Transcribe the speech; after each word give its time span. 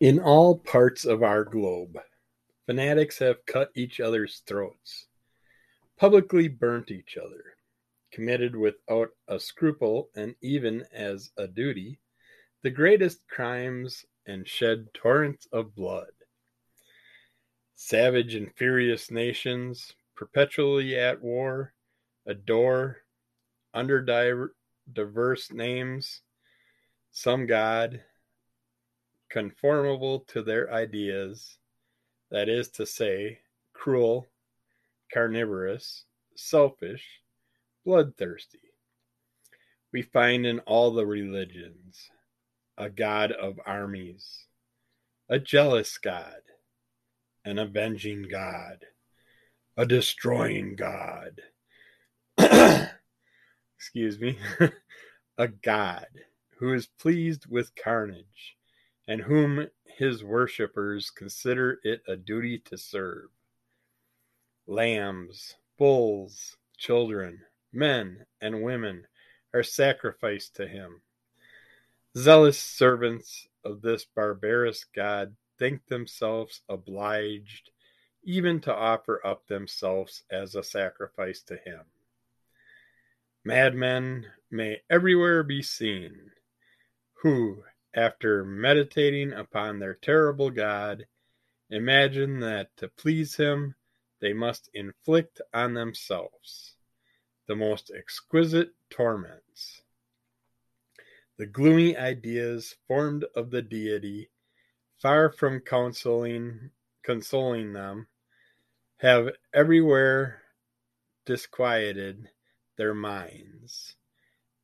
In 0.00 0.18
all 0.18 0.56
parts 0.56 1.04
of 1.04 1.22
our 1.22 1.44
globe, 1.44 1.98
fanatics 2.64 3.18
have 3.18 3.44
cut 3.44 3.70
each 3.74 4.00
other's 4.00 4.38
throats, 4.46 5.08
publicly 5.98 6.48
burnt 6.48 6.90
each 6.90 7.18
other, 7.18 7.44
committed 8.10 8.56
without 8.56 9.10
a 9.28 9.38
scruple 9.38 10.08
and 10.16 10.34
even 10.40 10.86
as 10.90 11.32
a 11.36 11.46
duty 11.46 12.00
the 12.62 12.70
greatest 12.70 13.28
crimes 13.28 14.06
and 14.24 14.48
shed 14.48 14.88
torrents 14.94 15.46
of 15.52 15.74
blood. 15.74 16.12
Savage 17.74 18.34
and 18.34 18.50
furious 18.56 19.10
nations, 19.10 19.92
perpetually 20.16 20.96
at 20.96 21.20
war, 21.20 21.74
adore, 22.24 23.02
under 23.74 24.00
diverse 24.94 25.52
names, 25.52 26.22
some 27.10 27.44
God, 27.44 28.02
conformable 29.30 30.20
to 30.28 30.42
their 30.42 30.72
ideas, 30.72 31.58
that 32.30 32.48
is 32.48 32.68
to 32.68 32.84
say, 32.84 33.38
cruel, 33.72 34.26
carnivorous, 35.12 36.04
selfish, 36.36 37.04
bloodthirsty. 37.84 38.60
We 39.92 40.02
find 40.02 40.46
in 40.46 40.60
all 40.60 40.92
the 40.92 41.06
religions 41.06 42.10
a 42.76 42.88
God 42.88 43.32
of 43.32 43.58
armies, 43.66 44.46
a 45.28 45.38
jealous 45.38 45.98
God, 45.98 46.42
an 47.44 47.58
avenging 47.58 48.26
God, 48.30 48.84
a 49.76 49.86
destroying 49.86 50.76
God. 50.76 51.40
Excuse 53.76 54.18
me. 54.18 54.38
a 55.38 55.48
God 55.48 56.06
who 56.58 56.72
is 56.74 56.86
pleased 56.86 57.46
with 57.46 57.74
carnage 57.74 58.56
and 59.10 59.22
whom 59.22 59.66
his 59.98 60.22
worshippers 60.22 61.10
consider 61.10 61.80
it 61.82 62.00
a 62.06 62.14
duty 62.14 62.60
to 62.60 62.78
serve. 62.78 63.28
Lambs, 64.68 65.56
bulls, 65.76 66.56
children, 66.78 67.40
men, 67.72 68.24
and 68.40 68.62
women 68.62 69.04
are 69.52 69.64
sacrificed 69.64 70.54
to 70.54 70.68
him. 70.68 71.02
Zealous 72.16 72.56
servants 72.56 73.48
of 73.64 73.82
this 73.82 74.04
barbarous 74.04 74.84
God 74.84 75.34
think 75.58 75.84
themselves 75.88 76.60
obliged 76.68 77.70
even 78.22 78.60
to 78.60 78.72
offer 78.72 79.20
up 79.26 79.44
themselves 79.48 80.22
as 80.30 80.54
a 80.54 80.62
sacrifice 80.62 81.42
to 81.42 81.56
him. 81.56 81.80
Madmen 83.42 84.26
may 84.52 84.82
everywhere 84.88 85.42
be 85.42 85.62
seen, 85.62 86.30
who, 87.24 87.64
after 87.94 88.44
meditating 88.44 89.32
upon 89.32 89.78
their 89.78 89.94
terrible 89.94 90.50
God, 90.50 91.06
imagine 91.70 92.40
that 92.40 92.76
to 92.76 92.88
please 92.88 93.36
him 93.36 93.74
they 94.20 94.32
must 94.32 94.70
inflict 94.74 95.40
on 95.52 95.74
themselves 95.74 96.76
the 97.46 97.56
most 97.56 97.90
exquisite 97.90 98.74
torments. 98.90 99.82
The 101.36 101.46
gloomy 101.46 101.96
ideas 101.96 102.76
formed 102.86 103.24
of 103.34 103.50
the 103.50 103.62
deity, 103.62 104.30
far 104.98 105.32
from 105.32 105.60
consoling, 105.60 106.70
consoling 107.02 107.72
them, 107.72 108.08
have 108.98 109.30
everywhere 109.54 110.42
disquieted 111.24 112.28
their 112.76 112.94
minds 112.94 113.96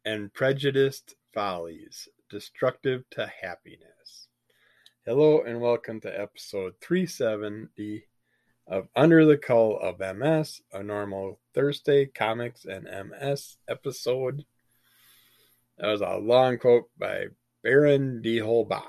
and 0.04 0.32
prejudiced 0.32 1.14
follies 1.32 2.08
destructive 2.28 3.05
to 3.10 3.30
happiness. 3.41 4.27
Hello 5.05 5.42
and 5.42 5.60
welcome 5.60 6.00
to 6.00 6.20
episode 6.20 6.74
370 6.80 8.05
of 8.66 8.88
Under 8.96 9.24
the 9.24 9.38
Cull 9.38 9.78
of 9.78 10.00
MS, 10.00 10.60
a 10.72 10.82
normal 10.82 11.38
Thursday 11.54 12.06
comics 12.06 12.65
and 12.65 12.84
MS 12.84 13.59
episode. 13.69 14.44
That 15.78 15.86
was 15.86 16.00
a 16.00 16.16
long 16.16 16.59
quote 16.59 16.86
by 16.98 17.26
Baron 17.62 18.22
de 18.22 18.38
Holbach. 18.38 18.82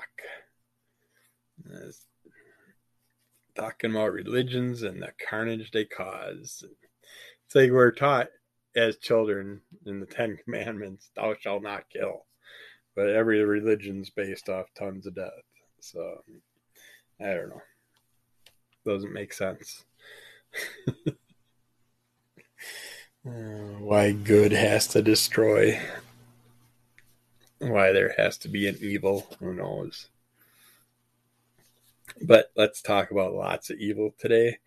Talking 3.54 3.92
about 3.92 4.12
religions 4.12 4.82
and 4.82 5.00
the 5.00 5.12
carnage 5.28 5.70
they 5.70 5.84
cause. 5.84 6.64
It's 7.46 7.54
like 7.54 7.70
we're 7.70 7.92
taught 7.92 8.30
as 8.74 8.96
children 8.96 9.60
in 9.86 10.00
the 10.00 10.06
Ten 10.06 10.38
Commandments, 10.44 11.10
thou 11.14 11.34
shalt 11.40 11.62
not 11.62 11.88
kill 11.88 12.24
but 12.98 13.10
every 13.10 13.44
religion's 13.44 14.10
based 14.10 14.48
off 14.48 14.74
tons 14.76 15.06
of 15.06 15.14
death. 15.14 15.30
So 15.78 16.20
I 17.20 17.26
don't 17.26 17.50
know. 17.50 17.62
Doesn't 18.84 19.12
make 19.12 19.32
sense. 19.32 19.84
uh, 21.06 21.14
why 23.24 24.10
good 24.10 24.50
has 24.50 24.88
to 24.88 25.00
destroy. 25.00 25.80
Why 27.60 27.92
there 27.92 28.14
has 28.18 28.36
to 28.38 28.48
be 28.48 28.66
an 28.66 28.76
evil. 28.80 29.28
Who 29.38 29.54
knows? 29.54 30.08
But 32.20 32.50
let's 32.56 32.82
talk 32.82 33.12
about 33.12 33.32
lots 33.32 33.70
of 33.70 33.78
evil 33.78 34.12
today. 34.18 34.58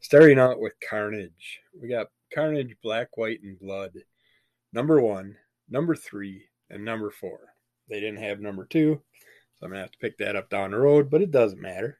Starting 0.00 0.40
out 0.40 0.58
with 0.58 0.72
Carnage. 0.90 1.60
We 1.80 1.88
got 1.88 2.08
Carnage 2.34 2.74
Black, 2.82 3.16
White, 3.16 3.44
and 3.44 3.56
Blood. 3.60 3.92
Number 4.72 5.00
one, 5.00 5.36
number 5.70 5.94
three, 5.94 6.46
and 6.68 6.84
number 6.84 7.12
four. 7.12 7.52
They 7.88 8.00
didn't 8.00 8.22
have 8.22 8.40
number 8.40 8.64
two, 8.64 9.00
so 9.54 9.66
I'm 9.66 9.70
gonna 9.70 9.82
have 9.82 9.92
to 9.92 9.98
pick 9.98 10.18
that 10.18 10.36
up 10.36 10.50
down 10.50 10.72
the 10.72 10.78
road, 10.78 11.10
but 11.10 11.22
it 11.22 11.30
doesn't 11.30 11.60
matter. 11.60 11.98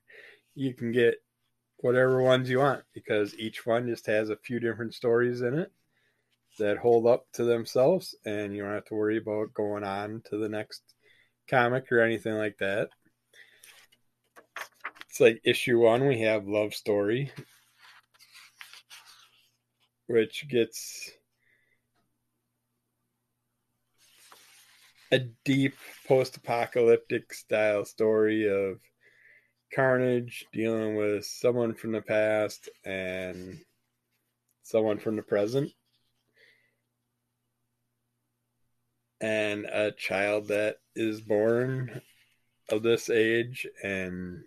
You 0.55 0.75
can 0.75 0.93
get 0.93 1.17
whatever 1.79 2.23
ones 2.23 2.51
you 2.51 2.59
want 2.59 2.83
because 2.95 3.39
each 3.39 3.67
one 3.67 3.87
just 3.87 4.07
has 4.07 4.31
a 4.31 4.37
few 4.37 4.59
different 4.59 4.95
stories 4.95 5.43
in 5.43 5.59
it 5.59 5.71
that 6.59 6.79
hold 6.79 7.07
up 7.07 7.27
to 7.35 7.45
themselves, 7.45 8.15
and 8.25 8.55
you 8.55 8.63
don't 8.63 8.73
have 8.73 8.87
to 8.87 8.95
worry 8.95 9.19
about 9.19 9.53
going 9.55 9.85
on 9.85 10.23
to 10.31 10.39
the 10.39 10.49
next 10.49 10.83
comic 11.49 11.93
or 11.93 12.01
anything 12.01 12.35
like 12.35 12.57
that. 12.59 12.89
It's 15.09 15.21
like 15.21 15.41
issue 15.45 15.79
one, 15.79 16.07
we 16.07 16.21
have 16.21 16.49
Love 16.49 16.75
Story, 16.75 17.31
which 20.07 20.49
gets 20.49 21.11
a 25.13 25.21
deep 25.45 25.75
post-apocalyptic 26.07 27.33
style 27.33 27.85
story 27.85 28.49
of 28.49 28.81
carnage 29.75 30.47
dealing 30.53 30.97
with 30.97 31.25
someone 31.25 31.75
from 31.75 31.93
the 31.93 32.03
past 32.03 32.69
and 32.85 33.61
someone 34.63 34.99
from 34.99 35.17
the 35.17 35.23
present. 35.23 35.71
And 39.21 39.65
a 39.65 39.93
child 39.93 40.49
that 40.49 40.77
is 40.95 41.21
born 41.21 42.03
of 42.69 42.83
this 42.83 43.09
age 43.09 43.67
and 43.83 44.43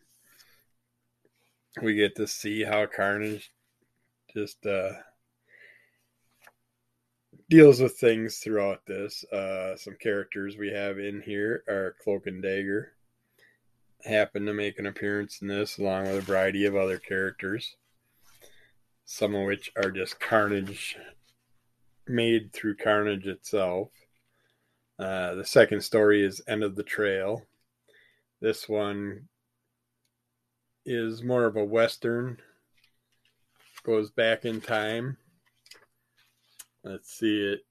we 1.81 1.96
get 1.96 2.16
to 2.18 2.28
see 2.28 2.64
how 2.64 2.86
carnage 2.86 3.52
just 4.34 4.66
uh 4.66 4.92
deals 7.50 7.82
with 7.82 7.98
things 7.98 8.38
throughout 8.38 8.86
this. 8.86 9.24
Uh, 9.26 9.76
some 9.76 9.96
characters 10.00 10.56
we 10.56 10.70
have 10.70 11.00
in 11.00 11.22
here 11.22 11.64
are 11.68 11.96
Cloak 12.02 12.28
and 12.28 12.44
Dagger. 12.44 12.94
Happen 14.06 14.46
to 14.46 14.54
make 14.54 14.80
an 14.80 14.86
appearance 14.86 15.42
in 15.42 15.48
this, 15.48 15.78
along 15.78 16.04
with 16.04 16.18
a 16.18 16.22
variety 16.22 16.66
of 16.66 16.76
other 16.76 17.00
characters. 17.00 17.76
Some 19.04 19.34
of 19.34 19.46
which 19.46 19.72
are 19.76 19.90
just 19.90 20.20
Carnage 20.20 20.96
made 22.08 22.54
through 22.54 22.78
Carnage 22.78 23.28
itself. 23.28 23.90
Uh, 25.00 25.34
the 25.34 25.46
second 25.46 25.81
story 25.81 26.24
is 26.24 26.42
End 26.48 26.64
of 26.64 26.76
the 26.76 26.84
Trail. 26.84 27.46
This 28.42 28.70
one 28.70 29.28
is 30.86 31.24
more 31.24 31.45
of 31.45 31.56
a 31.56 31.66
Western, 31.66 32.38
goes 33.84 34.12
back 34.12 34.45
in 34.45 34.62
time 34.62 35.18
Let's 36.84 37.12
see 37.12 37.42
it. 37.42 37.66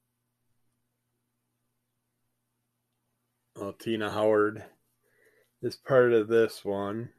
Oh, 3.57 3.73
Tini 3.73 4.09
Howard 4.09 4.65
is 5.63 5.77
part 5.77 6.13
of 6.13 6.29
this 6.29 6.65
one. 6.65 7.11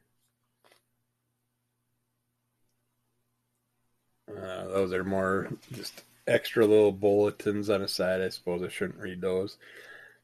Uh, 4.30 4.68
those 4.68 4.94
are 4.94 5.04
more 5.04 5.50
just 5.74 6.04
extra 6.28 6.66
little 6.66 6.92
bulletins 6.92 7.70
on 7.70 7.82
the 7.82 7.88
side. 7.88 8.22
I 8.22 8.30
suppose 8.30 8.62
I 8.62 8.70
shouldn't 8.70 9.00
read 9.00 9.22
those. 9.22 9.58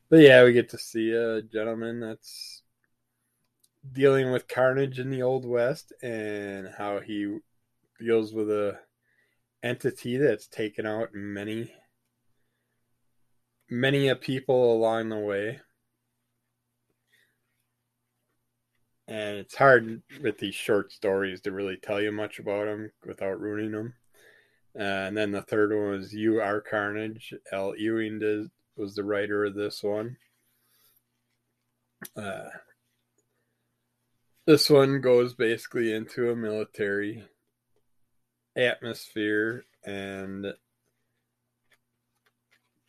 But 0.09 0.19
yeah, 0.19 0.43
we 0.43 0.53
get 0.53 0.69
to 0.69 0.77
see 0.77 1.11
a 1.11 1.41
gentleman 1.41 1.99
that's 1.99 2.61
dealing 3.91 4.31
with 4.31 4.47
carnage 4.47 4.99
in 4.99 5.09
the 5.09 5.23
Old 5.23 5.45
West 5.45 5.91
and 6.01 6.69
how 6.77 6.99
he 6.99 7.39
deals 7.99 8.33
with 8.33 8.49
a 8.49 8.79
entity 9.65 10.17
that's 10.17 10.47
taken 10.47 10.85
out 10.85 11.09
many 11.13 11.73
many 13.67 14.07
a 14.07 14.15
people 14.15 14.71
along 14.73 15.09
the 15.09 15.17
way 15.17 15.59
and 19.07 19.37
it's 19.37 19.55
hard 19.55 20.01
with 20.21 20.37
these 20.37 20.55
short 20.55 20.91
stories 20.91 21.41
to 21.41 21.51
really 21.51 21.77
tell 21.77 22.01
you 22.01 22.11
much 22.11 22.39
about 22.39 22.65
them 22.65 22.91
without 23.05 23.39
ruining 23.39 23.71
them. 23.71 23.93
Uh, 24.77 24.83
and 24.83 25.17
then 25.17 25.31
the 25.31 25.43
third 25.43 25.71
one 25.71 25.91
was 25.91 26.13
You 26.13 26.41
Are 26.41 26.59
Carnage. 26.59 27.33
Al 27.51 27.77
Ewing 27.77 28.19
did, 28.19 28.49
was 28.75 28.95
the 28.95 29.03
writer 29.03 29.45
of 29.45 29.53
this 29.53 29.83
one. 29.83 30.17
Uh, 32.17 32.49
this 34.45 34.69
one 34.69 35.01
goes 35.01 35.33
basically 35.33 35.93
into 35.93 36.29
a 36.29 36.35
military 36.35 37.23
atmosphere 38.57 39.65
and 39.83 40.53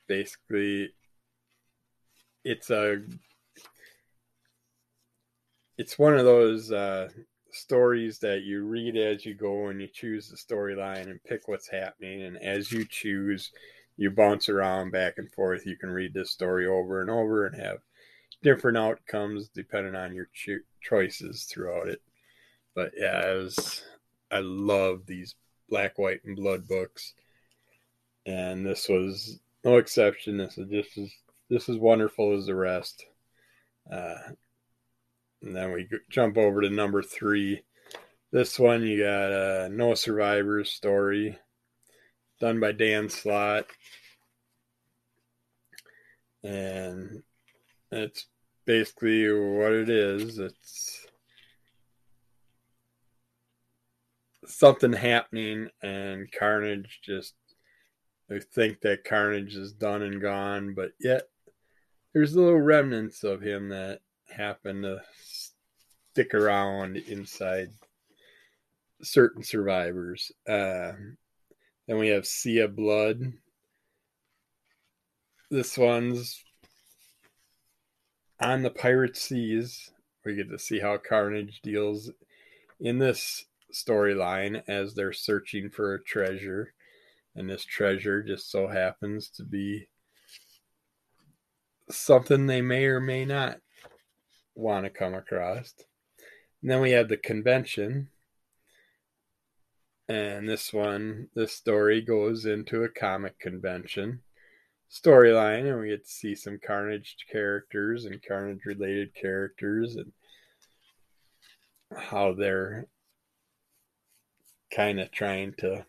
basically 0.06 0.92
it's 2.44 2.70
a 2.70 3.02
it's 5.78 5.98
one 5.98 6.16
of 6.16 6.24
those 6.24 6.72
uh, 6.72 7.08
stories 7.50 8.18
that 8.20 8.42
you 8.42 8.64
read 8.64 8.96
as 8.96 9.26
you 9.26 9.34
go 9.34 9.68
and 9.68 9.80
you 9.80 9.88
choose 9.88 10.28
the 10.28 10.36
storyline 10.36 11.10
and 11.10 11.22
pick 11.24 11.48
what's 11.48 11.68
happening. 11.68 12.22
And 12.22 12.38
as 12.38 12.72
you 12.72 12.84
choose, 12.84 13.50
you 13.96 14.10
bounce 14.10 14.48
around 14.48 14.92
back 14.92 15.14
and 15.18 15.30
forth. 15.32 15.66
You 15.66 15.76
can 15.76 15.90
read 15.90 16.14
this 16.14 16.30
story 16.30 16.66
over 16.66 17.00
and 17.00 17.10
over 17.10 17.46
and 17.46 17.60
have 17.60 17.78
different 18.42 18.78
outcomes 18.78 19.48
depending 19.48 19.94
on 19.94 20.14
your 20.14 20.28
cho- 20.32 20.64
choices 20.80 21.44
throughout 21.44 21.88
it. 21.88 22.00
But 22.74 22.92
yeah, 22.96 23.32
was, 23.34 23.82
I 24.30 24.40
love 24.40 25.06
these 25.06 25.34
black, 25.68 25.98
white, 25.98 26.24
and 26.24 26.36
blood 26.36 26.66
books, 26.68 27.14
and 28.24 28.64
this 28.66 28.88
was 28.88 29.38
no 29.64 29.76
exception. 29.76 30.36
This 30.36 30.58
is 30.58 30.68
just 30.68 30.98
as 30.98 31.10
this 31.48 31.68
is 31.68 31.78
wonderful 31.78 32.36
as 32.36 32.46
the 32.46 32.54
rest. 32.54 33.04
Uh, 33.90 34.16
and 35.42 35.54
then 35.54 35.72
we 35.72 35.88
jump 36.08 36.36
over 36.36 36.60
to 36.60 36.70
number 36.70 37.02
three. 37.02 37.62
This 38.32 38.58
one, 38.58 38.82
you 38.82 38.98
got 38.98 39.30
a 39.30 39.68
No 39.68 39.94
Survivors 39.94 40.70
story 40.70 41.38
done 42.40 42.60
by 42.60 42.72
Dan 42.72 43.08
Slott. 43.08 43.66
And 46.42 47.22
it's 47.90 48.26
basically 48.64 49.30
what 49.30 49.72
it 49.72 49.88
is. 49.88 50.38
It's 50.38 51.05
something 54.46 54.92
happening, 54.92 55.68
and 55.82 56.30
Carnage 56.32 57.00
just. 57.02 57.34
I 58.28 58.40
think 58.40 58.80
that 58.80 59.04
Carnage 59.04 59.54
is 59.54 59.72
done 59.72 60.02
and 60.02 60.20
gone, 60.20 60.74
but 60.74 60.90
yet 60.98 61.28
there's 62.12 62.34
little 62.34 62.58
remnants 62.58 63.22
of 63.22 63.40
him 63.40 63.68
that 63.68 64.00
happen 64.28 64.82
to 64.82 65.00
stick 65.22 66.34
around 66.34 66.96
inside 66.96 67.70
certain 69.02 69.42
survivors. 69.42 70.32
Uh, 70.48 70.92
then 71.86 71.98
we 71.98 72.08
have 72.08 72.26
Sea 72.26 72.60
of 72.60 72.74
Blood. 72.74 73.32
This 75.50 75.78
one's 75.78 76.42
on 78.40 78.62
the 78.62 78.70
pirate 78.70 79.16
seas. 79.16 79.90
We 80.24 80.34
get 80.34 80.50
to 80.50 80.58
see 80.58 80.80
how 80.80 80.98
Carnage 80.98 81.60
deals 81.62 82.10
in 82.80 82.98
this 82.98 83.44
storyline 83.72 84.62
as 84.68 84.94
they're 84.94 85.12
searching 85.12 85.70
for 85.70 85.94
a 85.94 86.02
treasure. 86.02 86.74
And 87.34 87.50
this 87.50 87.64
treasure 87.64 88.22
just 88.22 88.50
so 88.50 88.68
happens 88.68 89.28
to 89.30 89.44
be 89.44 89.88
something 91.90 92.46
they 92.46 92.62
may 92.62 92.86
or 92.86 93.00
may 93.00 93.24
not 93.24 93.58
want 94.54 94.84
to 94.84 94.90
come 94.90 95.14
across. 95.14 95.74
And 96.62 96.70
then 96.70 96.80
we 96.80 96.92
have 96.92 97.08
the 97.08 97.16
convention. 97.16 98.08
And 100.08 100.48
this 100.48 100.72
one, 100.72 101.28
this 101.34 101.52
story 101.52 102.00
goes 102.00 102.46
into 102.46 102.84
a 102.84 102.88
comic 102.88 103.38
convention 103.38 104.22
storyline, 104.90 105.68
and 105.68 105.80
we 105.80 105.88
get 105.88 106.04
to 106.04 106.10
see 106.10 106.34
some 106.34 106.58
Carnage 106.64 107.16
characters 107.30 108.04
and 108.04 108.22
Carnage 108.26 108.64
related 108.64 109.14
characters 109.14 109.96
and 109.96 110.12
how 111.96 112.32
they're 112.32 112.86
kind 114.76 115.00
of 115.00 115.10
trying 115.10 115.54
to 115.54 115.86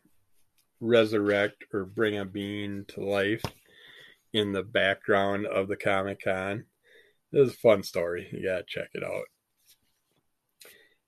resurrect 0.79 1.65
or 1.73 1.83
bring 1.83 2.17
a 2.17 2.23
being 2.23 2.85
to 2.87 3.01
life 3.03 3.43
in 4.33 4.53
the 4.53 4.63
background 4.63 5.45
of 5.45 5.67
the 5.67 5.75
Comic 5.75 6.23
Con. 6.23 6.63
It 7.33 7.39
was 7.39 7.49
a 7.49 7.57
fun 7.57 7.83
story. 7.83 8.29
You 8.31 8.43
gotta 8.43 8.63
check 8.65 8.89
it 8.93 9.03
out. 9.03 9.25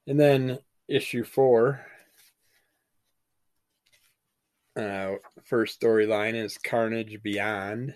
And 0.06 0.20
then 0.20 0.60
issue 0.90 1.24
four. 1.24 1.86
Uh, 4.76 5.14
first 5.46 5.80
storyline 5.80 6.36
is 6.36 6.58
Carnage 6.58 7.22
Beyond. 7.24 7.96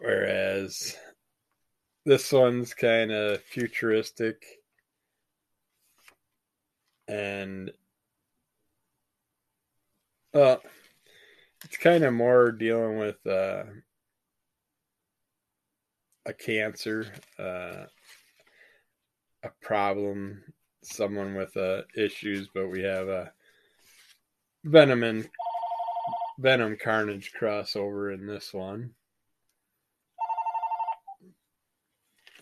Whereas 0.00 0.96
this 2.04 2.32
one's 2.32 2.74
kind 2.74 3.10
of 3.12 3.42
futuristic 3.42 4.59
and 7.10 7.72
uh 10.32 10.56
it's 11.64 11.76
kind 11.76 12.04
of 12.04 12.14
more 12.14 12.52
dealing 12.52 12.98
with 12.98 13.26
uh 13.26 13.64
a 16.26 16.32
cancer, 16.32 17.12
uh, 17.38 17.86
a 19.42 19.50
problem, 19.62 20.42
someone 20.82 21.34
with 21.34 21.56
uh, 21.56 21.82
issues, 21.96 22.48
but 22.54 22.68
we 22.68 22.82
have 22.82 23.08
a 23.08 23.32
Venom 24.64 25.02
and 25.02 25.28
Venom 26.38 26.76
Carnage 26.82 27.32
crossover 27.38 28.14
in 28.14 28.26
this 28.26 28.52
one. 28.52 28.90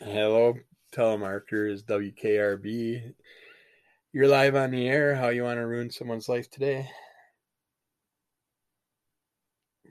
Hello, 0.00 0.54
telemarketer 0.92 1.72
is 1.72 1.82
WKRB. 1.84 3.14
You're 4.18 4.26
live 4.26 4.56
on 4.56 4.72
the 4.72 4.88
air. 4.88 5.14
How 5.14 5.28
you 5.28 5.44
want 5.44 5.60
to 5.60 5.66
ruin 5.68 5.92
someone's 5.92 6.28
life 6.28 6.50
today? 6.50 6.90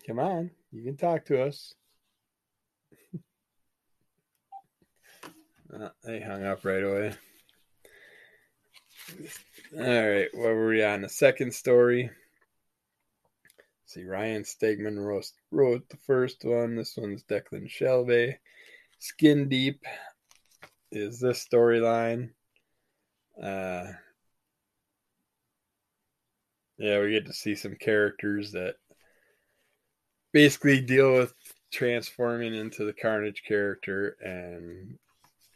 Come 0.05 0.19
on, 0.19 0.51
you 0.69 0.83
can 0.83 0.97
talk 0.97 1.23
to 1.27 1.43
us. 1.43 1.73
Uh, 5.73 5.89
they 6.05 6.21
hung 6.21 6.45
up 6.45 6.63
right 6.63 6.83
away. 6.83 7.13
All 9.77 10.09
right, 10.09 10.29
what 10.33 10.55
were 10.55 10.69
we 10.69 10.83
on? 10.83 11.01
The 11.01 11.09
second 11.09 11.53
story. 11.53 12.03
Let's 12.03 13.93
see, 13.93 14.05
Ryan 14.05 14.43
Stegman 14.43 14.97
wrote, 14.97 15.29
wrote 15.51 15.87
the 15.89 15.97
first 15.97 16.43
one. 16.45 16.75
This 16.75 16.95
one's 16.95 17.23
Declan 17.23 17.69
Shalvey. 17.69 18.35
Skin 18.99 19.49
Deep 19.49 19.83
is 20.89 21.19
this 21.19 21.45
storyline. 21.45 22.29
Uh, 23.41 23.87
yeah, 26.77 26.99
we 26.99 27.11
get 27.11 27.25
to 27.25 27.33
see 27.33 27.55
some 27.55 27.75
characters 27.75 28.51
that 28.51 28.75
basically 30.31 30.81
deal 30.81 31.13
with 31.13 31.33
transforming 31.71 32.53
into 32.55 32.85
the 32.85 32.93
Carnage 32.93 33.43
character 33.47 34.15
and 34.21 34.97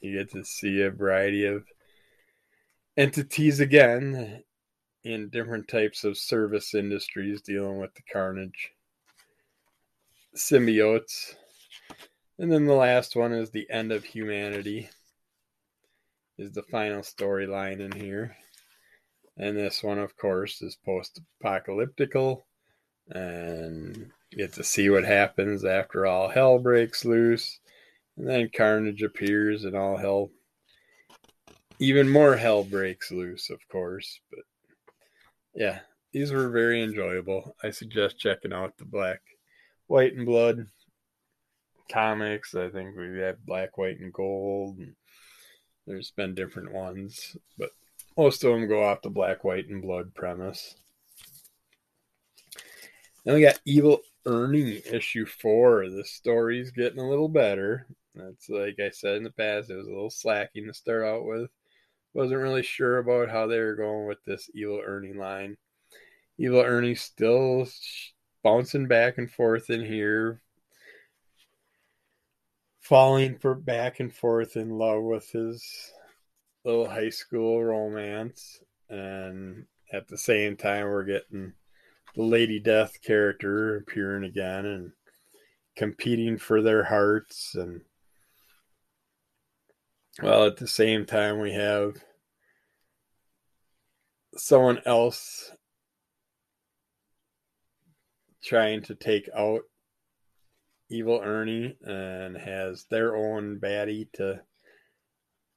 you 0.01 0.17
get 0.17 0.31
to 0.31 0.43
see 0.43 0.81
a 0.81 0.89
variety 0.89 1.45
of 1.45 1.63
entities 2.97 3.59
again 3.59 4.43
in 5.03 5.29
different 5.29 5.67
types 5.67 6.03
of 6.03 6.17
service 6.17 6.73
industries 6.73 7.41
dealing 7.41 7.79
with 7.79 7.93
the 7.95 8.01
carnage 8.11 8.71
symbiotes. 10.35 11.35
And 12.37 12.51
then 12.51 12.65
the 12.65 12.73
last 12.73 13.15
one 13.15 13.33
is 13.33 13.49
the 13.49 13.69
end 13.69 13.91
of 13.91 14.03
humanity 14.03 14.89
is 16.37 16.51
the 16.51 16.63
final 16.63 17.01
storyline 17.01 17.79
in 17.79 17.91
here. 17.91 18.35
And 19.41 19.57
this 19.57 19.83
one, 19.83 19.99
of 19.99 20.15
course, 20.15 20.61
is 20.61 20.77
post 20.85 21.19
apocalyptical. 21.43 22.43
And 23.09 24.11
get 24.31 24.53
to 24.53 24.63
see 24.63 24.89
what 24.89 25.03
happens 25.03 25.65
after 25.65 26.05
all 26.05 26.29
hell 26.29 26.59
breaks 26.59 27.03
loose. 27.03 27.59
And 28.15 28.27
then 28.27 28.49
Carnage 28.55 29.01
appears 29.01 29.65
and 29.65 29.75
all 29.75 29.97
hell, 29.97 30.29
even 31.79 32.07
more 32.07 32.37
hell 32.37 32.63
breaks 32.63 33.11
loose, 33.11 33.49
of 33.49 33.59
course. 33.69 34.21
But 34.29 34.45
yeah, 35.53 35.79
these 36.13 36.31
were 36.31 36.49
very 36.49 36.81
enjoyable. 36.81 37.55
I 37.63 37.71
suggest 37.71 38.19
checking 38.19 38.53
out 38.53 38.77
the 38.77 38.85
Black, 38.85 39.21
White, 39.87 40.13
and 40.13 40.25
Blood 40.25 40.67
comics. 41.91 42.55
I 42.55 42.69
think 42.69 42.95
we 42.95 43.19
have 43.19 43.45
Black, 43.45 43.77
White, 43.77 43.99
and 43.99 44.13
Gold. 44.13 44.77
And 44.77 44.95
there's 45.87 46.11
been 46.11 46.35
different 46.35 46.71
ones, 46.71 47.35
but 47.57 47.71
most 48.17 48.43
of 48.43 48.51
them 48.51 48.67
go 48.67 48.83
off 48.83 49.01
the 49.01 49.09
Black, 49.09 49.43
White, 49.43 49.67
and 49.67 49.81
Blood 49.81 50.13
premise. 50.13 50.75
Then 53.23 53.35
we 53.35 53.41
got 53.41 53.59
Evil 53.65 54.01
Ernie 54.25 54.81
issue 54.91 55.25
four. 55.25 55.87
The 55.89 56.03
story's 56.03 56.71
getting 56.71 56.99
a 56.99 57.09
little 57.09 57.29
better. 57.29 57.87
That's 58.15 58.49
like 58.49 58.79
I 58.79 58.89
said 58.89 59.15
in 59.15 59.23
the 59.23 59.31
past, 59.31 59.69
it 59.69 59.75
was 59.75 59.87
a 59.87 59.91
little 59.91 60.09
slacking 60.09 60.67
to 60.67 60.73
start 60.73 61.05
out 61.05 61.25
with. 61.25 61.49
Wasn't 62.13 62.39
really 62.39 62.63
sure 62.63 62.97
about 62.97 63.29
how 63.29 63.47
they 63.47 63.59
were 63.59 63.75
going 63.75 64.07
with 64.07 64.23
this 64.25 64.49
Evil 64.53 64.81
Ernie 64.83 65.13
line. 65.13 65.55
Evil 66.37 66.61
Ernie 66.61 66.95
still 66.95 67.67
bouncing 68.43 68.87
back 68.87 69.17
and 69.17 69.31
forth 69.31 69.69
in 69.69 69.85
here, 69.85 70.41
falling 72.81 73.37
for 73.37 73.55
back 73.55 73.99
and 73.99 74.13
forth 74.13 74.57
in 74.57 74.71
love 74.71 75.03
with 75.03 75.29
his 75.31 75.91
little 76.63 76.87
high 76.87 77.09
school 77.09 77.63
romance, 77.63 78.59
and 78.89 79.65
at 79.91 80.07
the 80.07 80.17
same 80.17 80.55
time, 80.55 80.85
we're 80.85 81.03
getting 81.03 81.53
the 82.15 82.23
Lady 82.23 82.59
Death 82.59 83.01
character 83.01 83.77
appearing 83.77 84.23
again 84.23 84.65
and 84.65 84.91
competing 85.75 86.37
for 86.37 86.61
their 86.61 86.83
hearts 86.83 87.55
and 87.55 87.81
well 90.21 90.45
at 90.45 90.57
the 90.57 90.67
same 90.67 91.05
time 91.05 91.39
we 91.39 91.53
have 91.53 91.95
someone 94.35 94.81
else 94.85 95.51
trying 98.43 98.81
to 98.81 98.95
take 98.95 99.29
out 99.35 99.61
evil 100.89 101.21
ernie 101.23 101.77
and 101.83 102.35
has 102.35 102.85
their 102.89 103.15
own 103.15 103.57
baddie 103.59 104.11
to 104.11 104.41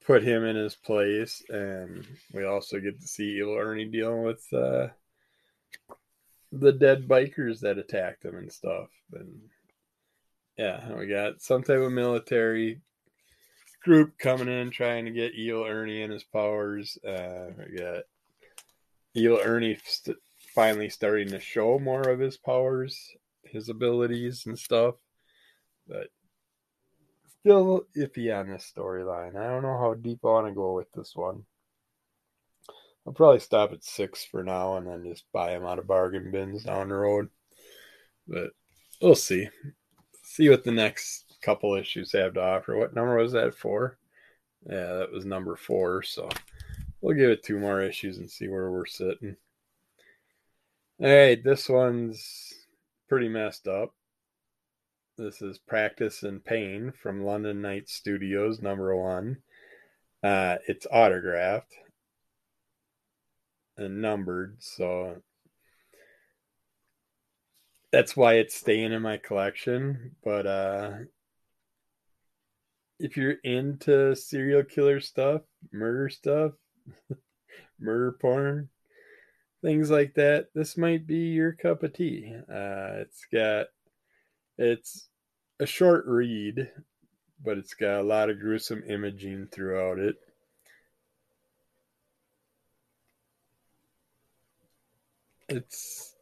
put 0.04 0.22
him 0.22 0.44
in 0.44 0.56
his 0.56 0.74
place 0.74 1.42
and 1.48 2.06
we 2.32 2.44
also 2.44 2.78
get 2.78 3.00
to 3.00 3.06
see 3.06 3.38
evil 3.38 3.56
ernie 3.56 3.86
dealing 3.86 4.22
with 4.22 4.44
uh, 4.52 4.88
the 6.52 6.72
dead 6.72 7.08
bikers 7.08 7.60
that 7.60 7.78
attacked 7.78 8.24
him 8.24 8.36
and 8.36 8.52
stuff 8.52 8.88
and 9.12 9.40
yeah, 10.56 10.92
we 10.94 11.06
got 11.06 11.40
some 11.42 11.62
type 11.62 11.80
of 11.80 11.92
military 11.92 12.80
group 13.82 14.16
coming 14.18 14.48
in 14.48 14.70
trying 14.70 15.04
to 15.04 15.10
get 15.10 15.34
Evil 15.34 15.64
Ernie 15.64 16.02
and 16.02 16.12
his 16.12 16.24
powers. 16.24 16.96
Uh, 17.06 17.50
we 17.58 17.76
got 17.76 18.04
Evil 19.14 19.40
Ernie 19.42 19.78
st- 19.84 20.16
finally 20.54 20.88
starting 20.88 21.28
to 21.28 21.40
show 21.40 21.78
more 21.78 22.02
of 22.02 22.20
his 22.20 22.36
powers, 22.36 23.10
his 23.44 23.68
abilities 23.68 24.46
and 24.46 24.58
stuff, 24.58 24.94
but 25.88 26.08
still 27.44 27.86
iffy 27.94 28.34
on 28.34 28.48
this 28.48 28.72
storyline. 28.74 29.36
I 29.36 29.48
don't 29.48 29.62
know 29.62 29.78
how 29.78 29.92
deep 29.92 30.20
I 30.24 30.28
want 30.28 30.46
to 30.46 30.54
go 30.54 30.72
with 30.72 30.90
this 30.92 31.14
one. 31.14 31.44
I'll 33.06 33.12
probably 33.12 33.40
stop 33.40 33.72
at 33.72 33.84
six 33.84 34.24
for 34.24 34.42
now 34.42 34.76
and 34.78 34.86
then 34.86 35.04
just 35.04 35.30
buy 35.30 35.50
them 35.50 35.66
out 35.66 35.78
of 35.78 35.86
bargain 35.86 36.30
bins 36.30 36.64
down 36.64 36.88
the 36.88 36.94
road. 36.94 37.28
But 38.26 38.52
we'll 39.02 39.14
see 39.14 39.48
see 40.22 40.48
what 40.48 40.64
the 40.64 40.72
next 40.72 41.36
couple 41.42 41.74
issues 41.74 42.12
have 42.12 42.32
to 42.34 42.42
offer. 42.42 42.78
What 42.78 42.94
number 42.94 43.16
was 43.16 43.32
that 43.32 43.54
Four? 43.54 43.98
Yeah, 44.66 44.94
that 44.94 45.12
was 45.12 45.26
number 45.26 45.54
four. 45.54 46.02
So 46.02 46.30
we'll 47.02 47.14
give 47.14 47.28
it 47.28 47.42
two 47.42 47.58
more 47.58 47.82
issues 47.82 48.16
and 48.16 48.30
see 48.30 48.48
where 48.48 48.70
we're 48.70 48.86
sitting. 48.86 49.36
Right, 50.98 51.44
this 51.44 51.68
one's 51.68 52.54
pretty 53.06 53.28
messed 53.28 53.68
up. 53.68 53.92
This 55.16 55.40
is 55.42 55.58
Practice 55.58 56.24
in 56.24 56.40
Pain 56.40 56.92
from 57.00 57.24
London 57.24 57.62
Night 57.62 57.88
Studios, 57.88 58.60
number 58.60 58.96
one. 58.96 59.38
Uh, 60.24 60.56
it's 60.66 60.88
autographed 60.90 61.72
and 63.76 64.02
numbered, 64.02 64.56
so 64.58 65.22
that's 67.92 68.16
why 68.16 68.34
it's 68.34 68.56
staying 68.56 68.92
in 68.92 69.02
my 69.02 69.16
collection. 69.16 70.16
But 70.24 70.48
uh 70.48 70.92
if 72.98 73.16
you're 73.16 73.36
into 73.44 74.16
serial 74.16 74.64
killer 74.64 74.98
stuff, 74.98 75.42
murder 75.72 76.08
stuff, 76.08 76.52
murder 77.78 78.16
porn, 78.20 78.68
things 79.62 79.90
like 79.92 80.14
that, 80.14 80.48
this 80.54 80.76
might 80.76 81.06
be 81.06 81.28
your 81.28 81.52
cup 81.52 81.84
of 81.84 81.92
tea. 81.92 82.34
Uh 82.48 83.02
it's 83.02 83.26
got 83.32 83.66
it's 84.58 85.08
a 85.60 85.66
short 85.66 86.04
read, 86.06 86.70
but 87.44 87.58
it's 87.58 87.74
got 87.74 88.00
a 88.00 88.02
lot 88.02 88.30
of 88.30 88.40
gruesome 88.40 88.82
imaging 88.88 89.48
throughout 89.50 89.98
it. 89.98 90.16
It's 95.48 96.14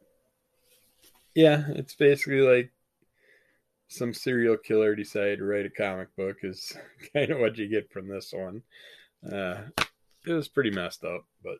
yeah, 1.35 1.65
it's 1.69 1.95
basically 1.95 2.41
like 2.41 2.71
some 3.87 4.13
serial 4.13 4.57
killer 4.57 4.95
decided 4.95 5.39
to 5.39 5.45
write 5.45 5.65
a 5.65 5.69
comic 5.69 6.15
book 6.15 6.37
is 6.43 6.73
kind 7.13 7.31
of 7.31 7.39
what 7.39 7.57
you 7.57 7.67
get 7.67 7.91
from 7.91 8.07
this 8.07 8.33
one. 8.33 8.63
Uh, 9.29 9.61
it 10.25 10.33
was 10.33 10.47
pretty 10.47 10.71
messed 10.71 11.03
up, 11.03 11.25
but 11.43 11.57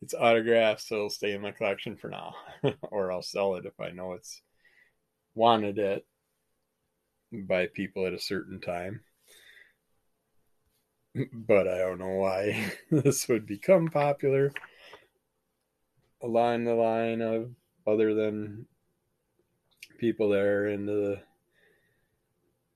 it's 0.00 0.14
autographed, 0.14 0.82
so 0.82 0.96
it'll 0.96 1.10
stay 1.10 1.32
in 1.32 1.40
my 1.40 1.52
collection 1.52 1.96
for 1.96 2.08
now, 2.08 2.34
or 2.82 3.12
I'll 3.12 3.22
sell 3.22 3.54
it 3.56 3.66
if 3.66 3.78
I 3.78 3.90
know 3.90 4.12
it's 4.12 4.42
wanted 5.34 5.78
it 5.78 6.06
by 7.32 7.66
people 7.66 8.06
at 8.06 8.14
a 8.14 8.18
certain 8.18 8.60
time. 8.60 9.00
But 11.32 11.68
I 11.68 11.78
don't 11.78 11.98
know 11.98 12.16
why 12.16 12.72
this 12.90 13.28
would 13.28 13.46
become 13.46 13.88
popular 13.88 14.52
along 16.22 16.64
the 16.64 16.74
line 16.74 17.20
of 17.20 17.50
other 17.86 18.14
than 18.14 18.66
people 19.98 20.30
that 20.30 20.40
are 20.40 20.68
into 20.68 20.92
the 20.92 21.22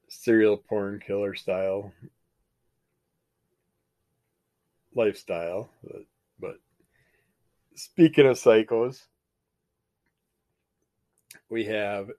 serial 0.09 0.57
porn 0.57 1.01
killer 1.05 1.35
style 1.35 1.93
lifestyle. 4.95 5.71
But, 5.83 6.03
but 6.41 6.57
speaking 7.75 8.27
of 8.27 8.37
psychos, 8.37 9.03
we 11.49 11.65
have 11.67 12.11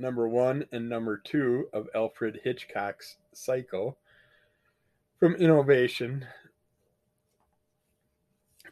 number 0.00 0.28
one 0.28 0.64
and 0.72 0.88
number 0.88 1.16
two 1.16 1.68
of 1.72 1.88
Alfred 1.94 2.40
Hitchcock's 2.42 3.16
Psycho 3.32 3.96
from 5.18 5.34
Innovation. 5.34 6.26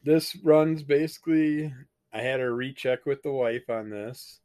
This 0.02 0.36
runs 0.36 0.82
basically, 0.82 1.74
I 2.12 2.22
had 2.22 2.40
a 2.40 2.50
recheck 2.50 3.04
with 3.04 3.22
the 3.22 3.32
wife 3.32 3.68
on 3.68 3.90
this 3.90 4.40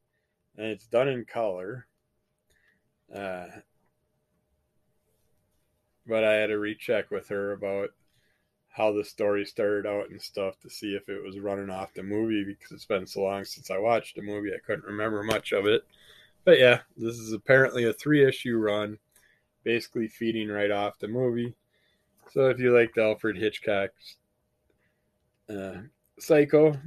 and 0.58 0.68
it's 0.68 0.86
done 0.88 1.08
in 1.08 1.26
color. 1.26 1.88
Uh, 3.14 3.48
but 6.06 6.24
I 6.24 6.34
had 6.34 6.52
a 6.52 6.60
recheck 6.60 7.12
with 7.12 7.30
her 7.30 7.54
about 7.54 7.92
how 8.70 8.92
the 8.92 9.06
story 9.06 9.46
started 9.46 9.86
out 9.86 10.10
and 10.10 10.22
stuff 10.22 10.60
to 10.62 10.70
see 10.70 10.96
if 10.96 11.08
it 11.08 11.24
was 11.24 11.40
running 11.40 11.70
off 11.70 11.94
the 11.94 12.04
movie 12.04 12.44
because 12.44 12.72
it's 12.72 12.86
been 12.86 13.06
so 13.06 13.22
long 13.22 13.46
since 13.46 13.70
I 13.70 13.78
watched 13.78 14.16
the 14.16 14.22
movie 14.24 14.50
I 14.54 14.66
couldn't 14.66 14.86
remember 14.86 15.24
much 15.24 15.52
of 15.52 15.68
it. 15.68 15.86
But 16.46 16.60
yeah, 16.60 16.82
this 16.98 17.18
is 17.18 17.34
apparently 17.34 17.86
a 17.86 17.94
three 17.94 18.26
issue 18.26 18.58
run, 18.58 18.98
basically 19.64 20.08
feeding 20.08 20.50
right 20.50 20.72
off 20.72 21.00
the 21.00 21.08
movie. 21.08 21.56
So 22.32 22.50
if 22.50 22.60
you 22.60 22.76
liked 22.76 22.98
Alfred 22.98 23.38
Hitchcock's 23.38 24.18
uh, 25.50 25.82
Psycho, 26.20 26.78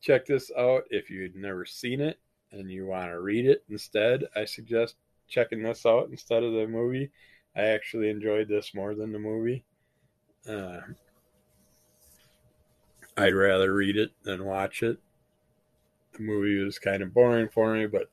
check 0.00 0.26
this 0.26 0.50
out. 0.58 0.84
If 0.90 1.10
you'd 1.10 1.36
never 1.36 1.64
seen 1.64 2.00
it, 2.00 2.18
and 2.52 2.70
you 2.70 2.86
want 2.86 3.10
to 3.10 3.20
read 3.20 3.46
it 3.46 3.64
instead, 3.70 4.24
I 4.34 4.44
suggest 4.44 4.96
checking 5.28 5.62
this 5.62 5.86
out 5.86 6.08
instead 6.10 6.42
of 6.42 6.52
the 6.52 6.66
movie. 6.66 7.10
I 7.56 7.62
actually 7.62 8.10
enjoyed 8.10 8.48
this 8.48 8.74
more 8.74 8.94
than 8.94 9.12
the 9.12 9.18
movie. 9.18 9.64
Uh, 10.48 10.80
I'd 13.16 13.34
rather 13.34 13.72
read 13.72 13.96
it 13.96 14.10
than 14.22 14.44
watch 14.44 14.82
it. 14.82 14.98
The 16.12 16.22
movie 16.22 16.62
was 16.62 16.78
kind 16.78 17.02
of 17.02 17.14
boring 17.14 17.48
for 17.48 17.74
me, 17.74 17.86
but 17.86 18.10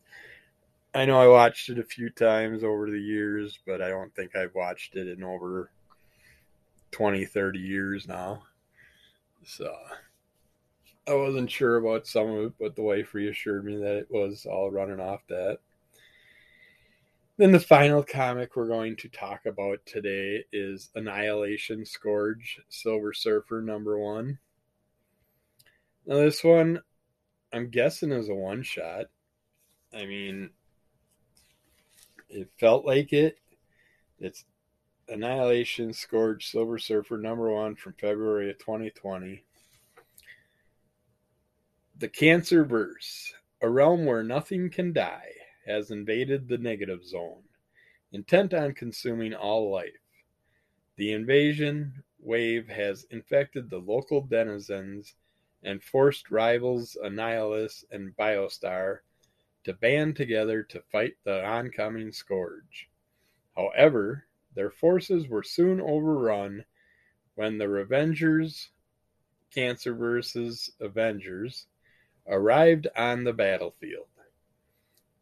I 0.95 1.05
know 1.05 1.19
I 1.19 1.27
watched 1.27 1.69
it 1.69 1.79
a 1.79 1.83
few 1.83 2.09
times 2.09 2.63
over 2.63 2.89
the 2.89 3.00
years, 3.00 3.57
but 3.65 3.81
I 3.81 3.89
don't 3.89 4.13
think 4.15 4.35
I've 4.35 4.53
watched 4.53 4.95
it 4.95 5.07
in 5.07 5.23
over 5.23 5.71
20, 6.91 7.25
30 7.25 7.59
years 7.59 8.07
now. 8.07 8.43
So 9.43 9.73
I 11.07 11.15
wasn't 11.15 11.50
sure 11.50 11.77
about 11.77 12.05
some 12.05 12.29
of 12.29 12.45
it, 12.45 12.53
but 12.59 12.75
the 12.75 12.83
wife 12.83 13.13
reassured 13.13 13.65
me 13.65 13.77
that 13.77 13.97
it 13.97 14.07
was 14.12 14.45
all 14.45 14.69
running 14.69 15.00
off 15.00 15.21
that. 15.29 15.59
Then 17.38 17.51
the 17.51 17.59
final 17.59 18.03
comic 18.03 18.55
we're 18.55 18.67
going 18.67 18.95
to 18.97 19.09
talk 19.09 19.47
about 19.47 19.79
today 19.88 20.45
is 20.53 20.91
Annihilation 20.93 21.83
Scourge 21.83 22.62
Silver 22.69 23.12
Surfer 23.12 23.62
number 23.62 23.97
one. 23.97 24.38
Now, 26.05 26.17
this 26.17 26.43
one, 26.43 26.81
I'm 27.51 27.69
guessing 27.69 28.12
is 28.12 28.29
a 28.29 28.35
one 28.35 28.62
shot. 28.62 29.05
I 29.91 30.05
mean, 30.05 30.51
it 32.34 32.50
felt 32.60 32.86
like 32.86 33.13
it. 33.13 33.38
It's 34.20 34.46
Annihilation 35.08 35.94
Scourge 35.94 36.50
Silver 36.50 36.80
Surfer 36.80 37.18
number 37.18 37.52
one 37.52 37.75
from 37.75 37.94
February 37.94 38.50
of 38.50 38.58
2020. 38.58 39.44
The 42.00 42.08
Cancer 42.08 42.66
Verse, 42.66 43.34
a 43.62 43.70
realm 43.70 44.06
where 44.06 44.24
nothing 44.24 44.70
can 44.70 44.94
die, 44.94 45.30
has 45.68 45.92
invaded 45.92 46.48
the 46.48 46.58
negative 46.58 47.06
zone. 47.06 47.44
intent 48.12 48.54
on 48.54 48.74
consuming 48.74 49.34
all 49.34 49.72
life. 49.72 49.90
The 50.98 51.13
invasion 51.13 52.04
wave 52.20 52.68
has 52.68 53.06
infected 53.12 53.70
the 53.70 53.80
local 53.80 54.22
denizens 54.22 55.16
and 55.63 55.82
forced 55.84 56.30
rivals 56.30 56.98
Annihilus 57.04 57.86
and 57.92 58.16
Blastaar 58.16 59.00
to 59.63 59.74
band 59.74 60.15
together 60.15 60.63
to 60.63 60.82
fight 60.91 61.15
the 61.24 61.43
oncoming 61.46 62.12
scourge. 62.12 62.89
However, 63.55 64.25
their 64.55 64.72
forces 64.72 65.27
were 65.27 65.43
soon 65.43 65.79
overrun 65.79 66.65
when 67.36 67.58
the 67.58 67.67
Revengers, 67.67 68.70
Cancerverse's 69.53 70.72
Avengers, 70.79 71.67
arrived 72.27 72.88
on 72.96 73.24
the 73.24 73.34
battlefield. 73.34 74.08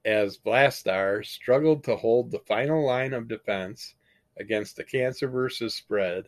As 0.04 0.38
Blastaar 0.38 1.24
struggled 1.26 1.84
to 1.84 1.96
hold 1.96 2.32
the 2.32 2.40
final 2.40 2.86
line 2.86 3.14
of 3.14 3.28
defense 3.28 3.96
against 4.38 4.76
the 4.76 4.84
Cancerverse's 4.84 5.76
spread, 5.76 6.26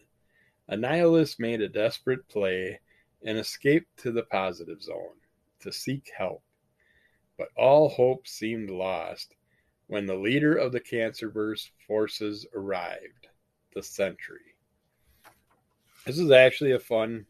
Annihilus 0.69 1.39
made 1.39 1.61
a 1.61 1.67
desperate 1.67 2.27
play 2.27 2.79
and 3.23 3.37
escaped 3.37 3.97
to 3.97 4.11
the 4.11 4.23
positive 4.23 4.81
zone 4.81 5.17
to 5.59 5.71
seek 5.71 6.11
help. 6.15 6.43
But 7.37 7.49
all 7.57 7.89
hope 7.89 8.27
seemed 8.27 8.69
lost 8.69 9.35
when 9.87 10.05
the 10.05 10.15
leader 10.15 10.55
of 10.55 10.71
the 10.71 10.79
Cancerverse 10.79 11.69
forces 11.87 12.45
arrived, 12.55 13.27
the 13.73 13.83
Sentry. 13.83 14.55
This 16.05 16.19
is 16.19 16.31
actually 16.31 16.71
a 16.71 16.79
fun, 16.79 17.25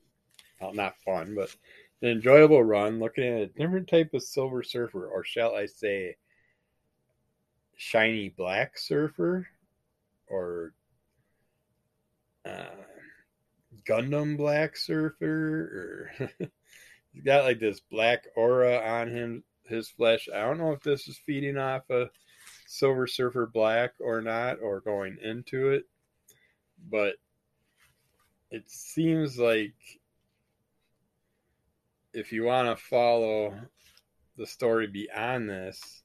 well, 0.59 0.73
not 0.73 0.97
fun, 1.05 1.35
but 1.35 1.55
an 2.01 2.09
enjoyable 2.09 2.63
run 2.63 2.99
looking 2.99 3.23
at 3.23 3.41
a 3.41 3.47
different 3.47 3.87
type 3.87 4.13
of 4.13 4.23
Silver 4.23 4.63
Surfer, 4.63 5.07
or 5.07 5.23
shall 5.23 5.55
I 5.55 5.67
say, 5.67 6.17
shiny 7.75 8.29
black 8.29 8.77
surfer, 8.77 9.47
or 10.27 10.73
uh, 12.45 12.65
Gundam 13.87 14.37
Black 14.37 14.75
Surfer, 14.75 16.09
or 16.19 16.29
he's 17.13 17.23
got 17.23 17.45
like 17.45 17.59
this 17.59 17.79
black 17.79 18.25
aura 18.35 18.77
on 18.79 19.09
him, 19.09 19.43
his 19.73 19.89
flesh. 19.89 20.29
I 20.33 20.41
don't 20.41 20.57
know 20.57 20.71
if 20.71 20.81
this 20.81 21.07
is 21.07 21.17
feeding 21.17 21.57
off 21.57 21.89
a 21.89 22.09
Silver 22.67 23.07
Surfer 23.07 23.47
Black 23.47 23.93
or 23.99 24.21
not, 24.21 24.59
or 24.61 24.79
going 24.79 25.17
into 25.21 25.69
it, 25.69 25.83
but 26.89 27.15
it 28.51 28.69
seems 28.69 29.37
like 29.37 29.73
if 32.13 32.31
you 32.31 32.43
want 32.43 32.67
to 32.67 32.83
follow 32.83 33.53
the 34.37 34.45
story 34.45 34.87
beyond 34.87 35.49
this, 35.49 36.03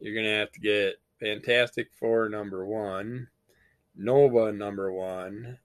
you're 0.00 0.14
going 0.14 0.26
to 0.26 0.38
have 0.38 0.52
to 0.52 0.60
get 0.60 0.94
Fantastic 1.20 1.88
Four 1.98 2.28
number 2.28 2.66
one, 2.66 3.28
Nova 3.96 4.52
number 4.52 4.92
one, 4.92 5.58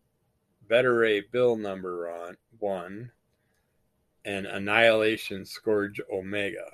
Beta 0.68 0.92
Ray 0.92 1.22
Bill 1.22 1.56
number 1.56 2.36
one, 2.60 3.12
and 4.26 4.46
Annihilation 4.46 5.46
Scourge 5.46 6.02
Omega. 6.12 6.70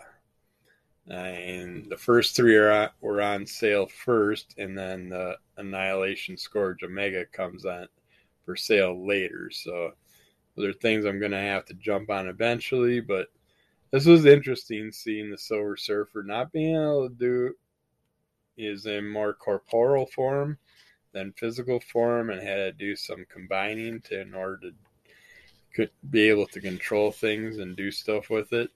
Uh, 1.10 1.14
and 1.14 1.90
the 1.90 1.98
first 1.98 2.36
three 2.36 2.56
are 2.56 2.92
were 3.02 3.22
on 3.22 3.46
sale 3.46 3.88
first, 3.88 4.56
and 4.58 4.78
then 4.78 5.10
the 5.10 5.38
Annihilation 5.58 6.38
Scourge 6.38 6.84
Omega 6.84 7.26
comes 7.26 7.66
on 7.66 7.88
for 8.46 8.56
sale 8.56 9.06
later. 9.06 9.50
So 9.52 9.92
those 10.56 10.68
are 10.68 10.74
things 10.74 11.06
I'm 11.06 11.20
going 11.20 11.32
to 11.32 11.38
have 11.38 11.66
to 11.66 11.74
jump 11.74 12.10
on 12.10 12.28
eventually. 12.28 13.02
But 13.02 13.28
this 13.92 14.06
was 14.06 14.26
interesting 14.26 14.92
seeing 14.92 15.30
the 15.30 15.38
Silver 15.38 15.76
Surfer 15.76 16.24
not 16.24 16.52
being 16.54 16.76
able 16.76 17.10
to 17.10 17.16
do 17.16 17.54
is 18.58 18.86
in 18.86 19.10
more 19.10 19.34
corporeal 19.34 20.06
form 20.06 20.58
than 21.12 21.34
physical 21.34 21.80
form 21.80 22.30
and 22.30 22.42
had 22.42 22.56
to 22.56 22.72
do 22.72 22.96
some 22.96 23.26
combining 23.30 24.00
to 24.02 24.22
in 24.22 24.34
order 24.34 24.58
to 24.58 24.74
could 25.74 25.90
be 26.12 26.30
able 26.30 26.46
to 26.46 26.62
control 26.62 27.12
things 27.12 27.58
and 27.58 27.76
do 27.76 27.90
stuff 27.90 28.30
with 28.30 28.54
it. 28.54 28.70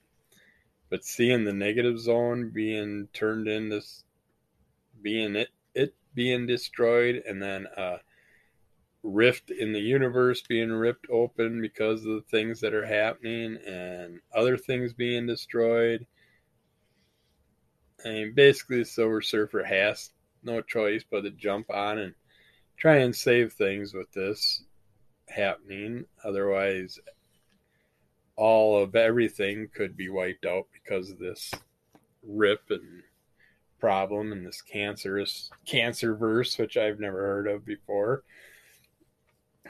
But 0.90 1.04
seeing 1.04 1.44
the 1.44 1.54
negative 1.54 2.00
zone 2.00 2.52
being 2.54 3.10
turned 3.14 3.48
into 3.48 3.82
being 5.02 5.36
it 5.36 5.50
it 5.76 5.94
being 6.14 6.48
destroyed 6.48 7.24
and 7.28 7.42
then 7.42 7.68
a 7.76 8.00
rift 9.04 9.52
in 9.52 9.74
the 9.74 9.80
universe 9.80 10.42
being 10.42 10.72
ripped 10.72 11.08
open 11.10 11.62
because 11.62 12.06
of 12.06 12.16
the 12.16 12.26
things 12.30 12.60
that 12.62 12.74
are 12.74 12.86
happening 12.86 13.58
and 13.66 14.20
other 14.36 14.58
things 14.58 14.94
being 14.94 15.28
destroyed. 15.28 16.06
I 18.06 18.10
mean, 18.10 18.34
basically, 18.34 18.80
the 18.80 18.86
Silver 18.86 19.22
Surfer 19.22 19.64
has 19.64 20.12
no 20.44 20.62
choice 20.62 21.04
but 21.10 21.22
to 21.22 21.32
jump 21.32 21.70
on 21.70 21.98
and 22.00 22.14
try 22.78 22.98
and 22.98 23.16
save 23.16 23.54
things 23.54 23.94
with 23.94 24.12
this 24.12 24.64
happening. 25.30 26.06
Otherwise, 26.24 27.00
all 28.38 28.82
of 28.82 28.96
everything 28.96 29.68
could 29.74 29.98
be 29.98 30.10
wiped 30.10 30.46
out 30.46 30.68
because 30.72 31.10
of 31.10 31.18
this 31.20 31.52
rip 32.24 32.62
and 32.70 33.04
problem 33.80 34.32
and 34.32 34.46
this 34.46 34.62
cancerous 34.62 35.50
cancer 35.66 36.16
verse, 36.16 36.58
which 36.58 36.78
I've 36.78 37.00
never 37.00 37.18
heard 37.18 37.48
of 37.48 37.66
before. 37.66 38.24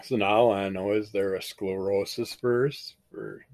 So 0.03 0.15
now 0.15 0.51
I 0.51 0.69
know 0.69 0.91
is 0.91 1.11
there 1.11 1.33
a 1.33 1.41
sclerosis 1.41 2.35
verse 2.35 2.95
for 3.11 3.45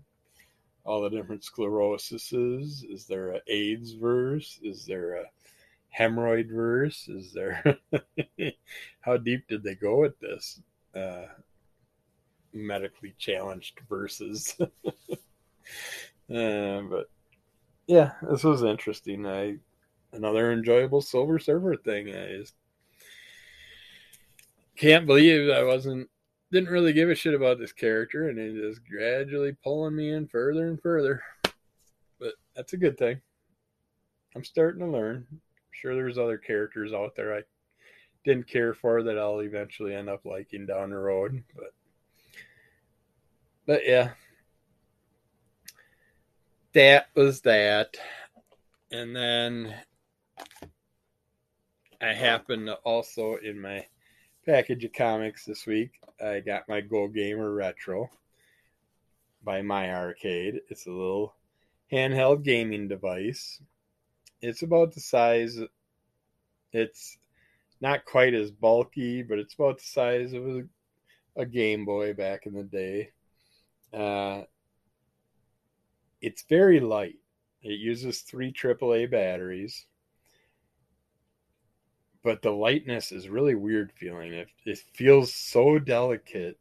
all 0.84 1.02
the 1.02 1.10
different 1.10 1.44
sclerosises? 1.44 2.84
Is 2.90 3.06
there 3.08 3.32
a 3.32 3.42
AIDS 3.48 3.94
verse? 3.94 4.60
Is 4.62 4.86
there 4.86 5.16
a 5.16 5.26
hemorrhoid 5.98 6.52
verse? 6.52 7.08
Is 7.08 7.34
there 7.34 7.78
how 9.02 9.18
deep 9.18 9.48
did 9.48 9.64
they 9.64 9.76
go 9.76 10.02
with 10.02 10.20
this? 10.20 10.60
Uh, 10.94 11.26
medically 12.54 13.16
challenged 13.18 13.80
verses. 13.90 14.56
uh, 14.62 15.18
but 16.30 17.10
yeah, 17.88 18.12
this 18.30 18.44
was 18.44 18.64
interesting. 18.64 19.26
I 19.26 19.58
another 20.14 20.52
enjoyable 20.52 21.02
Silver 21.02 21.40
Surfer 21.40 21.76
thing. 21.76 22.10
I 22.16 22.38
just 22.38 22.54
can't 24.76 25.06
believe 25.06 25.50
I 25.50 25.64
wasn't 25.64 26.10
didn't 26.52 26.70
really 26.70 26.94
give 26.94 27.10
a 27.10 27.16
shit 27.16 27.34
about 27.34 27.58
this 27.58 27.74
character, 27.74 28.30
and 28.30 28.38
it 28.38 28.56
is 28.56 28.80
gradually 28.80 29.56
pulling 29.64 29.96
me 29.96 30.12
in 30.12 30.28
further 30.28 30.68
and 30.68 30.80
further. 30.82 31.22
But 32.20 32.34
that's 32.56 32.74
a 32.74 32.78
good 32.78 32.98
thing. 32.98 33.20
I'm 34.36 34.44
starting 34.44 34.82
to 34.82 34.88
learn. 34.88 35.26
I'm 35.32 35.42
sure 35.72 35.96
there's 35.96 36.18
other 36.18 36.38
characters 36.38 36.94
out 36.94 37.16
there 37.16 37.36
I 37.36 37.42
didn't 38.24 38.48
care 38.48 38.74
for 38.74 39.04
that 39.04 39.18
I'll 39.18 39.40
eventually 39.40 39.96
end 39.96 40.10
up 40.10 40.26
liking 40.26 40.66
down 40.66 40.92
the 40.92 40.98
road, 40.98 41.44
but 41.56 41.74
but 43.66 43.82
yeah, 43.86 44.12
that 46.74 47.08
was 47.16 47.42
that, 47.42 47.98
and 48.92 49.16
then 49.16 49.74
I 52.02 52.14
happened 52.14 52.68
to 52.68 52.76
also 52.84 53.36
in 53.36 53.62
my 53.62 53.86
package 54.46 54.84
of 54.84 54.94
comics 54.94 55.46
this 55.46 55.66
week. 55.66 55.92
I 56.22 56.42
got 56.42 56.68
my 56.68 56.82
Go 56.82 57.08
Gamer 57.08 57.54
Retro 57.54 58.10
by 59.44 59.62
My 59.62 59.94
Arcade. 59.94 60.60
It's 60.70 60.86
a 60.86 60.92
little 60.92 61.34
handheld 61.92 62.44
gaming 62.44 62.88
device. 62.88 63.62
It's 64.42 64.64
about 64.64 64.94
the 64.94 65.00
size. 65.00 65.60
It's 66.74 67.18
not 67.80 68.06
quite 68.06 68.34
as 68.34 68.52
bulky, 68.52 69.24
but 69.24 69.40
it's 69.40 69.54
about 69.54 69.78
the 69.78 69.86
size 69.86 70.34
of 70.34 70.46
a, 70.46 70.64
a 71.38 71.46
Game 71.46 71.86
Boy 71.86 72.14
back 72.14 72.46
in 72.46 72.54
the 72.54 72.64
day. 72.64 73.12
Uh, 73.94 74.44
it's 76.22 76.44
very 76.50 76.80
light. 76.80 77.20
It 77.62 77.80
uses 77.80 78.22
three 78.22 78.52
AAA 78.52 79.10
batteries 79.10 79.86
but 82.24 82.42
the 82.42 82.52
lightness 82.52 83.12
is 83.12 83.30
really 83.30 83.54
weird 83.54 83.92
feeling. 83.92 84.34
It, 84.34 84.48
it 84.66 84.80
feels 84.94 85.34
so 85.34 85.78
delicate 85.78 86.58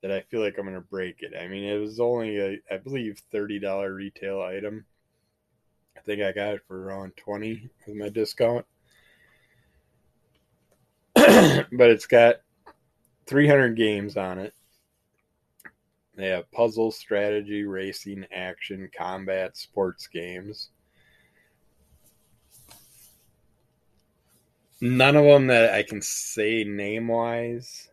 that 0.00 0.12
I 0.12 0.20
feel 0.20 0.40
like 0.40 0.56
I'm 0.56 0.64
going 0.64 0.74
to 0.74 0.80
break 0.80 1.22
it. 1.22 1.32
I 1.38 1.48
mean, 1.48 1.64
it 1.64 1.78
was 1.78 2.00
only 2.00 2.38
a, 2.38 2.58
I 2.70 2.78
believe, 2.78 3.20
$30 3.32 3.94
retail 3.94 4.40
item. 4.40 4.84
I 5.96 6.00
think 6.00 6.22
I 6.22 6.32
got 6.32 6.54
it 6.54 6.62
for 6.66 6.84
around 6.84 7.16
20 7.16 7.68
with 7.86 7.96
my 7.96 8.08
discount. 8.08 8.64
but 11.14 11.90
it's 11.90 12.06
got 12.06 12.36
300 13.26 13.76
games 13.76 14.16
on 14.16 14.38
it. 14.38 14.54
They 16.22 16.28
have 16.28 16.52
puzzle, 16.52 16.92
strategy, 16.92 17.64
racing, 17.64 18.26
action, 18.32 18.88
combat, 18.96 19.56
sports 19.56 20.06
games. 20.06 20.70
None 24.80 25.16
of 25.16 25.24
them 25.24 25.48
that 25.48 25.74
I 25.74 25.82
can 25.82 26.00
say 26.00 26.62
name 26.62 27.08
wise 27.08 27.88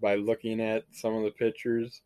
by 0.00 0.14
looking 0.14 0.60
at 0.60 0.84
some 0.92 1.12
of 1.16 1.24
the 1.24 1.32
pictures, 1.32 2.02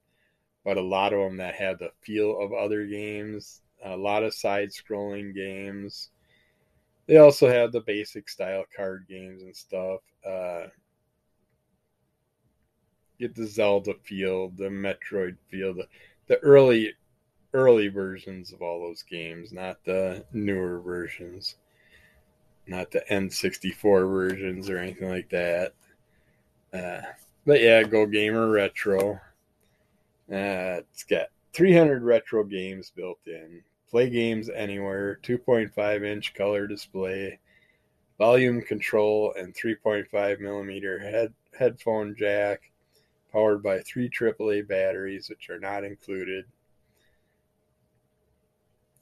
but 0.65 0.79
a 0.79 0.81
lot 0.81 1.13
of 1.13 1.19
them 1.19 1.37
that 1.37 1.57
have 1.57 1.79
the 1.79 1.91
feel 2.01 2.41
of 2.41 2.55
other 2.55 2.87
games. 2.87 3.61
A 3.85 3.95
lot 3.95 4.23
of 4.23 4.33
side 4.33 4.71
scrolling 4.71 5.35
games. 5.35 6.09
they 7.07 7.19
also 7.19 7.51
have 7.51 7.71
the 7.71 7.83
basic 7.83 8.31
style 8.31 8.65
card 8.75 9.05
games 9.11 9.43
and 9.43 9.55
stuff. 9.55 10.01
Uh, 10.27 10.69
get 13.25 13.35
the 13.35 13.47
Zelda 13.47 13.95
feel, 14.03 14.51
the 14.51 14.65
Metroid 14.65 15.37
feel, 15.49 15.73
the, 15.73 15.87
the 16.27 16.39
early 16.41 16.93
early 17.55 17.89
versions 17.89 18.53
of 18.53 18.61
all 18.61 18.81
those 18.81 19.03
games, 19.03 19.53
not 19.53 19.83
the 19.85 20.25
newer 20.33 20.81
versions, 20.81 21.55
not 22.67 22.91
the 22.91 23.03
N64 23.11 24.11
versions 24.11 24.69
or 24.69 24.77
anything 24.77 25.09
like 25.09 25.31
that. 25.31 25.73
Uh, 26.73 27.01
but 27.47 27.63
yeah, 27.63 27.83
Go 27.85 28.07
Gamer 28.07 28.51
Retro. 28.51 29.21
Uh, 30.31 30.83
it's 30.91 31.05
got 31.05 31.29
300 31.53 32.03
retro 32.03 32.45
games 32.45 32.93
built 32.95 33.21
in. 33.27 33.63
Play 33.91 34.11
games 34.11 34.51
anywhere, 34.51 35.21
2.5 35.23 36.05
inch 36.05 36.35
color 36.35 36.67
display, 36.67 37.39
volume 38.19 38.61
control, 38.61 39.33
and 39.39 39.55
3.5 39.55 40.41
millimeter 40.41 40.99
head, 40.99 41.33
headphone 41.57 42.17
jack, 42.19 42.73
powered 43.35 43.63
by 43.63 43.81
three 43.81 44.09
AAA 44.09 44.67
batteries, 44.69 45.29
which 45.29 45.51
are 45.51 45.59
not 45.59 45.85
included. 45.85 46.45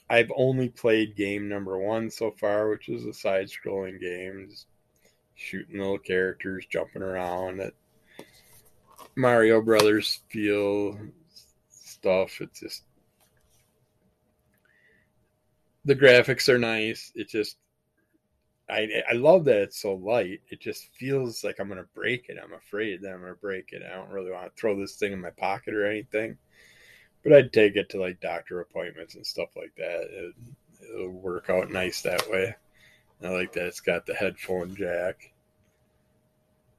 I've 0.08 0.32
only 0.34 0.68
played 0.68 1.16
game 1.16 1.48
number 1.48 1.78
one 1.78 2.10
so 2.10 2.30
far, 2.32 2.70
which 2.70 2.88
is 2.88 3.04
a 3.04 3.12
side 3.12 3.48
scrolling 3.48 4.00
game, 4.00 4.48
just 4.50 4.66
shooting 5.34 5.78
little 5.78 5.98
characters, 5.98 6.66
jumping 6.70 7.02
around 7.02 7.60
at 7.60 7.74
Mario 9.16 9.60
Brothers 9.60 10.20
feel 10.30 10.98
stuff. 11.68 12.40
It's 12.40 12.60
just 12.60 12.82
the 15.84 15.96
graphics 15.96 16.48
are 16.48 16.58
nice. 16.58 17.12
It 17.14 17.28
just 17.28 17.56
I 18.72 19.02
I 19.10 19.12
love 19.14 19.44
that 19.44 19.62
it's 19.62 19.80
so 19.80 19.94
light. 19.94 20.40
It 20.48 20.60
just 20.60 20.94
feels 20.94 21.44
like 21.44 21.60
I'm 21.60 21.68
gonna 21.68 21.84
break 21.94 22.28
it. 22.28 22.38
I'm 22.42 22.54
afraid 22.54 23.02
that 23.02 23.12
I'm 23.12 23.20
gonna 23.20 23.34
break 23.34 23.72
it. 23.72 23.82
I 23.82 23.94
don't 23.94 24.10
really 24.10 24.30
want 24.30 24.44
to 24.44 24.60
throw 24.60 24.78
this 24.78 24.96
thing 24.96 25.12
in 25.12 25.20
my 25.20 25.30
pocket 25.30 25.74
or 25.74 25.86
anything 25.86 26.38
but 27.22 27.32
I'd 27.32 27.52
take 27.52 27.76
it 27.76 27.88
to 27.90 28.00
like 28.00 28.20
doctor 28.20 28.60
appointments 28.60 29.14
and 29.14 29.26
stuff 29.26 29.50
like 29.56 29.72
that. 29.76 30.08
It, 30.10 30.34
will 30.94 31.10
work 31.10 31.48
out 31.48 31.70
nice 31.70 32.02
that 32.02 32.28
way. 32.28 32.54
I 33.22 33.28
like 33.28 33.52
that 33.52 33.66
it's 33.66 33.80
got 33.80 34.04
the 34.04 34.14
headphone 34.14 34.74
jack. 34.74 35.32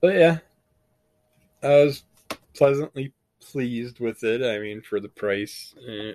But 0.01 0.15
yeah, 0.15 0.39
I 1.61 1.83
was 1.85 2.03
pleasantly 2.53 3.13
pleased 3.39 4.01
with 4.01 4.23
it. 4.25 4.43
I 4.43 4.59
mean, 4.59 4.81
for 4.81 4.99
the 4.99 5.07
price, 5.07 5.73
eh, 5.87 6.13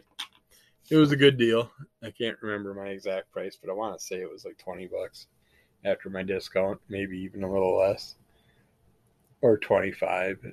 it 0.90 0.96
was 0.96 1.12
a 1.12 1.16
good 1.16 1.38
deal. 1.38 1.70
I 2.02 2.10
can't 2.10 2.36
remember 2.42 2.74
my 2.74 2.88
exact 2.88 3.32
price, 3.32 3.56
but 3.60 3.70
I 3.70 3.74
want 3.74 3.98
to 3.98 4.04
say 4.04 4.16
it 4.16 4.30
was 4.30 4.44
like 4.44 4.58
20 4.58 4.86
bucks 4.88 5.28
after 5.84 6.10
my 6.10 6.22
discount, 6.22 6.80
maybe 6.88 7.18
even 7.18 7.42
a 7.42 7.52
little 7.52 7.78
less, 7.78 8.16
or 9.40 9.58
25 9.58 10.52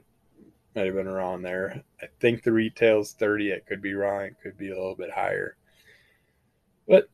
might 0.75 0.85
have 0.85 0.95
been 0.95 1.07
around 1.07 1.41
there. 1.41 1.83
I 2.01 2.07
think 2.19 2.43
the 2.43 2.51
retail's 2.51 3.13
30. 3.13 3.51
It 3.51 3.65
could 3.65 3.81
be 3.81 3.93
wrong. 3.93 4.25
It 4.25 4.35
could 4.43 4.57
be 4.57 4.69
a 4.69 4.75
little 4.75 4.95
bit 4.95 5.11
higher. 5.11 5.55
But 6.87 7.09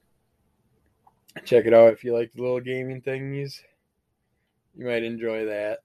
check 1.45 1.65
it 1.65 1.74
out 1.74 1.93
if 1.93 2.04
you 2.04 2.13
like 2.13 2.34
the 2.34 2.41
little 2.41 2.60
gaming 2.60 3.02
thingies. 3.02 3.62
You 4.76 4.86
might 4.88 5.04
enjoy 5.04 5.45
that. 5.45 5.80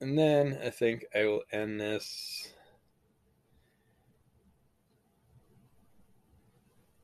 And 0.00 0.16
then 0.16 0.58
I 0.64 0.70
think 0.70 1.06
I 1.14 1.24
will 1.24 1.42
end 1.50 1.80
this 1.80 2.52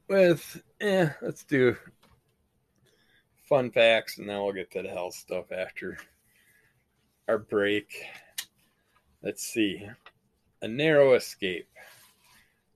with, 0.09 0.62
eh, 0.81 1.09
let's 1.23 1.43
do 1.45 1.77
fun 3.49 3.71
facts 3.71 4.19
and 4.19 4.29
then 4.29 4.43
we'll 4.43 4.53
get 4.53 4.71
to 4.73 4.83
the 4.83 4.89
health 4.89 5.15
stuff 5.15 5.53
after 5.53 5.99
our 7.29 7.39
break. 7.39 7.93
Let's 9.23 9.47
see. 9.47 9.87
A 10.63 10.69
narrow 10.69 11.15
escape. 11.15 11.69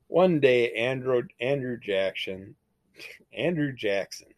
One 0.09 0.41
day, 0.41 0.73
Andrew, 0.73 1.23
Andrew 1.41 1.79
Jackson, 1.79 2.55
Andrew 3.37 3.73
Jackson, 3.73 4.29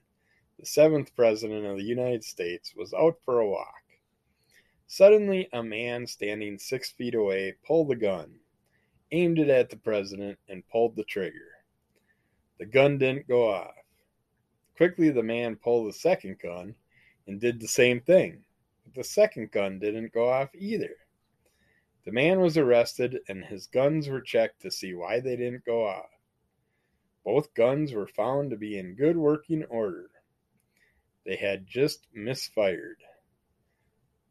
the 0.58 0.66
seventh 0.66 1.14
president 1.14 1.64
of 1.66 1.76
the 1.76 1.84
United 1.84 2.24
States, 2.24 2.74
was 2.74 2.92
out 2.92 3.16
for 3.24 3.40
a 3.40 3.48
walk. 3.48 3.74
Suddenly, 4.88 5.48
a 5.52 5.62
man 5.62 6.06
standing 6.08 6.58
six 6.58 6.90
feet 6.90 7.14
away 7.14 7.54
pulled 7.64 7.92
a 7.92 7.96
gun, 7.96 8.34
aimed 9.12 9.38
it 9.38 9.48
at 9.48 9.70
the 9.70 9.76
president, 9.76 10.38
and 10.48 10.66
pulled 10.68 10.96
the 10.96 11.04
trigger. 11.04 11.52
The 12.58 12.66
gun 12.66 12.98
didn't 12.98 13.28
go 13.28 13.48
off. 13.48 13.79
Quickly, 14.80 15.10
the 15.10 15.22
man 15.22 15.56
pulled 15.56 15.90
the 15.90 15.92
second 15.92 16.38
gun 16.38 16.74
and 17.26 17.38
did 17.38 17.60
the 17.60 17.68
same 17.68 18.00
thing 18.00 18.44
but 18.82 18.94
the 18.94 19.04
second 19.04 19.50
gun 19.50 19.78
didn't 19.78 20.14
go 20.14 20.30
off 20.30 20.48
either. 20.54 20.96
The 22.06 22.12
man 22.12 22.40
was 22.40 22.56
arrested 22.56 23.18
and 23.28 23.44
his 23.44 23.66
guns 23.66 24.08
were 24.08 24.22
checked 24.22 24.62
to 24.62 24.70
see 24.70 24.94
why 24.94 25.20
they 25.20 25.36
didn't 25.36 25.66
go 25.66 25.86
off. 25.86 26.08
Both 27.26 27.52
guns 27.52 27.92
were 27.92 28.06
found 28.06 28.48
to 28.52 28.56
be 28.56 28.78
in 28.78 28.94
good 28.94 29.18
working 29.18 29.64
order. 29.64 30.08
They 31.26 31.36
had 31.36 31.66
just 31.66 32.06
misfired. 32.14 33.02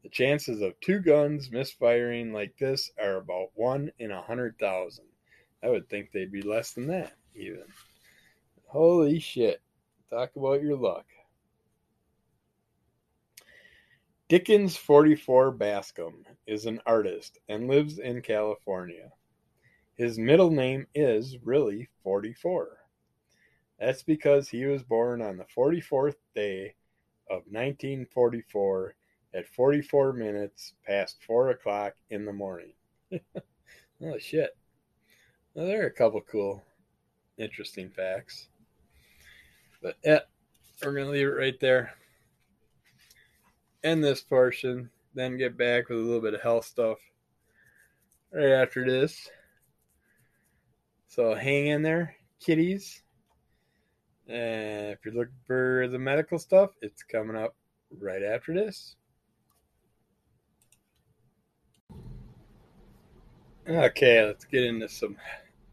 The 0.02 0.08
chances 0.08 0.62
of 0.62 0.80
two 0.80 0.98
guns 0.98 1.52
misfiring 1.52 2.32
like 2.32 2.58
this 2.58 2.90
are 3.00 3.18
about 3.18 3.50
one 3.54 3.92
in 4.00 4.10
a 4.10 4.20
hundred 4.20 4.58
thousand. 4.58 5.04
I 5.62 5.68
would 5.68 5.88
think 5.88 6.10
they'd 6.10 6.32
be 6.32 6.42
less 6.42 6.72
than 6.72 6.88
that, 6.88 7.12
even. 7.36 7.66
Holy 8.66 9.20
shit. 9.20 9.62
Talk 10.10 10.34
about 10.34 10.60
your 10.60 10.76
luck. 10.76 11.06
Dickens 14.28 14.76
44 14.76 15.52
Bascom 15.52 16.24
is 16.48 16.66
an 16.66 16.80
artist 16.84 17.38
and 17.48 17.68
lives 17.68 18.00
in 18.00 18.20
California. 18.20 19.12
His 19.94 20.18
middle 20.18 20.50
name 20.50 20.88
is 20.96 21.38
really 21.44 21.88
44. 22.02 22.78
That's 23.78 24.02
because 24.02 24.48
he 24.48 24.64
was 24.66 24.82
born 24.82 25.22
on 25.22 25.36
the 25.36 25.46
44th 25.56 26.16
day 26.34 26.74
of 27.30 27.42
1944 27.46 28.94
at 29.32 29.46
44 29.46 30.12
minutes 30.12 30.74
past 30.84 31.22
4 31.24 31.50
o'clock 31.50 31.94
in 32.10 32.24
the 32.24 32.32
morning. 32.32 32.72
oh, 34.02 34.18
shit. 34.18 34.56
Well, 35.54 35.66
there 35.66 35.84
are 35.84 35.88
a 35.88 35.92
couple 35.92 36.20
cool, 36.20 36.64
interesting 37.38 37.90
facts. 37.90 38.49
But 39.82 39.96
yeah, 40.04 40.20
we're 40.84 40.92
going 40.92 41.06
to 41.06 41.12
leave 41.12 41.26
it 41.26 41.30
right 41.30 41.58
there 41.60 41.94
end 43.82 44.04
this 44.04 44.20
portion, 44.20 44.90
then 45.14 45.38
get 45.38 45.56
back 45.56 45.88
with 45.88 45.98
a 45.98 46.02
little 46.02 46.20
bit 46.20 46.34
of 46.34 46.42
health 46.42 46.64
stuff 46.64 46.98
right 48.32 48.50
after 48.50 48.84
this. 48.84 49.28
So 51.08 51.34
hang 51.34 51.66
in 51.68 51.82
there, 51.82 52.16
kitties. 52.40 53.02
And 54.28 54.92
if 54.92 54.98
you're 55.04 55.14
looking 55.14 55.34
for 55.46 55.88
the 55.88 55.98
medical 55.98 56.38
stuff, 56.38 56.70
it's 56.82 57.02
coming 57.02 57.36
up 57.36 57.56
right 57.98 58.22
after 58.22 58.54
this. 58.54 58.96
Okay, 63.68 64.24
let's 64.24 64.44
get 64.44 64.64
into 64.64 64.88
some 64.88 65.16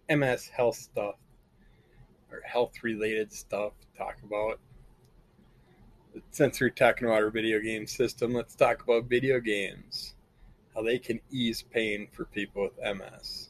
MS 0.10 0.48
health 0.48 0.76
stuff 0.76 1.16
or 2.32 2.42
health 2.42 2.74
related 2.84 3.32
stuff 3.32 3.74
talk 3.98 4.18
about 4.24 4.60
since 6.32 6.60
we're 6.60 6.70
talking 6.70 7.08
about 7.08 7.24
our 7.24 7.30
video 7.30 7.60
game 7.60 7.88
system, 7.88 8.34
let's 8.34 8.56
talk 8.56 8.84
about 8.84 9.06
video 9.06 9.40
games, 9.40 10.16
how 10.76 10.82
they 10.82 11.00
can 11.00 11.20
ease 11.32 11.64
pain 11.72 12.08
for 12.12 12.26
people 12.26 12.64
with 12.64 12.98
MS. 12.98 13.50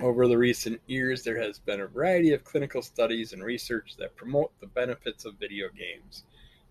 Over 0.00 0.28
the 0.28 0.36
recent 0.36 0.80
years, 0.86 1.22
there 1.22 1.40
has 1.40 1.58
been 1.58 1.80
a 1.80 1.86
variety 1.86 2.32
of 2.32 2.44
clinical 2.44 2.82
studies 2.82 3.32
and 3.32 3.42
research 3.42 3.96
that 3.98 4.16
promote 4.16 4.52
the 4.60 4.66
benefits 4.66 5.24
of 5.24 5.38
video 5.40 5.68
games 5.68 6.24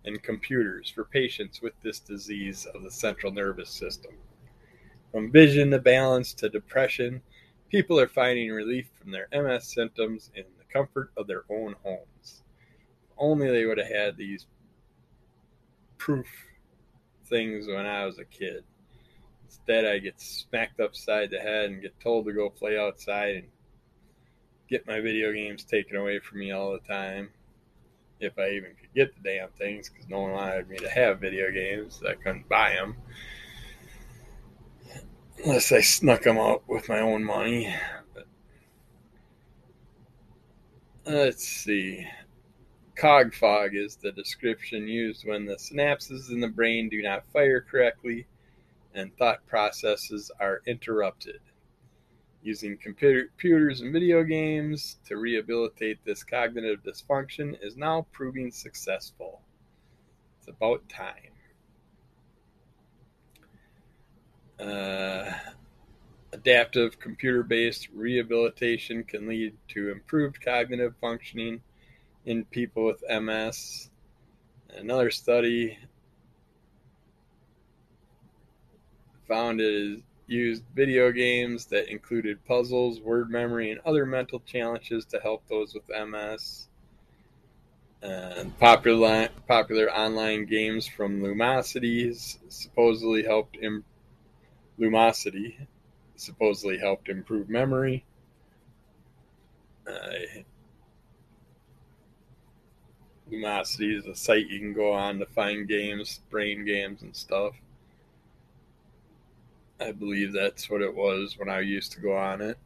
and 0.06 0.22
computers 0.22 0.90
for 0.90 1.06
patients 1.06 1.62
with 1.62 1.74
this 1.82 2.00
disease 2.00 2.68
of 2.68 2.84
the 2.84 2.92
central 2.92 3.32
nervous 3.32 3.72
system. 3.72 4.14
From 5.12 5.32
vision 5.32 5.72
to 5.72 5.80
balance 5.80 6.34
to 6.36 6.50
depression, 6.50 7.22
people 7.70 8.00
are 8.00 8.08
finding 8.08 8.52
relief 8.52 8.88
from 9.00 9.12
their 9.12 9.28
MS 9.32 9.74
symptoms 9.74 10.32
in 10.36 10.44
the 10.58 10.66
comfort 10.72 11.12
of 11.18 11.28
their 11.28 11.44
own 11.50 11.76
homes 11.84 12.44
only 13.18 13.50
they 13.50 13.66
would 13.66 13.78
have 13.78 13.88
had 13.88 14.18
these 14.18 14.46
proof 15.98 16.28
things 17.26 17.68
when 17.68 17.86
I 17.86 18.06
was 18.06 18.20
a 18.20 18.26
kid. 18.26 18.64
Instead, 19.46 19.86
I 19.86 20.00
get 20.00 20.20
smacked 20.20 20.80
upside 20.80 21.32
the 21.32 21.40
head 21.40 21.66
and 21.66 21.82
get 21.82 22.00
told 22.00 22.26
to 22.26 22.34
go 22.34 22.50
play 22.50 22.78
outside 22.78 23.36
and 23.36 23.48
get 24.70 24.88
my 24.88 25.00
video 25.00 25.32
games 25.32 25.64
taken 25.64 25.96
away 25.96 26.20
from 26.20 26.40
me 26.40 26.52
all 26.52 26.74
the 26.74 26.80
time. 26.80 27.30
If 28.20 28.38
I 28.40 28.52
even 28.52 28.72
could 28.80 28.94
get 28.96 29.14
the 29.16 29.30
damn 29.30 29.50
things, 29.50 29.90
because 29.90 30.08
no 30.10 30.22
one 30.22 30.32
wanted 30.32 30.70
me 30.70 30.78
to 30.78 30.90
have 30.90 31.20
video 31.20 31.52
games, 31.52 32.02
I 32.08 32.14
couldn't 32.16 32.48
buy 32.48 32.74
them. 32.74 32.96
Unless 35.46 35.72
I 35.72 35.82
snuck 35.82 36.24
them 36.24 36.40
out 36.40 36.64
with 36.68 36.90
my 36.90 37.02
own 37.02 37.24
money. 37.24 37.72
But 38.16 38.26
Let's 41.06 41.48
see. 41.48 42.08
Cog 42.96 43.32
fog 43.36 43.76
is 43.76 43.96
the 43.96 44.12
description 44.12 44.88
used 44.88 45.24
when 45.24 45.46
the 45.46 45.58
synapses 45.58 46.32
in 46.32 46.40
the 46.40 46.48
brain 46.48 46.90
do 46.90 47.00
not 47.04 47.28
fire 47.28 47.62
correctly 47.62 48.26
and 48.96 49.16
thought 49.18 49.46
processes 49.46 50.32
are 50.40 50.64
interrupted. 50.66 51.42
Using 52.42 52.76
computers 52.76 53.82
and 53.82 53.94
video 53.94 54.24
games 54.24 54.98
to 55.06 55.18
rehabilitate 55.18 56.00
this 56.04 56.24
cognitive 56.24 56.82
dysfunction 56.82 57.56
is 57.62 57.78
now 57.78 58.08
proving 58.12 58.50
successful. 58.50 59.44
It's 60.40 60.48
about 60.48 60.90
time. 60.90 61.35
Uh, 64.60 65.32
adaptive 66.32 67.00
computer 67.00 67.44
based 67.44 67.88
rehabilitation 67.94 69.04
can 69.04 69.28
lead 69.28 69.54
to 69.70 69.92
improved 69.92 70.40
cognitive 70.44 70.94
functioning 71.00 71.62
in 72.26 72.46
people 72.46 72.86
with 72.86 73.04
MS. 73.10 73.90
Another 74.70 75.12
study 75.12 75.78
found 79.28 79.62
it 79.62 80.02
used 80.28 80.64
video 80.76 81.12
games 81.12 81.66
that 81.68 81.90
included 81.90 82.44
puzzles, 82.46 83.00
word 83.00 83.30
memory, 83.30 83.72
and 83.72 83.80
other 83.86 84.06
mental 84.06 84.40
challenges 84.42 85.06
to 85.06 85.20
help 85.20 85.48
those 85.48 85.74
with 85.74 85.90
MS. 85.90 86.68
And 88.02 88.58
popular 88.60 89.30
popular 89.48 89.92
online 89.92 90.46
games 90.46 90.86
from 90.86 91.22
Lumosity 91.22 92.14
supposedly 92.50 93.24
helped 93.24 93.58
Im- 93.62 93.84
Lumosity 94.80 95.68
supposedly 96.16 96.78
helped 96.78 97.10
improve 97.10 97.50
memory. 97.50 98.04
Uh, 99.88 100.42
Lumosity 103.32 103.98
is 103.98 104.06
a 104.06 104.16
site 104.16 104.48
you 104.48 104.60
can 104.60 104.74
go 104.74 104.92
on 104.92 105.20
to 105.20 105.26
find 105.26 105.68
games, 105.68 106.22
brain 106.30 106.66
games, 106.66 107.02
and 107.02 107.16
stuff. 107.16 107.56
I 109.80 109.92
believe 109.92 110.32
that's 110.34 110.70
what 110.70 110.82
it 110.82 110.96
was 110.96 111.38
when 111.38 111.50
I 111.50 111.60
used 111.60 111.92
to 111.94 112.02
go 112.02 112.16
on 112.16 112.42
it. 112.42 112.58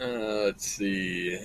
Uh, 0.00 0.44
let's 0.44 0.64
see. 0.66 1.38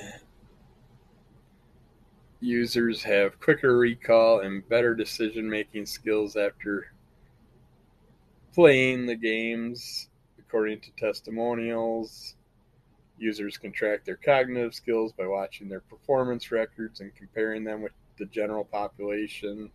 Users 2.43 3.01
have 3.03 3.39
quicker 3.39 3.77
recall 3.77 4.41
and 4.41 4.67
better 4.67 4.93
decision 4.93 5.49
making 5.49 5.85
skills 5.85 6.35
after 6.35 6.91
playing 8.53 9.05
the 9.05 9.15
games, 9.15 10.09
according 10.37 10.81
to 10.81 10.91
testimonials. 10.97 12.35
Users 13.17 13.57
can 13.57 13.71
track 13.71 14.03
their 14.03 14.17
cognitive 14.17 14.75
skills 14.75 15.13
by 15.13 15.25
watching 15.25 15.69
their 15.69 15.79
performance 15.79 16.51
records 16.51 16.99
and 16.99 17.15
comparing 17.15 17.63
them 17.63 17.81
with 17.81 17.93
the 18.17 18.25
general 18.25 18.65
population. 18.65 19.71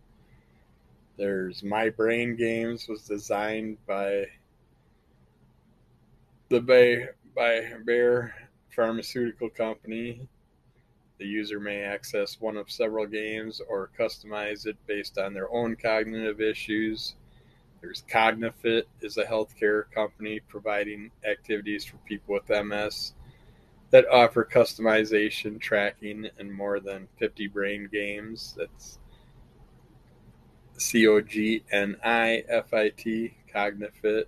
There's 1.17 1.63
My 1.63 1.89
Brain 1.89 2.35
Games 2.35 2.87
was 2.87 3.01
designed 3.01 3.83
by 3.87 4.25
the 6.49 6.61
Bay 6.61 7.07
by 7.35 7.71
Bayer 7.83 8.35
Pharmaceutical 8.75 9.49
Company. 9.49 10.21
The 11.19 11.25
user 11.25 11.59
may 11.59 11.81
access 11.81 12.39
one 12.39 12.55
of 12.55 12.71
several 12.71 13.05
games 13.05 13.61
or 13.67 13.89
customize 13.99 14.65
it 14.65 14.77
based 14.87 15.17
on 15.17 15.33
their 15.33 15.51
own 15.51 15.75
cognitive 15.75 16.39
issues. 16.39 17.15
There's 17.81 18.03
Cognifit 18.09 18.83
is 19.01 19.17
a 19.17 19.25
healthcare 19.25 19.83
company 19.91 20.39
providing 20.47 21.11
activities 21.29 21.83
for 21.83 21.97
people 21.97 22.35
with 22.35 22.65
MS 22.65 23.13
that 23.91 24.07
offer 24.07 24.45
customization, 24.45 25.59
tracking, 25.59 26.29
and 26.37 26.53
more 26.53 26.79
than 26.79 27.07
50 27.17 27.47
brain 27.47 27.89
games. 27.91 28.55
That's 28.57 28.99
C 30.77 31.05
O 31.07 31.19
G 31.19 31.63
N 31.71 31.97
I 32.03 32.43
F 32.47 32.73
I 32.73 32.89
T, 32.89 33.35
Cognifit. 33.53 34.25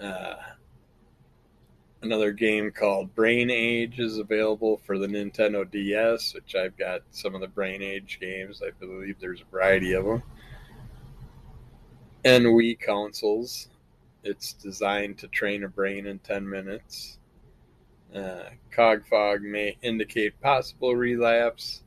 Uh, 0.00 0.36
another 2.04 2.32
game 2.32 2.70
called 2.70 3.14
Brain 3.14 3.50
Age 3.50 3.98
is 3.98 4.18
available 4.18 4.80
for 4.84 4.98
the 4.98 5.06
Nintendo 5.06 5.68
DS, 5.70 6.34
which 6.34 6.54
I've 6.54 6.76
got 6.76 7.02
some 7.10 7.34
of 7.34 7.40
the 7.40 7.48
Brain 7.48 7.82
Age 7.82 8.18
games. 8.20 8.62
I 8.64 8.70
believe 8.78 9.18
there's 9.18 9.40
a 9.40 9.50
variety 9.50 9.92
of 9.92 10.04
them. 10.04 10.22
And 12.24 12.46
Wii 12.46 12.78
consoles. 12.80 13.68
It's 14.22 14.54
designed 14.54 15.18
to 15.18 15.28
train 15.28 15.64
a 15.64 15.68
brain 15.68 16.06
in 16.06 16.18
10 16.20 16.48
minutes. 16.48 17.18
Uh, 18.14 18.44
Cogfog 18.70 19.42
may 19.42 19.76
indicate 19.82 20.40
possible 20.40 20.94
relapse 20.96 21.84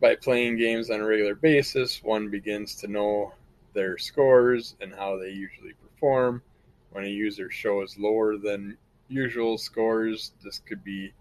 by 0.00 0.14
playing 0.14 0.58
games 0.58 0.90
on 0.90 1.00
a 1.00 1.06
regular 1.06 1.34
basis, 1.34 2.02
one 2.02 2.28
begins 2.28 2.76
to 2.76 2.86
know 2.86 3.32
their 3.74 3.98
scores 3.98 4.76
and 4.80 4.94
how 4.94 5.18
they 5.18 5.30
usually 5.30 5.72
perform. 5.72 6.42
When 6.90 7.04
a 7.04 7.08
user 7.08 7.50
shows 7.50 7.98
lower 7.98 8.36
than 8.38 8.78
usual 9.08 9.58
scores, 9.58 10.32
this 10.42 10.58
could 10.58 10.84
be 10.84 11.12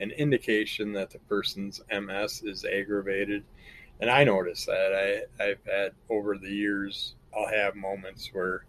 an 0.00 0.10
indication 0.12 0.92
that 0.92 1.10
the 1.10 1.18
person's 1.20 1.80
MS 1.90 2.42
is 2.42 2.64
aggravated. 2.64 3.44
And 4.00 4.10
I 4.10 4.24
notice 4.24 4.66
that 4.66 5.26
I, 5.38 5.42
I've 5.42 5.64
had 5.64 5.92
over 6.08 6.36
the 6.36 6.50
years, 6.50 7.14
I'll 7.36 7.48
have 7.48 7.76
moments 7.76 8.30
where 8.32 8.64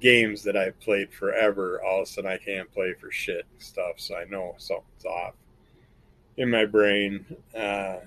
games 0.00 0.42
that 0.44 0.56
I've 0.56 0.78
played 0.80 1.12
forever, 1.12 1.82
all 1.82 2.02
of 2.02 2.08
a 2.08 2.10
sudden 2.10 2.30
I 2.30 2.38
can't 2.38 2.72
play 2.72 2.94
for 2.94 3.10
shit 3.10 3.46
and 3.52 3.62
stuff. 3.62 3.94
So 3.96 4.16
I 4.16 4.24
know 4.24 4.54
something's 4.58 5.04
off 5.04 5.34
in 6.36 6.50
my 6.50 6.64
brain. 6.64 7.24
Uh, 7.56 7.98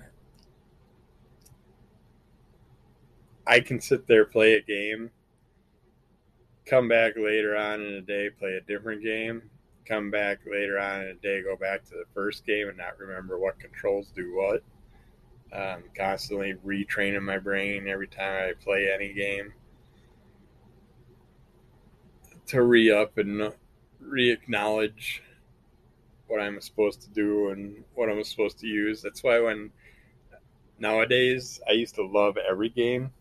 I 3.46 3.60
can 3.60 3.80
sit 3.80 4.06
there, 4.06 4.24
play 4.24 4.54
a 4.54 4.62
game, 4.62 5.10
come 6.66 6.88
back 6.88 7.16
later 7.16 7.56
on 7.56 7.82
in 7.82 7.94
the 7.94 8.00
day, 8.00 8.30
play 8.30 8.54
a 8.54 8.60
different 8.60 9.02
game, 9.02 9.42
come 9.86 10.10
back 10.10 10.40
later 10.50 10.78
on 10.78 11.02
in 11.02 11.08
the 11.08 11.14
day, 11.14 11.42
go 11.42 11.56
back 11.56 11.84
to 11.84 11.90
the 11.90 12.04
first 12.14 12.46
game 12.46 12.68
and 12.68 12.76
not 12.76 12.98
remember 12.98 13.38
what 13.38 13.58
controls 13.58 14.12
do 14.14 14.34
what. 14.34 14.62
Um, 15.52 15.84
constantly 15.94 16.54
retraining 16.64 17.22
my 17.22 17.38
brain 17.38 17.86
every 17.86 18.08
time 18.08 18.50
I 18.50 18.64
play 18.64 18.90
any 18.92 19.12
game 19.12 19.52
to 22.46 22.62
re 22.62 22.90
up 22.90 23.18
and 23.18 23.52
re 24.00 24.30
acknowledge 24.30 25.22
what 26.26 26.40
I'm 26.40 26.60
supposed 26.60 27.02
to 27.02 27.10
do 27.10 27.50
and 27.50 27.84
what 27.94 28.08
I'm 28.08 28.24
supposed 28.24 28.58
to 28.60 28.66
use. 28.66 29.02
That's 29.02 29.22
why 29.22 29.40
when 29.40 29.70
nowadays 30.78 31.60
I 31.68 31.72
used 31.72 31.94
to 31.96 32.06
love 32.06 32.36
every 32.38 32.70
game 32.70 33.12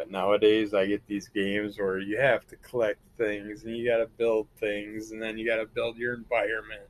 but 0.00 0.10
nowadays, 0.10 0.72
I 0.72 0.86
get 0.86 1.06
these 1.06 1.28
games 1.28 1.76
where 1.76 1.98
you 1.98 2.16
have 2.16 2.46
to 2.46 2.56
collect 2.56 3.00
things 3.18 3.64
and 3.64 3.76
you 3.76 3.86
got 3.86 3.98
to 3.98 4.06
build 4.06 4.48
things, 4.58 5.10
and 5.10 5.20
then 5.20 5.36
you 5.36 5.46
got 5.46 5.56
to 5.56 5.66
build 5.66 5.98
your 5.98 6.14
environment, 6.14 6.88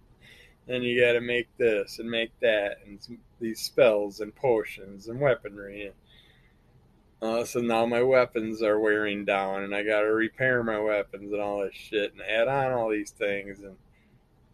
and 0.68 0.84
you 0.84 1.00
got 1.00 1.14
to 1.14 1.20
make 1.20 1.48
this 1.56 1.98
and 1.98 2.08
make 2.08 2.30
that, 2.38 2.76
and 2.86 3.00
these 3.40 3.58
spells 3.58 4.20
and 4.20 4.32
potions 4.36 5.08
and 5.08 5.18
weaponry. 5.18 5.92
Uh, 7.20 7.42
so 7.42 7.60
now 7.60 7.84
my 7.84 8.00
weapons 8.00 8.62
are 8.62 8.78
wearing 8.78 9.24
down, 9.24 9.64
and 9.64 9.74
I 9.74 9.82
got 9.82 10.02
to 10.02 10.14
repair 10.14 10.62
my 10.62 10.78
weapons 10.78 11.32
and 11.32 11.42
all 11.42 11.62
this 11.62 11.74
shit, 11.74 12.12
and 12.12 12.22
add 12.22 12.46
on 12.46 12.70
all 12.70 12.90
these 12.90 13.10
things, 13.10 13.58
and 13.58 13.74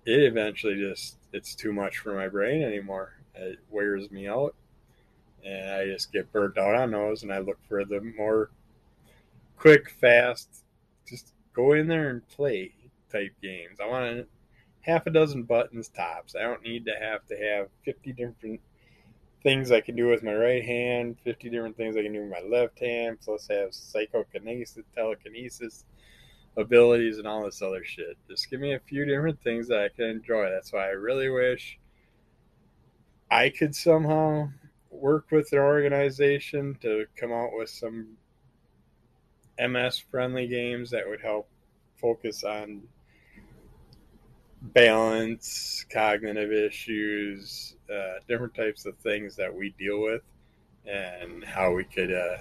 it 0.07 0.23
eventually 0.23 0.77
just 0.77 1.19
it's 1.31 1.55
too 1.55 1.75
much 1.75 1.99
for 1.99 2.15
my 2.15 2.29
brain 2.29 2.63
anymore. 2.63 3.19
It 3.35 3.59
wears 3.69 4.11
me 4.11 4.27
out 4.27 4.55
and 5.47 5.71
I 5.71 5.87
just 5.87 6.13
get 6.13 6.33
burnt 6.33 6.59
out 6.59 6.75
on 6.75 6.91
those, 6.91 7.23
and 7.23 7.33
I 7.33 7.39
look 7.39 7.59
for 7.69 7.85
the 7.85 8.01
more 8.17 8.51
quick, 9.57 9.91
fast, 9.91 10.65
just 11.09 11.33
go 11.55 11.73
in 11.73 11.87
there 11.87 12.11
and 12.11 12.27
play 12.29 12.73
type 13.11 13.33
games. 13.43 13.79
I 13.81 13.87
want 13.87 14.27
half 14.81 15.07
a 15.07 15.11
dozen 15.11 15.45
buttons 15.45 15.89
tops. 15.89 16.35
I 16.35 16.43
don't 16.43 16.63
need 16.63 16.85
to 16.87 16.95
have 17.01 17.25
to 17.27 17.37
have 17.37 17.69
50 17.85 18.13
different 18.13 18.61
things 19.43 19.71
I 19.71 19.81
can 19.81 19.95
do 19.95 20.09
with 20.09 20.23
my 20.23 20.35
right 20.35 20.65
hand, 20.65 21.17
50 21.23 21.51
different 21.51 21.77
things 21.77 21.97
I 21.97 22.03
can 22.03 22.13
do 22.13 22.23
with 22.23 22.31
my 22.31 22.49
left 22.49 22.79
hand, 22.81 23.19
plus 23.25 23.47
have 23.49 23.73
psychokinesis, 23.73 24.85
telekinesis 24.95 25.85
abilities, 26.57 27.19
and 27.19 27.27
all 27.27 27.45
this 27.45 27.63
other 27.63 27.85
shit. 27.85 28.17
Just 28.29 28.51
give 28.51 28.61
me 28.61 28.75
a 28.75 28.81
few 28.81 29.05
different 29.05 29.41
things 29.43 29.69
that 29.69 29.79
I 29.79 29.89
can 29.89 30.07
enjoy. 30.07 30.51
That's 30.51 30.73
why 30.73 30.87
I 30.87 30.93
really 30.93 31.29
wish 31.29 31.79
I 33.31 33.51
could 33.51 33.75
somehow 33.75 34.49
work 35.01 35.31
with 35.31 35.53
an 35.53 35.59
organization 35.59 36.77
to 36.81 37.07
come 37.17 37.33
out 37.33 37.51
with 37.53 37.71
some 37.71 38.17
MS 39.59 39.99
friendly 40.11 40.47
games 40.47 40.91
that 40.91 41.09
would 41.09 41.21
help 41.21 41.49
focus 42.01 42.45
on 42.45 42.83
balance, 44.63 45.85
cognitive 45.91 46.53
issues, 46.53 47.77
uh, 47.93 48.19
different 48.29 48.55
types 48.55 48.87
of 48.87 48.97
things 48.99 49.37
that 49.37 49.55
we 49.55 49.75
deal 49.79 50.01
with, 50.01 50.23
and 50.87 51.45
how 51.45 51.73
we 51.73 51.85
could 51.85 52.13
uh, 52.13 52.39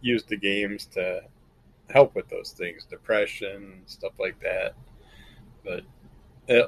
use 0.00 0.24
the 0.24 0.36
games 0.36 0.86
to 0.86 1.22
help 1.90 2.14
with 2.14 2.28
those 2.28 2.52
things, 2.52 2.84
depression, 2.84 3.82
stuff 3.86 4.12
like 4.18 4.38
that. 4.40 4.74
But 5.64 5.82
yeah, 6.48 6.66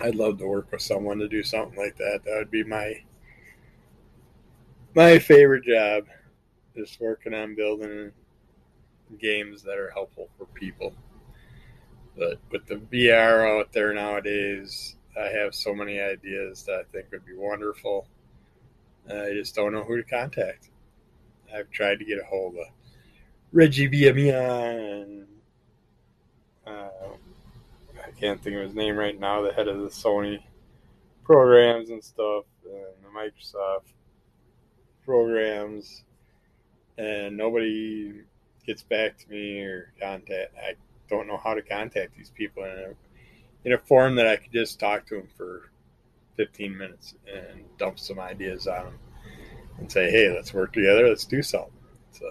I'd 0.00 0.14
love 0.14 0.38
to 0.38 0.46
work 0.46 0.70
with 0.70 0.82
someone 0.82 1.18
to 1.18 1.28
do 1.28 1.42
something 1.42 1.78
like 1.78 1.96
that. 1.96 2.20
That 2.24 2.36
would 2.36 2.50
be 2.50 2.64
my 2.64 3.02
my 4.96 5.18
favorite 5.18 5.64
job. 5.64 6.06
is 6.74 6.96
working 6.98 7.34
on 7.34 7.54
building 7.54 8.10
games 9.20 9.62
that 9.62 9.78
are 9.78 9.90
helpful 9.90 10.28
for 10.38 10.46
people. 10.46 10.94
But 12.16 12.38
with 12.50 12.66
the 12.66 12.76
VR 12.76 13.60
out 13.60 13.72
there 13.72 13.92
nowadays, 13.92 14.96
I 15.18 15.26
have 15.28 15.54
so 15.54 15.74
many 15.74 16.00
ideas 16.00 16.64
that 16.64 16.80
I 16.80 16.82
think 16.90 17.12
would 17.12 17.26
be 17.26 17.36
wonderful. 17.36 18.08
I 19.08 19.32
just 19.34 19.54
don't 19.54 19.72
know 19.72 19.84
who 19.84 19.98
to 19.98 20.02
contact. 20.02 20.70
I've 21.54 21.70
tried 21.70 21.98
to 21.98 22.04
get 22.04 22.18
a 22.18 22.24
hold 22.24 22.56
of 22.56 22.66
Reggie 23.52 23.88
Biamian 23.88 25.26
uh, 26.66 26.88
I 28.02 28.10
can't 28.18 28.42
think 28.42 28.56
of 28.56 28.62
his 28.62 28.74
name 28.74 28.96
right 28.96 29.18
now, 29.18 29.42
the 29.42 29.52
head 29.52 29.68
of 29.68 29.80
the 29.80 29.88
Sony 29.88 30.42
programs 31.22 31.90
and 31.90 32.02
stuff, 32.02 32.44
and 32.64 33.04
the 33.04 33.08
Microsoft 33.16 33.92
programs, 35.06 36.04
and 36.98 37.36
nobody 37.36 38.20
gets 38.66 38.82
back 38.82 39.16
to 39.18 39.30
me 39.30 39.60
or 39.60 39.92
contact. 40.00 40.54
I 40.56 40.74
don't 41.08 41.26
know 41.26 41.38
how 41.42 41.54
to 41.54 41.62
contact 41.62 42.16
these 42.16 42.30
people 42.30 42.64
in 42.64 42.70
a, 42.70 42.94
in 43.64 43.72
a 43.72 43.78
form 43.78 44.16
that 44.16 44.26
I 44.26 44.36
could 44.36 44.52
just 44.52 44.78
talk 44.78 45.06
to 45.06 45.14
them 45.14 45.28
for 45.36 45.70
15 46.36 46.76
minutes 46.76 47.14
and 47.32 47.64
dump 47.78 47.98
some 47.98 48.18
ideas 48.18 48.66
on 48.66 48.84
them 48.84 48.98
and 49.78 49.90
say, 49.90 50.10
hey, 50.10 50.30
let's 50.34 50.52
work 50.52 50.72
together, 50.72 51.08
let's 51.08 51.24
do 51.24 51.42
something. 51.42 51.72
So, 52.12 52.26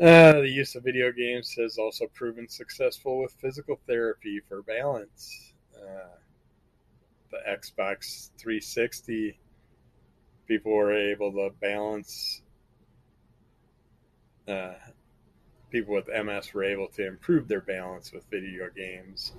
uh, 0.00 0.40
the 0.40 0.48
use 0.48 0.74
of 0.76 0.82
video 0.82 1.12
games 1.12 1.54
has 1.58 1.76
also 1.76 2.06
proven 2.14 2.48
successful 2.48 3.20
with 3.20 3.32
physical 3.32 3.78
therapy 3.86 4.40
for 4.48 4.62
balance. 4.62 5.52
Uh, 5.76 6.16
the 7.30 7.38
Xbox 7.48 8.30
360, 8.38 9.38
people 10.50 10.72
were 10.72 10.92
able 10.92 11.30
to 11.30 11.50
balance. 11.60 12.42
Uh, 14.48 14.74
people 15.70 15.94
with 15.94 16.08
MS 16.08 16.52
were 16.52 16.64
able 16.64 16.88
to 16.88 17.06
improve 17.06 17.46
their 17.46 17.60
balance 17.60 18.12
with 18.12 18.24
video 18.32 18.68
games. 18.74 19.32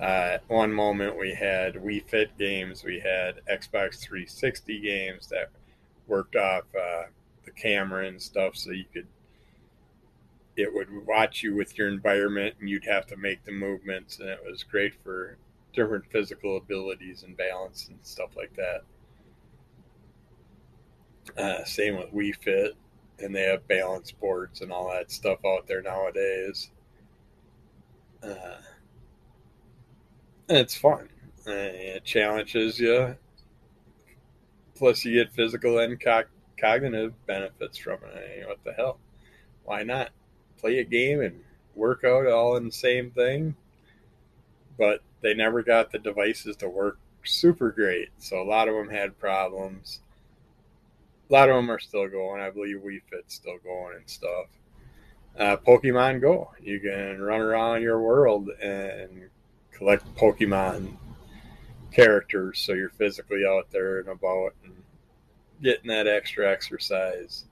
Uh, 0.00 0.38
one 0.48 0.72
moment 0.72 1.16
we 1.16 1.32
had 1.32 1.74
Wii 1.74 2.04
Fit 2.08 2.36
games, 2.36 2.82
we 2.82 2.98
had 2.98 3.40
Xbox 3.48 4.00
360 4.00 4.80
games 4.80 5.28
that 5.28 5.50
worked 6.08 6.34
off 6.34 6.64
uh, 6.74 7.04
the 7.44 7.52
camera 7.52 8.08
and 8.08 8.20
stuff, 8.20 8.56
so 8.56 8.72
you 8.72 8.84
could 8.92 9.06
it 10.56 10.74
would 10.74 11.06
watch 11.06 11.44
you 11.44 11.54
with 11.54 11.78
your 11.78 11.86
environment, 11.86 12.56
and 12.58 12.68
you'd 12.68 12.84
have 12.84 13.06
to 13.06 13.16
make 13.16 13.44
the 13.44 13.52
movements, 13.52 14.18
and 14.18 14.28
it 14.28 14.40
was 14.44 14.64
great 14.64 14.94
for 15.04 15.38
different 15.72 16.04
physical 16.10 16.56
abilities 16.56 17.22
and 17.22 17.36
balance 17.36 17.86
and 17.86 17.98
stuff 18.02 18.30
like 18.36 18.56
that. 18.56 18.82
Uh, 21.36 21.64
same 21.64 21.96
with 21.96 22.12
Wii 22.12 22.34
Fit, 22.42 22.74
and 23.18 23.34
they 23.34 23.42
have 23.42 23.66
balance 23.68 24.12
boards 24.12 24.60
and 24.60 24.72
all 24.72 24.90
that 24.90 25.10
stuff 25.10 25.38
out 25.44 25.66
there 25.66 25.82
nowadays. 25.82 26.70
Uh, 28.22 28.56
it's 30.48 30.76
fun. 30.76 31.08
Uh, 31.46 31.52
it 31.52 32.04
challenges 32.04 32.78
you. 32.80 33.16
Plus, 34.74 35.04
you 35.04 35.14
get 35.14 35.32
physical 35.32 35.78
and 35.78 36.00
co- 36.00 36.24
cognitive 36.58 37.14
benefits 37.26 37.78
from 37.78 37.98
it. 38.04 38.46
What 38.46 38.58
the 38.64 38.72
hell? 38.72 38.98
Why 39.64 39.82
not 39.82 40.10
play 40.56 40.78
a 40.78 40.84
game 40.84 41.20
and 41.20 41.40
work 41.74 42.04
out 42.04 42.26
all 42.26 42.56
in 42.56 42.66
the 42.66 42.72
same 42.72 43.10
thing? 43.10 43.54
But 44.78 45.02
they 45.20 45.34
never 45.34 45.62
got 45.62 45.90
the 45.90 45.98
devices 45.98 46.56
to 46.56 46.68
work 46.68 46.98
super 47.24 47.70
great. 47.70 48.08
So 48.18 48.40
a 48.40 48.44
lot 48.44 48.68
of 48.68 48.74
them 48.74 48.88
had 48.88 49.18
problems. 49.18 50.00
A 51.28 51.32
lot 51.32 51.50
of 51.50 51.56
them 51.56 51.70
are 51.70 51.78
still 51.78 52.08
going. 52.08 52.40
I 52.40 52.50
believe 52.50 52.78
Wii 52.78 53.02
Fit's 53.10 53.34
still 53.34 53.58
going 53.62 53.96
and 53.96 54.08
stuff. 54.08 54.46
Uh, 55.38 55.56
Pokemon 55.56 56.20
Go. 56.20 56.52
You 56.60 56.80
can 56.80 57.20
run 57.20 57.40
around 57.40 57.82
your 57.82 58.00
world 58.00 58.48
and 58.60 59.28
collect 59.72 60.14
Pokemon 60.16 60.96
characters, 61.92 62.58
so 62.58 62.72
you're 62.72 62.88
physically 62.90 63.44
out 63.46 63.70
there 63.70 64.00
and 64.00 64.08
about 64.08 64.54
and 64.64 64.82
getting 65.62 65.88
that 65.88 66.06
extra 66.06 66.50
exercise. 66.50 67.44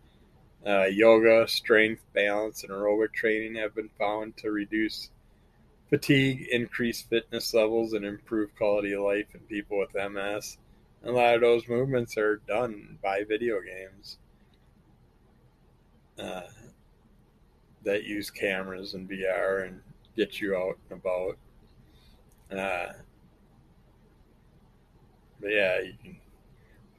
Uh, 0.66 0.84
yoga, 0.84 1.46
strength, 1.46 2.02
balance, 2.12 2.64
and 2.64 2.72
aerobic 2.72 3.12
training 3.12 3.54
have 3.54 3.74
been 3.74 3.90
found 3.98 4.36
to 4.36 4.50
reduce 4.50 5.10
fatigue, 5.88 6.48
increase 6.50 7.02
fitness 7.02 7.54
levels, 7.54 7.92
and 7.92 8.04
improve 8.04 8.54
quality 8.56 8.92
of 8.92 9.02
life 9.02 9.26
in 9.34 9.40
people 9.40 9.78
with 9.78 9.94
MS. 9.94 10.58
A 11.06 11.12
lot 11.12 11.36
of 11.36 11.40
those 11.40 11.68
movements 11.68 12.18
are 12.18 12.42
done 12.48 12.98
by 13.00 13.22
video 13.22 13.60
games 13.60 14.18
uh, 16.18 16.48
that 17.84 18.02
use 18.02 18.28
cameras 18.28 18.94
and 18.94 19.08
VR 19.08 19.68
and 19.68 19.80
get 20.16 20.40
you 20.40 20.56
out 20.56 20.76
and 20.90 20.98
about. 21.00 21.38
Uh, 22.50 22.92
but 25.40 25.52
yeah, 25.52 25.78
you 25.80 25.92
can 26.02 26.16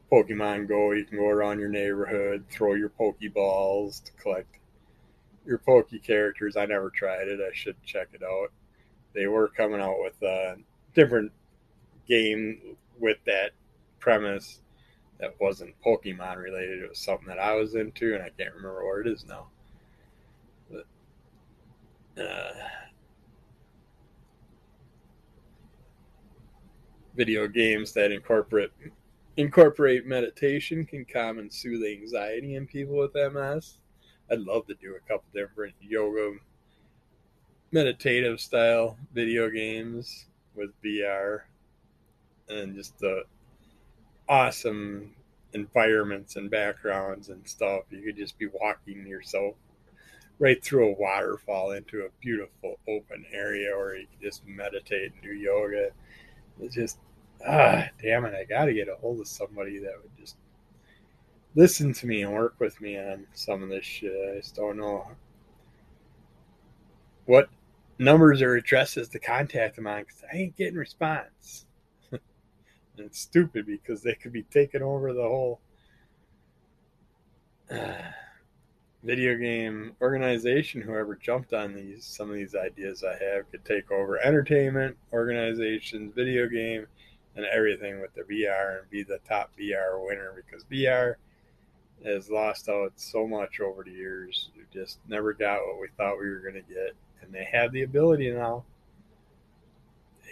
Pokemon 0.09 0.69
Go. 0.69 0.93
You 0.93 1.03
can 1.03 1.17
go 1.17 1.27
around 1.27 1.59
your 1.59 1.67
neighborhood, 1.67 2.45
throw 2.49 2.75
your 2.75 2.89
Pokeballs 2.89 4.01
to 4.05 4.11
collect 4.13 4.57
your 5.45 5.57
Poke 5.57 5.91
characters. 6.01 6.55
I 6.55 6.65
never 6.65 6.89
tried 6.89 7.27
it. 7.27 7.41
I 7.41 7.53
should 7.53 7.75
check 7.83 8.07
it 8.13 8.23
out. 8.23 8.53
They 9.13 9.27
were 9.27 9.49
coming 9.49 9.81
out 9.81 9.97
with 9.99 10.21
a 10.21 10.55
different 10.93 11.33
game 12.07 12.77
with 12.99 13.17
that 13.25 13.51
premise 14.07 14.61
that 15.19 15.35
wasn't 15.41 15.75
Pokemon 15.85 16.37
related. 16.37 16.81
It 16.81 16.87
was 16.87 16.99
something 16.99 17.27
that 17.27 17.39
I 17.39 17.55
was 17.55 17.75
into, 17.75 18.13
and 18.13 18.23
I 18.23 18.29
can't 18.29 18.55
remember 18.55 18.85
where 18.85 19.01
it 19.01 19.07
is 19.07 19.25
now. 19.27 19.47
But 20.71 20.85
uh, 22.23 22.53
video 27.17 27.49
games 27.49 27.91
that 27.95 28.13
incorporate 28.13 28.71
incorporate 29.35 30.05
meditation 30.05 30.85
can 30.85 31.03
calm 31.03 31.37
and 31.39 31.51
soothe 31.51 31.83
anxiety 31.83 32.55
in 32.55 32.65
people 32.65 32.95
with 32.95 33.13
MS. 33.13 33.79
I'd 34.31 34.39
love 34.39 34.67
to 34.67 34.75
do 34.75 34.95
a 34.95 35.01
couple 35.01 35.25
different 35.33 35.73
yoga 35.81 36.37
meditative 37.73 38.39
style 38.39 38.97
video 39.13 39.49
games 39.49 40.27
with 40.55 40.69
VR 40.81 41.41
and 42.47 42.73
just 42.73 42.97
the 42.99 43.23
awesome 44.29 45.13
environments 45.53 46.35
and 46.35 46.49
backgrounds 46.49 47.29
and 47.29 47.47
stuff. 47.47 47.83
You 47.89 48.01
could 48.01 48.17
just 48.17 48.37
be 48.37 48.47
walking 48.47 49.05
yourself 49.07 49.55
right 50.39 50.63
through 50.63 50.89
a 50.89 50.99
waterfall 50.99 51.71
into 51.71 52.01
a 52.01 52.09
beautiful 52.21 52.79
open 52.87 53.25
area 53.31 53.75
where 53.75 53.95
you 53.97 54.05
can 54.07 54.21
just 54.21 54.45
meditate 54.45 55.13
and 55.13 55.21
do 55.21 55.33
yoga. 55.33 55.89
It's 56.59 56.75
just 56.75 56.97
ah, 57.47 57.87
damn 58.01 58.25
it, 58.25 58.33
I 58.33 58.45
got 58.45 58.65
to 58.65 58.73
get 58.73 58.89
a 58.89 58.95
hold 58.95 59.19
of 59.19 59.27
somebody 59.27 59.79
that 59.79 59.93
would 60.01 60.17
just 60.19 60.37
listen 61.55 61.93
to 61.93 62.07
me 62.07 62.23
and 62.23 62.33
work 62.33 62.55
with 62.59 62.79
me 62.81 62.97
on 62.97 63.25
some 63.33 63.63
of 63.63 63.69
this 63.69 63.85
shit. 63.85 64.13
I 64.31 64.39
just 64.39 64.55
don't 64.55 64.77
know 64.77 65.07
what 67.25 67.49
numbers 67.99 68.41
or 68.41 68.55
addresses 68.55 69.09
to 69.09 69.19
contact 69.19 69.75
them 69.75 69.87
on 69.87 70.01
because 70.01 70.23
I 70.31 70.37
ain't 70.37 70.57
getting 70.57 70.77
response. 70.77 71.66
And 72.97 73.07
it's 73.07 73.19
stupid 73.19 73.65
because 73.65 74.01
they 74.01 74.13
could 74.13 74.33
be 74.33 74.43
taking 74.43 74.81
over 74.81 75.13
the 75.13 75.21
whole 75.21 75.59
uh, 77.71 77.93
video 79.03 79.37
game 79.37 79.95
organization. 80.01 80.81
Whoever 80.81 81.15
jumped 81.15 81.53
on 81.53 81.73
these, 81.73 82.05
some 82.05 82.29
of 82.29 82.35
these 82.35 82.55
ideas 82.55 83.03
I 83.03 83.23
have 83.23 83.49
could 83.51 83.63
take 83.65 83.91
over 83.91 84.19
entertainment 84.23 84.97
organizations, 85.13 86.13
video 86.15 86.47
game 86.47 86.87
and 87.37 87.45
everything 87.45 88.01
with 88.01 88.13
the 88.15 88.23
VR 88.23 88.79
and 88.79 88.89
be 88.89 89.03
the 89.03 89.19
top 89.27 89.51
VR 89.57 90.03
winner 90.03 90.33
because 90.35 90.65
VR 90.65 91.15
has 92.03 92.29
lost 92.29 92.67
out 92.67 92.93
so 92.95 93.27
much 93.27 93.59
over 93.59 93.83
the 93.83 93.91
years. 93.91 94.49
We 94.57 94.63
just 94.73 94.99
never 95.07 95.33
got 95.33 95.65
what 95.65 95.79
we 95.79 95.87
thought 95.95 96.19
we 96.19 96.29
were 96.29 96.39
going 96.39 96.55
to 96.55 96.73
get. 96.73 96.95
And 97.21 97.31
they 97.31 97.47
have 97.51 97.71
the 97.71 97.83
ability 97.83 98.31
now. 98.31 98.63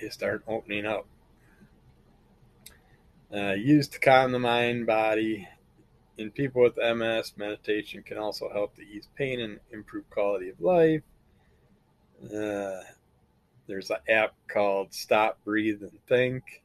They 0.01 0.09
start 0.09 0.43
opening 0.47 0.85
up. 0.85 1.05
Uh, 3.35 3.53
used 3.53 3.91
to 3.91 3.99
calm 3.99 4.31
the 4.31 4.39
mind, 4.39 4.85
body. 4.85 5.47
In 6.17 6.31
people 6.31 6.61
with 6.61 6.77
MS, 6.77 7.33
meditation 7.35 8.01
can 8.01 8.17
also 8.17 8.49
help 8.49 8.75
to 8.75 8.81
ease 8.81 9.09
pain 9.17 9.41
and 9.41 9.59
improve 9.71 10.09
quality 10.09 10.49
of 10.49 10.61
life. 10.61 11.01
Uh, 12.23 12.79
there's 13.67 13.89
an 13.89 13.97
app 14.07 14.33
called 14.47 14.93
Stop, 14.93 15.43
Breathe, 15.43 15.81
and 15.81 15.99
Think 16.07 16.63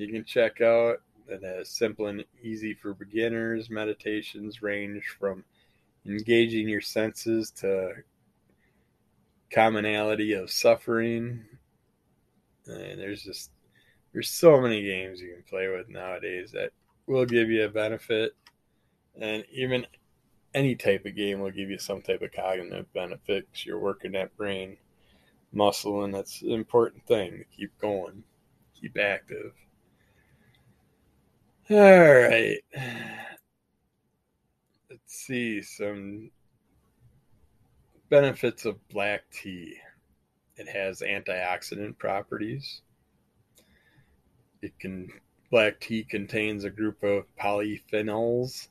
you 0.00 0.08
can 0.08 0.24
check 0.24 0.60
out 0.60 1.02
that 1.28 1.42
has 1.42 1.68
simple 1.68 2.06
and 2.06 2.24
easy 2.42 2.72
for 2.74 2.94
beginners. 2.94 3.68
Meditations 3.68 4.62
range 4.62 5.04
from 5.18 5.44
engaging 6.06 6.68
your 6.68 6.80
senses 6.80 7.50
to 7.50 7.92
commonality 9.52 10.32
of 10.32 10.50
suffering. 10.50 11.44
And 12.66 12.98
there's 12.98 13.22
just 13.22 13.50
there's 14.12 14.30
so 14.30 14.60
many 14.60 14.82
games 14.82 15.20
you 15.20 15.32
can 15.32 15.42
play 15.44 15.68
with 15.68 15.88
nowadays 15.88 16.50
that 16.52 16.72
will 17.06 17.26
give 17.26 17.50
you 17.50 17.64
a 17.64 17.68
benefit, 17.68 18.32
and 19.20 19.44
even 19.52 19.86
any 20.54 20.74
type 20.74 21.06
of 21.06 21.14
game 21.14 21.40
will 21.40 21.50
give 21.50 21.70
you 21.70 21.78
some 21.78 22.02
type 22.02 22.22
of 22.22 22.32
cognitive 22.32 22.92
benefit 22.92 23.46
because 23.46 23.64
you're 23.64 23.78
working 23.78 24.12
that 24.12 24.36
brain 24.36 24.76
muscle, 25.52 26.04
and 26.04 26.14
that's 26.14 26.42
an 26.42 26.50
important 26.50 27.04
thing 27.06 27.38
to 27.38 27.44
keep 27.56 27.76
going, 27.80 28.22
keep 28.80 28.98
active. 28.98 29.52
All 31.70 31.76
right. 31.76 32.58
Let's 34.90 35.02
see 35.06 35.62
some 35.62 36.30
benefits 38.08 38.64
of 38.64 38.88
black 38.88 39.22
tea. 39.30 39.76
It 40.56 40.68
has 40.68 41.00
antioxidant 41.00 41.96
properties. 41.96 42.82
It 44.62 44.78
can 44.78 45.08
black 45.50 45.80
tea 45.80 46.04
contains 46.04 46.64
a 46.64 46.70
group 46.70 47.02
of 47.02 47.24
polyphenols 47.36 48.68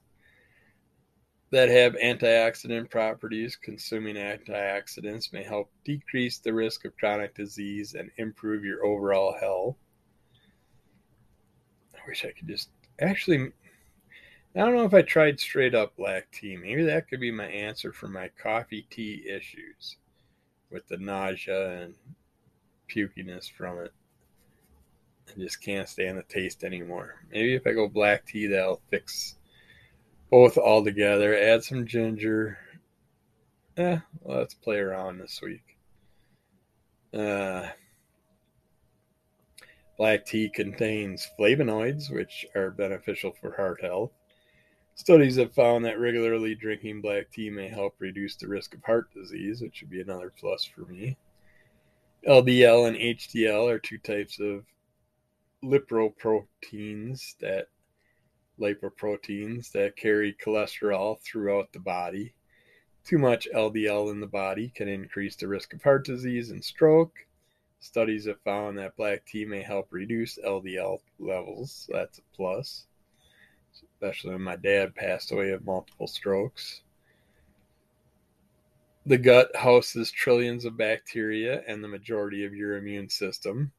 that 1.51 1.69
have 1.69 1.93
antioxidant 1.93 2.89
properties. 2.89 3.55
Consuming 3.55 4.15
antioxidants 4.15 5.33
may 5.33 5.43
help 5.43 5.71
decrease 5.83 6.37
the 6.37 6.53
risk 6.53 6.85
of 6.85 6.95
chronic 6.97 7.35
disease 7.35 7.95
and 7.95 8.11
improve 8.17 8.63
your 8.63 8.85
overall 8.85 9.35
health. 9.39 9.77
I 11.95 11.99
wish 12.07 12.23
I 12.25 12.31
could 12.31 12.47
just 12.47 12.69
actually. 12.99 13.51
I 14.55 14.59
don't 14.61 14.75
know 14.75 14.85
if 14.85 14.95
I 14.95 15.03
tried 15.03 15.39
straight 15.39 15.75
up 15.75 15.95
black 15.95 16.31
tea. 16.31 16.57
Maybe 16.57 16.83
that 16.83 17.07
could 17.07 17.19
be 17.19 17.31
my 17.31 17.45
answer 17.45 17.93
for 17.93 18.07
my 18.07 18.29
coffee 18.41 18.87
tea 18.89 19.23
issues 19.29 19.97
with 20.71 20.87
the 20.87 20.97
nausea 20.97 21.81
and 21.81 21.93
pukiness 22.87 23.47
from 23.47 23.79
it. 23.79 23.93
I 25.29 25.39
just 25.39 25.61
can't 25.61 25.87
stand 25.87 26.17
the 26.17 26.23
taste 26.23 26.63
anymore. 26.63 27.15
Maybe 27.31 27.53
if 27.53 27.67
I 27.67 27.73
go 27.73 27.87
black 27.87 28.25
tea, 28.25 28.47
that'll 28.47 28.81
fix 28.89 29.35
both 30.29 30.57
all 30.57 30.83
together. 30.83 31.35
Add 31.35 31.63
some 31.63 31.85
ginger. 31.85 32.57
Eh, 33.77 33.99
let's 34.23 34.53
play 34.53 34.77
around 34.77 35.19
this 35.19 35.39
week. 35.41 35.77
Uh, 37.13 37.67
black 39.97 40.25
tea 40.25 40.49
contains 40.49 41.27
flavonoids, 41.39 42.11
which 42.11 42.45
are 42.55 42.71
beneficial 42.71 43.31
for 43.39 43.55
heart 43.55 43.81
health. 43.81 44.11
Studies 44.95 45.37
have 45.37 45.53
found 45.53 45.85
that 45.85 45.99
regularly 45.99 46.55
drinking 46.55 47.01
black 47.01 47.31
tea 47.31 47.49
may 47.49 47.69
help 47.69 47.95
reduce 47.99 48.35
the 48.35 48.47
risk 48.47 48.73
of 48.73 48.83
heart 48.83 49.07
disease, 49.13 49.61
which 49.61 49.81
would 49.81 49.89
be 49.89 50.01
another 50.01 50.33
plus 50.37 50.65
for 50.65 50.81
me. 50.81 51.15
LDL 52.27 52.87
and 52.89 52.97
HDL 52.97 53.71
are 53.71 53.79
two 53.79 53.97
types 53.97 54.39
of 54.41 54.65
lipoproteins 55.63 57.37
that 57.39 57.67
lipoproteins 58.59 59.71
that 59.71 59.95
carry 59.95 60.33
cholesterol 60.33 61.19
throughout 61.21 61.71
the 61.71 61.79
body. 61.79 62.33
Too 63.05 63.17
much 63.17 63.47
LDL 63.53 64.11
in 64.11 64.19
the 64.19 64.27
body 64.27 64.71
can 64.75 64.87
increase 64.87 65.35
the 65.35 65.47
risk 65.47 65.73
of 65.73 65.81
heart 65.81 66.05
disease 66.05 66.51
and 66.51 66.63
stroke. 66.63 67.25
Studies 67.79 68.25
have 68.25 68.41
found 68.41 68.77
that 68.77 68.97
black 68.97 69.25
tea 69.25 69.45
may 69.45 69.61
help 69.61 69.87
reduce 69.91 70.37
LDL 70.37 70.99
levels. 71.17 71.87
So 71.87 71.93
that's 71.93 72.19
a 72.19 72.35
plus, 72.35 72.85
especially 73.73 74.31
when 74.33 74.41
my 74.41 74.57
dad 74.57 74.95
passed 74.95 75.31
away 75.31 75.51
of 75.51 75.65
multiple 75.65 76.07
strokes. 76.07 76.81
The 79.05 79.17
gut 79.17 79.55
houses 79.55 80.11
trillions 80.11 80.65
of 80.65 80.77
bacteria 80.77 81.63
and 81.65 81.83
the 81.83 81.87
majority 81.87 82.43
of 82.43 82.53
your 82.53 82.75
immune 82.75 83.09
system. 83.09 83.71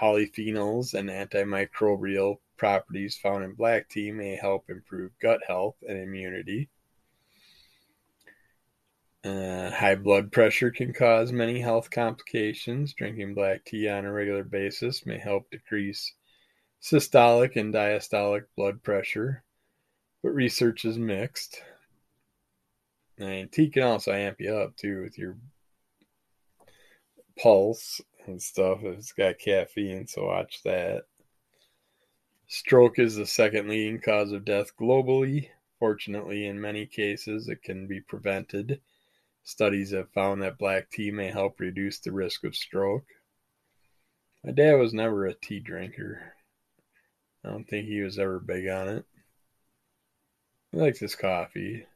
Polyphenols 0.00 0.94
and 0.94 1.08
antimicrobial 1.08 2.38
properties 2.56 3.16
found 3.16 3.44
in 3.44 3.54
black 3.54 3.88
tea 3.88 4.10
may 4.10 4.36
help 4.36 4.68
improve 4.68 5.10
gut 5.20 5.40
health 5.46 5.76
and 5.88 5.98
immunity. 5.98 6.68
Uh, 9.24 9.70
high 9.70 9.96
blood 9.96 10.30
pressure 10.30 10.70
can 10.70 10.92
cause 10.92 11.32
many 11.32 11.60
health 11.60 11.90
complications. 11.90 12.94
Drinking 12.94 13.34
black 13.34 13.64
tea 13.64 13.88
on 13.88 14.04
a 14.04 14.12
regular 14.12 14.44
basis 14.44 15.04
may 15.04 15.18
help 15.18 15.50
decrease 15.50 16.12
systolic 16.80 17.56
and 17.56 17.74
diastolic 17.74 18.44
blood 18.56 18.82
pressure, 18.82 19.42
but 20.22 20.30
research 20.30 20.84
is 20.84 20.98
mixed. 20.98 21.60
And 23.18 23.50
tea 23.50 23.68
can 23.68 23.82
also 23.82 24.12
amp 24.12 24.40
you 24.40 24.54
up 24.54 24.76
too 24.76 25.02
with 25.02 25.18
your 25.18 25.36
pulse 27.36 28.00
and 28.26 28.40
stuff. 28.40 28.82
It's 28.82 29.12
got 29.12 29.38
caffeine, 29.38 30.06
so 30.06 30.26
watch 30.26 30.62
that. 30.64 31.04
Stroke 32.48 32.98
is 32.98 33.16
the 33.16 33.26
second 33.26 33.68
leading 33.68 34.00
cause 34.00 34.32
of 34.32 34.44
death 34.44 34.76
globally. 34.76 35.48
Fortunately, 35.78 36.46
in 36.46 36.60
many 36.60 36.86
cases, 36.86 37.48
it 37.48 37.62
can 37.62 37.86
be 37.86 38.00
prevented. 38.00 38.80
Studies 39.42 39.92
have 39.92 40.10
found 40.10 40.42
that 40.42 40.58
black 40.58 40.90
tea 40.90 41.10
may 41.10 41.30
help 41.30 41.60
reduce 41.60 41.98
the 41.98 42.12
risk 42.12 42.44
of 42.44 42.56
stroke. 42.56 43.06
My 44.44 44.52
dad 44.52 44.74
was 44.74 44.94
never 44.94 45.26
a 45.26 45.34
tea 45.34 45.60
drinker. 45.60 46.34
I 47.44 47.50
don't 47.50 47.68
think 47.68 47.86
he 47.86 48.00
was 48.00 48.18
ever 48.18 48.38
big 48.38 48.68
on 48.68 48.88
it. 48.88 49.04
He 50.72 50.78
likes 50.78 50.98
his 50.98 51.14
coffee. 51.14 51.86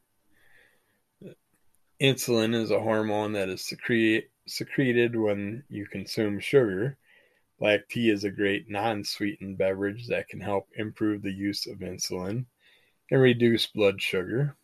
Insulin 2.00 2.54
is 2.54 2.70
a 2.70 2.80
hormone 2.80 3.32
that 3.32 3.48
is 3.48 3.62
secre- 3.62 4.26
secreted 4.50 5.16
when 5.16 5.64
you 5.68 5.86
consume 5.86 6.40
sugar. 6.40 6.98
Black 7.58 7.88
tea 7.88 8.10
is 8.10 8.24
a 8.24 8.30
great 8.30 8.70
non 8.70 9.04
sweetened 9.04 9.58
beverage 9.58 10.06
that 10.08 10.28
can 10.28 10.40
help 10.40 10.68
improve 10.74 11.22
the 11.22 11.32
use 11.32 11.66
of 11.66 11.78
insulin 11.78 12.46
and 13.10 13.20
reduce 13.20 13.66
blood 13.66 14.00
sugar. 14.00 14.56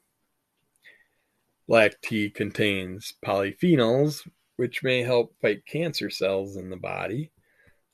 Black 1.68 2.00
tea 2.00 2.30
contains 2.30 3.14
polyphenols, 3.24 4.26
which 4.56 4.82
may 4.82 5.02
help 5.02 5.34
fight 5.40 5.66
cancer 5.66 6.10
cells 6.10 6.56
in 6.56 6.70
the 6.70 6.76
body. 6.76 7.32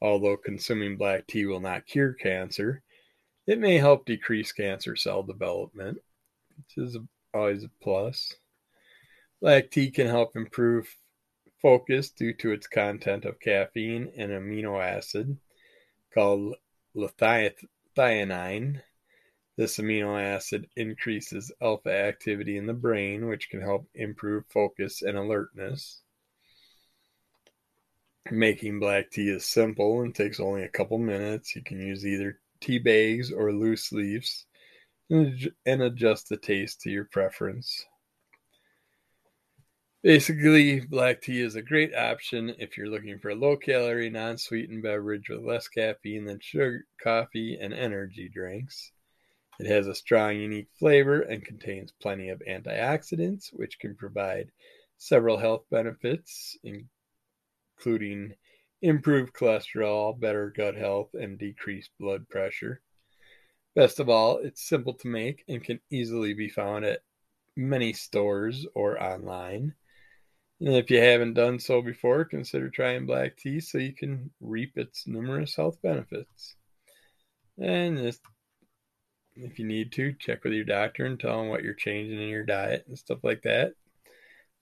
Although 0.00 0.36
consuming 0.36 0.96
black 0.96 1.26
tea 1.26 1.46
will 1.46 1.60
not 1.60 1.86
cure 1.86 2.12
cancer, 2.12 2.82
it 3.46 3.58
may 3.58 3.78
help 3.78 4.04
decrease 4.04 4.52
cancer 4.52 4.94
cell 4.96 5.22
development, 5.22 5.98
which 6.56 6.84
is 6.84 6.98
always 7.32 7.64
a 7.64 7.70
plus. 7.80 8.34
Black 9.40 9.70
tea 9.70 9.90
can 9.90 10.06
help 10.06 10.36
improve 10.36 10.94
focus 11.62 12.10
due 12.10 12.34
to 12.34 12.52
its 12.52 12.66
content 12.66 13.24
of 13.24 13.40
caffeine 13.40 14.12
and 14.16 14.32
amino 14.32 14.82
acid 14.82 15.38
called 16.12 16.56
L-theanine. 16.96 18.82
This 19.56 19.78
amino 19.78 20.20
acid 20.20 20.68
increases 20.76 21.52
alpha 21.62 21.92
activity 21.92 22.56
in 22.56 22.66
the 22.66 22.74
brain, 22.74 23.28
which 23.28 23.48
can 23.48 23.60
help 23.60 23.88
improve 23.94 24.44
focus 24.48 25.02
and 25.02 25.16
alertness. 25.16 26.02
Making 28.30 28.80
black 28.80 29.10
tea 29.10 29.28
is 29.28 29.44
simple 29.44 30.00
and 30.02 30.14
takes 30.14 30.40
only 30.40 30.62
a 30.62 30.68
couple 30.68 30.98
minutes. 30.98 31.54
You 31.54 31.62
can 31.62 31.80
use 31.80 32.06
either 32.06 32.40
tea 32.60 32.78
bags 32.78 33.32
or 33.32 33.52
loose 33.52 33.92
leaves 33.92 34.46
and 35.10 35.82
adjust 35.82 36.28
the 36.28 36.36
taste 36.36 36.80
to 36.82 36.90
your 36.90 37.04
preference. 37.04 37.84
Basically, 40.02 40.80
black 40.80 41.22
tea 41.22 41.40
is 41.40 41.54
a 41.54 41.62
great 41.62 41.94
option 41.94 42.56
if 42.58 42.76
you're 42.76 42.88
looking 42.88 43.20
for 43.20 43.28
a 43.28 43.36
low 43.36 43.56
calorie, 43.56 44.10
non 44.10 44.36
sweetened 44.36 44.82
beverage 44.82 45.28
with 45.28 45.44
less 45.44 45.68
caffeine 45.68 46.24
than 46.24 46.40
sugar, 46.40 46.88
coffee, 47.00 47.56
and 47.60 47.72
energy 47.72 48.28
drinks. 48.28 48.90
It 49.60 49.66
has 49.66 49.86
a 49.86 49.94
strong, 49.94 50.38
unique 50.38 50.70
flavor 50.76 51.20
and 51.20 51.44
contains 51.44 51.92
plenty 51.92 52.30
of 52.30 52.42
antioxidants, 52.48 53.50
which 53.52 53.78
can 53.78 53.94
provide 53.94 54.50
several 54.96 55.36
health 55.36 55.66
benefits, 55.70 56.58
including 57.78 58.34
improved 58.80 59.32
cholesterol, 59.34 60.18
better 60.18 60.50
gut 60.50 60.74
health, 60.74 61.14
and 61.14 61.38
decreased 61.38 61.90
blood 62.00 62.28
pressure. 62.28 62.82
Best 63.76 64.00
of 64.00 64.08
all, 64.08 64.38
it's 64.38 64.66
simple 64.68 64.94
to 64.94 65.06
make 65.06 65.44
and 65.46 65.62
can 65.62 65.78
easily 65.90 66.34
be 66.34 66.48
found 66.48 66.84
at 66.84 67.04
many 67.54 67.92
stores 67.92 68.66
or 68.74 69.00
online. 69.00 69.76
And 70.64 70.76
if 70.76 70.92
you 70.92 71.02
haven't 71.02 71.34
done 71.34 71.58
so 71.58 71.82
before, 71.82 72.24
consider 72.24 72.70
trying 72.70 73.04
black 73.04 73.36
tea 73.36 73.58
so 73.58 73.78
you 73.78 73.92
can 73.92 74.30
reap 74.40 74.78
its 74.78 75.08
numerous 75.08 75.56
health 75.56 75.82
benefits. 75.82 76.54
And 77.58 77.98
just, 77.98 78.20
if 79.34 79.58
you 79.58 79.66
need 79.66 79.90
to, 79.92 80.12
check 80.12 80.44
with 80.44 80.52
your 80.52 80.64
doctor 80.64 81.04
and 81.04 81.18
tell 81.18 81.40
him 81.40 81.48
what 81.48 81.64
you're 81.64 81.74
changing 81.74 82.22
in 82.22 82.28
your 82.28 82.44
diet 82.44 82.84
and 82.86 82.96
stuff 82.96 83.18
like 83.24 83.42
that. 83.42 83.72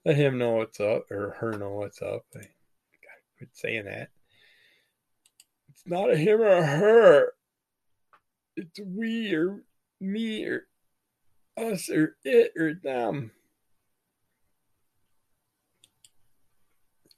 Let 0.06 0.16
him 0.16 0.38
know 0.38 0.52
what's 0.52 0.80
up 0.80 1.10
or 1.10 1.36
her 1.38 1.52
know 1.58 1.74
what's 1.74 2.00
up. 2.00 2.24
I 2.34 2.38
gotta 2.38 2.48
quit 3.36 3.50
saying 3.52 3.84
that. 3.84 4.08
It's 5.68 5.82
not 5.84 6.10
a 6.10 6.16
him 6.16 6.40
or 6.40 6.48
a 6.48 6.66
her. 6.66 7.32
It's 8.56 8.80
we 8.80 9.34
or 9.34 9.64
me 10.00 10.46
or 10.46 10.66
us 11.58 11.90
or 11.90 12.16
it 12.24 12.52
or 12.56 12.72
them. 12.72 13.32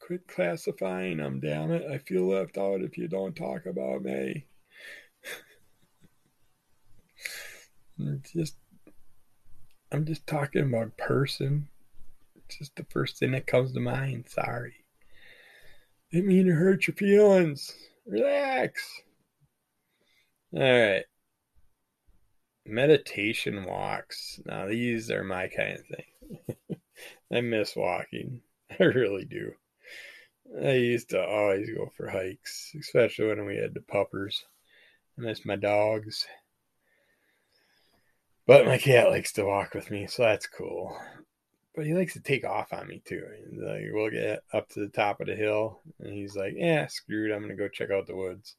Quit 0.06 0.26
classifying 0.26 1.18
them, 1.18 1.40
damn 1.40 1.70
it. 1.70 1.88
I 1.90 1.98
feel 1.98 2.26
left 2.28 2.58
out 2.58 2.82
if 2.82 2.98
you 2.98 3.06
don't 3.08 3.36
talk 3.36 3.66
about 3.66 4.02
me. 4.02 4.46
just 8.34 8.56
I'm 9.92 10.04
just 10.04 10.26
talking 10.26 10.62
about 10.62 10.96
person. 10.96 11.68
It's 12.34 12.58
just 12.58 12.76
the 12.76 12.86
first 12.90 13.18
thing 13.18 13.32
that 13.32 13.46
comes 13.46 13.72
to 13.72 13.80
mind. 13.80 14.24
Sorry. 14.28 14.74
Didn't 16.10 16.28
mean 16.28 16.46
to 16.46 16.52
hurt 16.52 16.86
your 16.86 16.96
feelings. 16.96 17.74
Relax. 18.06 19.02
All 20.54 20.60
right. 20.62 21.04
Meditation 22.66 23.64
walks. 23.64 24.40
Now, 24.46 24.66
these 24.66 25.10
are 25.10 25.24
my 25.24 25.48
kind 25.48 25.78
of 25.78 25.86
thing. 25.86 26.78
I 27.32 27.40
miss 27.40 27.76
walking. 27.76 28.40
I 28.80 28.84
really 28.84 29.24
do. 29.24 29.52
I 30.60 30.72
used 30.72 31.10
to 31.10 31.24
always 31.24 31.70
go 31.70 31.90
for 31.96 32.08
hikes, 32.08 32.74
especially 32.78 33.28
when 33.28 33.46
we 33.46 33.56
had 33.56 33.74
the 33.74 33.80
puppers. 33.80 34.44
I 35.18 35.22
miss 35.22 35.46
my 35.46 35.56
dogs. 35.56 36.26
But 38.46 38.66
my 38.66 38.76
cat 38.76 39.08
likes 39.08 39.32
to 39.34 39.44
walk 39.44 39.74
with 39.74 39.90
me, 39.90 40.06
so 40.06 40.24
that's 40.24 40.46
cool. 40.46 40.96
But 41.74 41.86
he 41.86 41.94
likes 41.94 42.12
to 42.14 42.20
take 42.20 42.44
off 42.44 42.72
on 42.72 42.86
me 42.86 43.02
too. 43.04 43.24
like, 43.56 43.84
we'll 43.92 44.10
get 44.10 44.40
up 44.52 44.68
to 44.70 44.80
the 44.80 44.88
top 44.88 45.20
of 45.20 45.26
the 45.26 45.36
hill, 45.36 45.80
and 46.00 46.12
he's 46.12 46.36
like, 46.36 46.54
"Yeah, 46.56 46.86
screwed. 46.86 47.30
I'm 47.30 47.40
gonna 47.40 47.54
go 47.54 47.68
check 47.68 47.90
out 47.90 48.06
the 48.06 48.16
woods. 48.16 48.56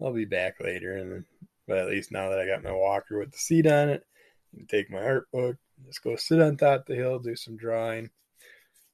I'll 0.00 0.12
be 0.12 0.24
back 0.24 0.60
later." 0.60 0.96
And 0.96 1.24
but 1.66 1.78
at 1.78 1.88
least 1.88 2.12
now 2.12 2.30
that 2.30 2.38
I 2.38 2.46
got 2.46 2.62
my 2.62 2.72
walker 2.72 3.18
with 3.18 3.32
the 3.32 3.38
seat 3.38 3.66
on 3.66 3.90
it, 3.90 4.06
I 4.52 4.56
can 4.58 4.66
take 4.66 4.90
my 4.90 5.02
art 5.02 5.30
book, 5.30 5.56
just 5.86 6.02
go 6.02 6.16
sit 6.16 6.40
on 6.40 6.56
top 6.56 6.80
of 6.80 6.86
the 6.86 6.94
hill, 6.94 7.18
do 7.18 7.36
some 7.36 7.56
drawing 7.56 8.10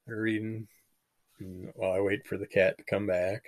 or 0.09 0.21
reading 0.23 0.67
while 1.75 1.93
I 1.93 2.01
wait 2.01 2.27
for 2.27 2.37
the 2.37 2.47
cat 2.47 2.79
to 2.79 2.85
come 2.85 3.07
back. 3.07 3.43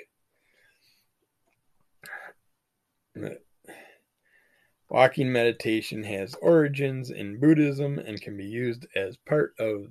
Walking 4.89 5.33
meditation 5.33 6.03
has 6.05 6.35
origins 6.37 7.11
in 7.11 7.41
Buddhism 7.41 7.99
and 7.99 8.21
can 8.21 8.37
be 8.37 8.45
used 8.45 8.87
as 8.95 9.17
part 9.17 9.55
of 9.59 9.87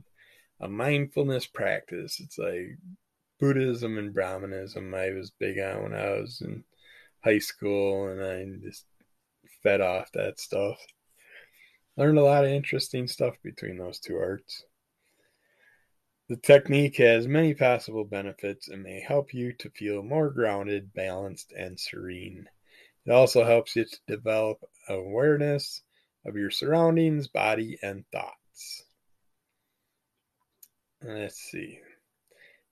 a 0.59 0.67
mindfulness 0.67 1.47
practice. 1.47 2.19
It's 2.19 2.37
like 2.37 2.77
Buddhism 3.39 3.97
and 3.97 4.13
Brahmanism. 4.13 4.93
I 4.93 5.11
was 5.11 5.31
big 5.31 5.57
on 5.59 5.83
when 5.83 5.93
I 5.93 6.09
was 6.11 6.41
in 6.41 6.63
high 7.23 7.39
school, 7.39 8.07
and 8.07 8.23
I 8.23 8.45
just 8.63 8.85
fed 9.63 9.81
off 9.81 10.11
that 10.13 10.39
stuff. 10.39 10.77
Learned 11.97 12.19
a 12.19 12.23
lot 12.23 12.45
of 12.45 12.51
interesting 12.51 13.07
stuff 13.07 13.35
between 13.43 13.77
those 13.77 13.99
two 13.99 14.17
arts. 14.17 14.63
The 16.31 16.37
technique 16.37 16.95
has 16.95 17.27
many 17.27 17.53
possible 17.53 18.05
benefits 18.05 18.69
and 18.69 18.83
may 18.83 19.01
help 19.01 19.33
you 19.33 19.51
to 19.51 19.69
feel 19.69 20.01
more 20.01 20.29
grounded, 20.29 20.93
balanced, 20.93 21.51
and 21.51 21.77
serene. 21.77 22.47
It 23.05 23.11
also 23.11 23.43
helps 23.43 23.75
you 23.75 23.83
to 23.83 23.99
develop 24.07 24.63
awareness 24.87 25.81
of 26.25 26.37
your 26.37 26.49
surroundings, 26.49 27.27
body, 27.27 27.77
and 27.81 28.05
thoughts. 28.13 28.85
Let's 31.03 31.35
see. 31.35 31.81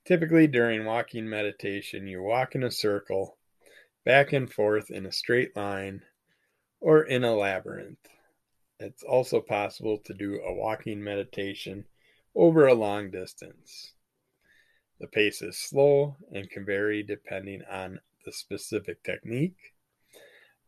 Typically, 0.06 0.48
during 0.48 0.86
walking 0.86 1.30
meditation, 1.30 2.08
you 2.08 2.22
walk 2.24 2.56
in 2.56 2.64
a 2.64 2.72
circle, 2.72 3.38
back 4.06 4.32
and 4.32 4.50
forth 4.50 4.90
in 4.90 5.06
a 5.06 5.12
straight 5.12 5.54
line, 5.58 6.06
or 6.80 7.04
in 7.04 7.26
a 7.26 7.36
labyrinth. 7.36 8.08
It's 8.80 9.04
also 9.04 9.42
possible 9.42 9.98
to 10.06 10.14
do 10.14 10.40
a 10.40 10.54
walking 10.54 11.04
meditation 11.04 11.84
over 12.36 12.68
a 12.68 12.74
long 12.74 13.12
distance. 13.12 13.94
The 15.00 15.08
pace 15.08 15.42
is 15.42 15.58
slow 15.58 16.18
and 16.32 16.50
can 16.50 16.66
vary 16.66 17.04
depending 17.04 17.62
on 17.72 18.00
the 18.26 18.32
specific 18.32 19.04
technique. 19.04 19.58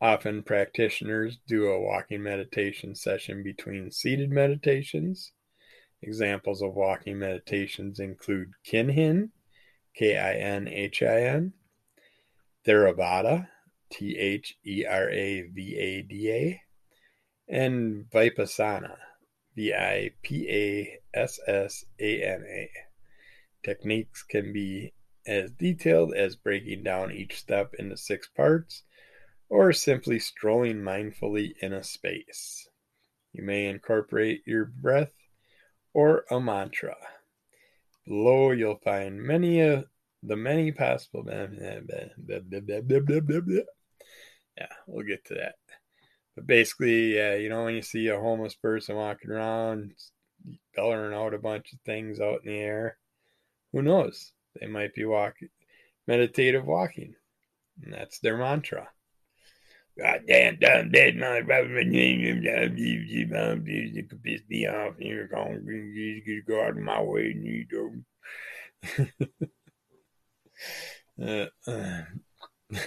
Often, 0.00 0.42
practitioners 0.42 1.38
do 1.46 1.68
a 1.68 1.80
walking 1.80 2.22
meditation 2.22 2.94
session 2.94 3.42
between 3.42 3.92
seated 3.92 4.30
meditations. 4.30 5.32
Examples 6.02 6.60
of 6.60 6.74
walking 6.74 7.18
meditations 7.18 8.00
include 8.00 8.52
Kinhin, 8.66 9.30
K 9.94 10.16
I 10.16 10.34
N 10.34 10.66
H 10.66 11.02
I 11.02 11.20
N, 11.22 11.52
Theravada, 12.66 13.46
T 13.92 14.16
H 14.18 14.56
E 14.66 14.84
R 14.84 15.08
A 15.08 15.42
V 15.42 15.76
A 15.78 16.02
D 16.02 16.30
A, 16.32 16.60
and 17.48 18.06
Vipassana, 18.10 18.96
V 19.54 19.74
I 19.74 20.10
P 20.22 20.48
A 20.48 20.98
S 21.14 21.38
S 21.46 21.84
A 21.98 22.22
N 22.22 22.44
A. 22.48 22.70
Techniques 23.62 24.22
can 24.22 24.52
be 24.52 24.92
as 25.26 25.50
detailed 25.52 26.14
as 26.14 26.36
breaking 26.36 26.82
down 26.82 27.12
each 27.12 27.38
step 27.38 27.74
into 27.78 27.96
six 27.96 28.28
parts 28.28 28.82
or 29.48 29.72
simply 29.72 30.18
strolling 30.18 30.78
mindfully 30.78 31.52
in 31.60 31.72
a 31.72 31.84
space. 31.84 32.68
You 33.32 33.44
may 33.44 33.66
incorporate 33.66 34.42
your 34.46 34.64
breath 34.64 35.12
or 35.92 36.24
a 36.30 36.40
mantra. 36.40 36.96
Below, 38.06 38.52
you'll 38.52 38.80
find 38.82 39.22
many 39.22 39.60
of 39.60 39.84
the 40.22 40.36
many 40.36 40.72
possible. 40.72 41.24
Yeah, 44.58 44.66
we'll 44.86 45.06
get 45.06 45.24
to 45.26 45.34
that. 45.34 45.54
But 46.34 46.46
basically, 46.46 47.16
yeah, 47.16 47.34
you 47.34 47.48
know, 47.48 47.64
when 47.64 47.74
you 47.74 47.82
see 47.82 48.08
a 48.08 48.18
homeless 48.18 48.54
person 48.54 48.96
walking 48.96 49.30
around, 49.30 49.92
bellowing 50.74 51.14
out 51.14 51.34
a 51.34 51.38
bunch 51.38 51.72
of 51.72 51.80
things 51.84 52.20
out 52.20 52.40
in 52.44 52.52
the 52.52 52.58
air, 52.58 52.96
who 53.72 53.82
knows? 53.82 54.32
They 54.58 54.66
might 54.66 54.94
be 54.94 55.04
walking, 55.04 55.48
meditative 56.06 56.66
walking. 56.66 57.14
And 57.82 57.92
that's 57.92 58.18
their 58.18 58.36
mantra. 58.36 58.88
Goddamn 59.98 60.58
dumb 60.58 60.90
dead 60.90 61.16
motherfucker. 61.16 61.92
You 61.92 64.02
could 64.04 64.22
piss 64.22 64.40
me 64.48 64.66
off. 64.66 64.94
You're 64.98 65.28
going 65.28 66.22
to 66.24 66.42
go 66.42 66.62
out 66.62 66.70
of 66.70 66.78
my 66.78 67.02
way. 67.02 67.36
You 67.38 67.66
do. 67.66 68.02
uh, 71.22 71.46
uh, 71.70 72.02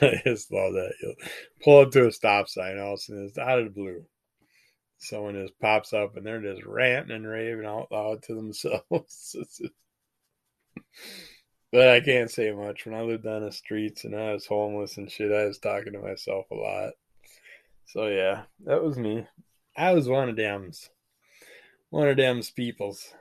I 0.01 0.21
just 0.25 0.51
love 0.51 0.73
that. 0.73 0.93
You'll 1.01 1.15
pull 1.63 1.79
up 1.79 1.91
to 1.91 2.07
a 2.07 2.11
stop 2.11 2.49
sign, 2.49 2.79
all 2.79 2.93
of 2.93 2.99
a 2.99 3.01
sudden 3.01 3.25
it's 3.25 3.38
out 3.38 3.59
of 3.59 3.65
the 3.65 3.71
blue. 3.71 4.05
Someone 4.97 5.33
just 5.36 5.59
pops 5.59 5.93
up 5.93 6.15
and 6.15 6.25
they're 6.25 6.41
just 6.41 6.63
ranting 6.65 7.15
and 7.15 7.27
raving 7.27 7.65
out 7.65 7.91
loud 7.91 8.23
to 8.23 8.36
themselves. 8.36 9.36
But 11.75 11.89
I 11.89 11.99
can't 11.99 12.31
say 12.31 12.53
much. 12.53 12.86
When 12.86 12.95
I 12.95 13.01
lived 13.01 13.25
on 13.25 13.43
the 13.43 13.51
streets 13.51 14.05
and 14.05 14.15
I 14.15 14.31
was 14.31 14.45
homeless 14.45 14.95
and 14.95 15.11
shit, 15.11 15.29
I 15.33 15.43
was 15.43 15.59
talking 15.59 15.91
to 15.91 15.99
myself 15.99 16.45
a 16.49 16.55
lot. 16.55 16.93
So 17.88 18.07
yeah, 18.07 18.43
that 18.63 18.81
was 18.81 18.97
me. 18.97 19.27
I 19.75 19.91
was 19.91 20.07
one 20.07 20.29
of 20.29 20.38
them's. 20.38 20.89
One 21.89 22.07
of 22.07 22.15
them's 22.15 22.49
peoples. 22.49 23.13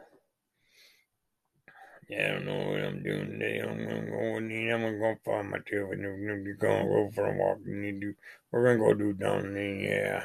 Yeah, 2.08 2.28
I 2.28 2.32
don't 2.34 2.44
know 2.44 2.70
what 2.70 2.84
I'm 2.84 3.02
doing 3.02 3.30
today. 3.30 3.60
I'm 3.60 3.78
gonna 3.78 4.10
go 4.10 4.36
in 4.36 4.70
I'm 4.70 4.80
gonna 4.82 4.98
go 4.98 5.16
find 5.24 5.50
my 5.50 5.58
tail 5.66 5.90
and 5.92 6.02
we're 6.02 6.36
gonna 6.36 6.54
go 6.54 7.10
for 7.14 7.26
a 7.26 7.36
walk 7.36 7.58
and 7.64 8.00
do 8.00 8.14
we're 8.50 8.64
gonna 8.64 8.78
go 8.78 8.94
do 8.94 9.12
down 9.14 9.54
there, 9.54 9.74
yeah. 9.74 10.24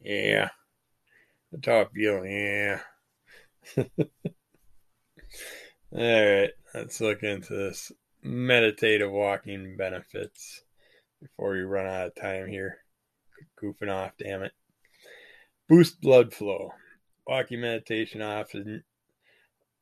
Yeah. 0.00 0.50
The 1.50 1.58
top 1.58 1.92
feeling, 1.92 2.32
yeah. 2.32 2.80
All 5.92 6.00
right, 6.00 6.50
let's 6.72 7.00
look 7.00 7.22
into 7.22 7.54
this 7.54 7.92
meditative 8.22 9.10
walking 9.10 9.76
benefits 9.76 10.62
before 11.20 11.52
we 11.52 11.60
run 11.60 11.86
out 11.86 12.06
of 12.06 12.14
time 12.14 12.46
here. 12.48 12.78
Goofing 13.60 13.92
off, 13.92 14.12
damn 14.18 14.42
it. 14.42 14.52
Boost 15.68 16.00
blood 16.00 16.32
flow. 16.32 16.72
Walking 17.26 17.60
meditation 17.60 18.22
often 18.22 18.84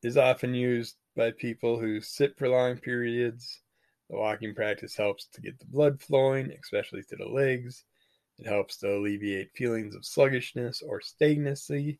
is 0.03 0.17
often 0.17 0.53
used 0.53 0.95
by 1.15 1.31
people 1.31 1.79
who 1.79 2.01
sit 2.01 2.37
for 2.37 2.49
long 2.49 2.77
periods. 2.77 3.61
The 4.09 4.17
walking 4.17 4.55
practice 4.55 4.95
helps 4.95 5.27
to 5.27 5.41
get 5.41 5.59
the 5.59 5.65
blood 5.65 6.01
flowing, 6.01 6.51
especially 6.61 7.03
to 7.03 7.15
the 7.15 7.29
legs. 7.29 7.85
It 8.39 8.47
helps 8.47 8.77
to 8.77 8.97
alleviate 8.97 9.55
feelings 9.55 9.95
of 9.95 10.05
sluggishness 10.05 10.81
or 10.81 11.01
stagnancy 11.01 11.99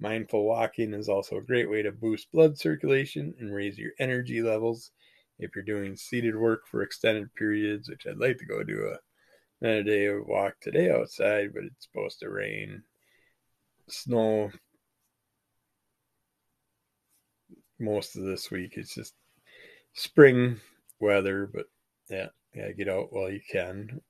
Mindful 0.00 0.44
walking 0.44 0.94
is 0.94 1.08
also 1.08 1.38
a 1.38 1.42
great 1.42 1.68
way 1.68 1.82
to 1.82 1.90
boost 1.90 2.30
blood 2.30 2.56
circulation 2.56 3.34
and 3.40 3.52
raise 3.52 3.76
your 3.76 3.92
energy 3.98 4.42
levels. 4.42 4.92
If 5.40 5.56
you're 5.56 5.64
doing 5.64 5.96
seated 5.96 6.36
work 6.36 6.68
for 6.68 6.82
extended 6.82 7.34
periods, 7.34 7.88
which 7.88 8.06
I'd 8.06 8.18
like 8.18 8.38
to 8.38 8.46
go 8.46 8.62
do 8.62 8.92
a 8.92 8.98
another 9.60 9.82
day 9.82 10.06
of 10.06 10.24
walk 10.24 10.60
today 10.60 10.88
outside, 10.88 11.52
but 11.52 11.64
it's 11.64 11.84
supposed 11.84 12.20
to 12.20 12.30
rain, 12.30 12.84
snow 13.88 14.52
most 17.78 18.16
of 18.16 18.24
this 18.24 18.50
week. 18.50 18.74
It's 18.76 18.94
just 18.94 19.14
spring 19.94 20.60
weather, 21.00 21.50
but 21.52 21.66
yeah, 22.08 22.28
yeah, 22.54 22.72
get 22.72 22.88
out 22.88 23.12
while 23.12 23.30
you 23.30 23.40
can. 23.50 24.00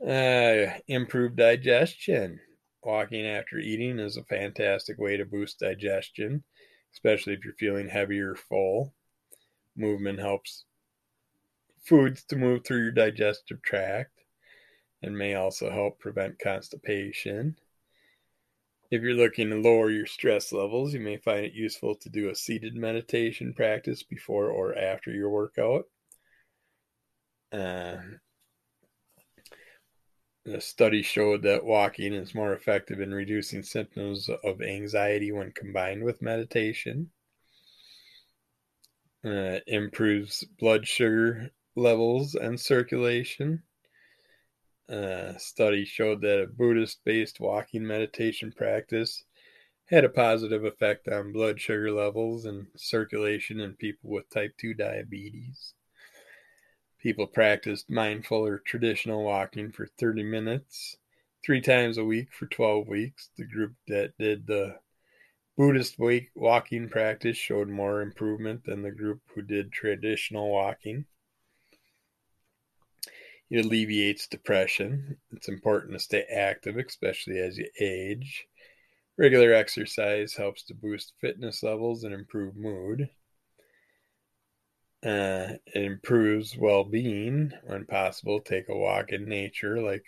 Uh, 0.00 0.74
improve 0.88 1.36
digestion. 1.36 2.40
Walking 2.82 3.26
after 3.26 3.58
eating 3.58 3.98
is 3.98 4.16
a 4.16 4.24
fantastic 4.24 4.98
way 4.98 5.16
to 5.16 5.24
boost 5.24 5.60
digestion, 5.60 6.44
especially 6.92 7.32
if 7.32 7.44
you're 7.44 7.54
feeling 7.54 7.88
heavy 7.88 8.20
or 8.20 8.34
full. 8.34 8.92
Movement 9.76 10.18
helps 10.18 10.64
foods 11.82 12.24
to 12.24 12.36
move 12.36 12.64
through 12.64 12.82
your 12.82 12.92
digestive 12.92 13.62
tract 13.62 14.10
and 15.02 15.16
may 15.16 15.34
also 15.34 15.70
help 15.70 15.98
prevent 15.98 16.38
constipation. 16.38 17.56
If 18.90 19.02
you're 19.02 19.14
looking 19.14 19.50
to 19.50 19.56
lower 19.56 19.90
your 19.90 20.06
stress 20.06 20.52
levels, 20.52 20.94
you 20.94 21.00
may 21.00 21.16
find 21.16 21.44
it 21.44 21.52
useful 21.52 21.94
to 21.96 22.08
do 22.08 22.28
a 22.28 22.34
seated 22.34 22.74
meditation 22.74 23.54
practice 23.54 24.02
before 24.02 24.48
or 24.50 24.76
after 24.76 25.10
your 25.10 25.30
workout. 25.30 25.86
Uh, 27.50 27.96
the 30.44 30.60
study 30.60 31.02
showed 31.02 31.42
that 31.42 31.64
walking 31.64 32.12
is 32.12 32.34
more 32.34 32.52
effective 32.52 33.00
in 33.00 33.14
reducing 33.14 33.62
symptoms 33.62 34.28
of 34.28 34.60
anxiety 34.60 35.32
when 35.32 35.52
combined 35.52 36.04
with 36.04 36.20
meditation. 36.20 37.10
Uh, 39.24 39.60
improves 39.66 40.44
blood 40.58 40.86
sugar 40.86 41.50
levels 41.76 42.34
and 42.34 42.60
circulation. 42.60 43.62
Uh, 44.88 45.36
study 45.38 45.84
showed 45.84 46.20
that 46.20 46.42
a 46.42 46.46
Buddhist 46.46 47.00
based 47.04 47.40
walking 47.40 47.86
meditation 47.86 48.52
practice 48.52 49.24
had 49.86 50.04
a 50.04 50.08
positive 50.08 50.64
effect 50.64 51.08
on 51.08 51.32
blood 51.32 51.60
sugar 51.60 51.90
levels 51.90 52.44
and 52.44 52.66
circulation 52.76 53.60
in 53.60 53.74
people 53.74 54.10
with 54.10 54.28
type 54.30 54.54
2 54.58 54.74
diabetes. 54.74 55.74
People 56.98 57.26
practiced 57.26 57.90
mindful 57.90 58.46
or 58.46 58.58
traditional 58.58 59.24
walking 59.24 59.70
for 59.70 59.86
30 59.98 60.22
minutes, 60.22 60.96
three 61.44 61.60
times 61.60 61.98
a 61.98 62.04
week 62.04 62.32
for 62.32 62.46
12 62.46 62.88
weeks. 62.88 63.30
The 63.36 63.44
group 63.44 63.74
that 63.88 64.16
did 64.18 64.46
the 64.46 64.78
Buddhist 65.56 65.96
walking 66.34 66.88
practice 66.88 67.36
showed 67.36 67.68
more 67.68 68.00
improvement 68.00 68.64
than 68.64 68.82
the 68.82 68.90
group 68.90 69.20
who 69.34 69.42
did 69.42 69.70
traditional 69.70 70.50
walking. 70.50 71.04
It 73.50 73.64
alleviates 73.64 74.26
depression. 74.26 75.18
It's 75.32 75.48
important 75.48 75.92
to 75.92 75.98
stay 75.98 76.22
active, 76.22 76.76
especially 76.76 77.38
as 77.38 77.58
you 77.58 77.68
age. 77.80 78.46
Regular 79.16 79.52
exercise 79.52 80.34
helps 80.34 80.64
to 80.64 80.74
boost 80.74 81.12
fitness 81.20 81.62
levels 81.62 82.04
and 82.04 82.12
improve 82.12 82.56
mood. 82.56 83.10
Uh, 85.04 85.54
it 85.66 85.84
improves 85.84 86.56
well 86.56 86.82
being 86.82 87.52
when 87.66 87.84
possible. 87.84 88.40
Take 88.40 88.68
a 88.68 88.76
walk 88.76 89.12
in 89.12 89.28
nature, 89.28 89.80
like 89.80 90.04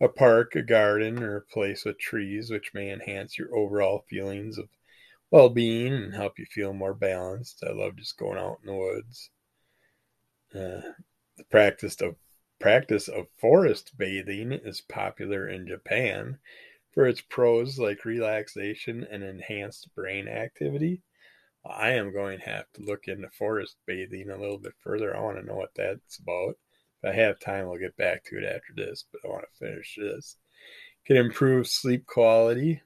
a 0.00 0.08
park, 0.08 0.54
a 0.54 0.62
garden, 0.62 1.22
or 1.22 1.36
a 1.36 1.42
place 1.42 1.84
with 1.84 1.98
trees, 1.98 2.50
which 2.50 2.72
may 2.72 2.90
enhance 2.90 3.36
your 3.36 3.54
overall 3.54 4.04
feelings 4.08 4.58
of 4.58 4.68
well 5.30 5.48
being 5.48 5.92
and 5.92 6.14
help 6.14 6.38
you 6.38 6.46
feel 6.46 6.72
more 6.72 6.94
balanced. 6.94 7.64
I 7.66 7.72
love 7.72 7.96
just 7.96 8.16
going 8.16 8.38
out 8.38 8.58
in 8.62 8.66
the 8.66 8.78
woods. 8.78 9.30
Uh, 10.54 10.92
the 11.36 11.44
practice 11.50 12.00
of 12.00 12.14
practice 12.62 13.08
of 13.08 13.26
forest 13.40 13.90
bathing 13.98 14.52
is 14.52 14.80
popular 14.80 15.48
in 15.48 15.66
Japan 15.66 16.38
for 16.94 17.08
its 17.08 17.20
pros 17.20 17.76
like 17.76 18.04
relaxation 18.04 19.04
and 19.10 19.24
enhanced 19.24 19.92
brain 19.96 20.28
activity. 20.28 21.02
I 21.66 21.90
am 21.90 22.12
going 22.12 22.38
to 22.38 22.44
have 22.44 22.66
to 22.74 22.82
look 22.82 23.08
into 23.08 23.28
forest 23.30 23.78
bathing 23.84 24.30
a 24.30 24.38
little 24.38 24.58
bit 24.58 24.74
further. 24.78 25.16
I 25.16 25.20
want 25.20 25.38
to 25.38 25.44
know 25.44 25.56
what 25.56 25.74
that's 25.74 26.20
about. 26.20 26.54
If 27.02 27.10
I 27.10 27.12
have 27.16 27.40
time, 27.40 27.64
I'll 27.64 27.78
get 27.78 27.96
back 27.96 28.22
to 28.26 28.38
it 28.38 28.44
after 28.44 28.72
this, 28.76 29.06
but 29.10 29.20
I 29.24 29.32
want 29.32 29.44
to 29.44 29.66
finish 29.66 29.98
this. 29.98 30.36
Can 31.04 31.16
improve 31.16 31.66
sleep 31.66 32.06
quality, 32.06 32.80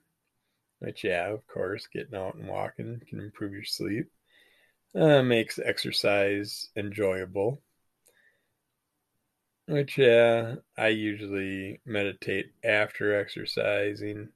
which, 0.78 1.04
yeah, 1.04 1.28
of 1.28 1.46
course, 1.48 1.86
getting 1.92 2.14
out 2.14 2.34
and 2.36 2.48
walking 2.48 3.02
can 3.10 3.20
improve 3.20 3.52
your 3.52 3.64
sleep. 3.64 4.06
Uh, 4.94 5.22
makes 5.22 5.58
exercise 5.58 6.70
enjoyable. 6.76 7.60
Which, 9.68 9.98
yeah, 9.98 10.56
I 10.78 10.88
usually 10.88 11.80
meditate 11.84 12.52
after 12.62 13.18
exercising, 13.18 14.28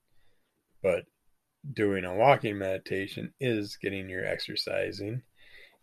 but 0.83 1.05
doing 1.73 2.05
a 2.05 2.15
walking 2.15 2.59
meditation 2.59 3.33
is 3.39 3.77
getting 3.77 4.09
your 4.09 4.25
exercising, 4.25 5.23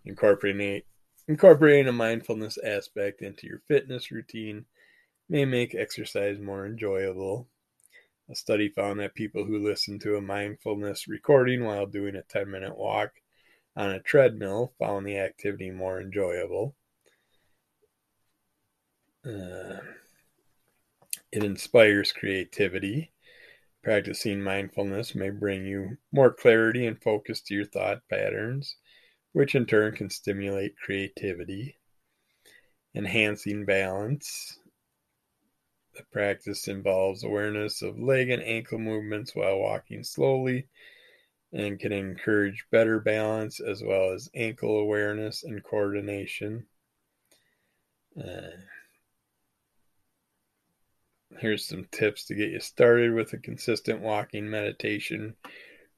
incorporating 0.06 0.82
incorporating 1.30 1.88
a 1.88 1.94
mindfulness 1.94 2.58
aspect 2.58 3.22
into 3.22 3.48
your 3.48 3.62
fitness 3.68 4.12
routine 4.12 4.66
may 5.30 5.46
make 5.46 5.76
exercise 5.76 6.40
more 6.40 6.66
enjoyable. 6.66 7.48
A 8.30 8.36
study 8.36 8.68
found 8.68 9.00
that 9.00 9.16
people 9.16 9.46
who 9.46 9.66
listen 9.66 10.00
to 10.00 10.18
a 10.18 10.22
mindfulness 10.22 11.08
recording 11.08 11.64
while 11.64 11.86
doing 11.86 12.16
a 12.16 12.22
10 12.24 12.52
minute 12.52 12.78
walk 12.78 13.12
on 13.78 13.92
a 13.92 14.02
treadmill 14.02 14.74
found 14.78 15.06
the 15.06 15.18
activity 15.18 15.72
more 15.72 16.02
enjoyable. 16.02 16.76
Uh, 19.28 19.80
it 21.34 21.44
inspires 21.44 22.14
creativity. 22.14 23.12
Practicing 23.84 24.42
mindfulness 24.42 25.16
may 25.16 25.30
bring 25.30 25.66
you 25.66 25.98
more 26.14 26.32
clarity 26.34 26.86
and 26.86 27.02
focus 27.02 27.42
to 27.42 27.54
your 27.54 27.66
thought 27.66 28.08
patterns, 28.10 28.78
which 29.34 29.54
in 29.54 29.66
turn 29.66 29.96
can 29.96 30.10
stimulate 30.10 30.78
creativity. 30.78 31.78
Enhancing 32.96 33.66
balance. 33.66 34.60
The 35.96 36.04
practice 36.12 36.70
involves 36.70 37.24
awareness 37.24 37.82
of 37.82 38.00
leg 38.00 38.30
and 38.30 38.42
ankle 38.44 38.80
movements 38.80 39.36
while 39.36 39.60
walking 39.60 40.04
slowly 40.04 40.68
and 41.52 41.80
can 41.80 41.92
encourage 41.92 42.66
better 42.72 43.00
balance 43.00 43.60
as 43.60 43.84
well 43.84 44.12
as 44.12 44.30
ankle 44.34 44.78
awareness 44.78 45.44
and 45.44 45.64
coordination. 45.64 46.66
Uh, 48.18 48.52
Here's 51.40 51.66
some 51.66 51.86
tips 51.92 52.26
to 52.26 52.36
get 52.36 52.50
you 52.50 52.60
started 52.60 53.14
with 53.14 53.32
a 53.34 53.38
consistent 53.38 54.02
walking 54.02 54.50
meditation 54.50 55.36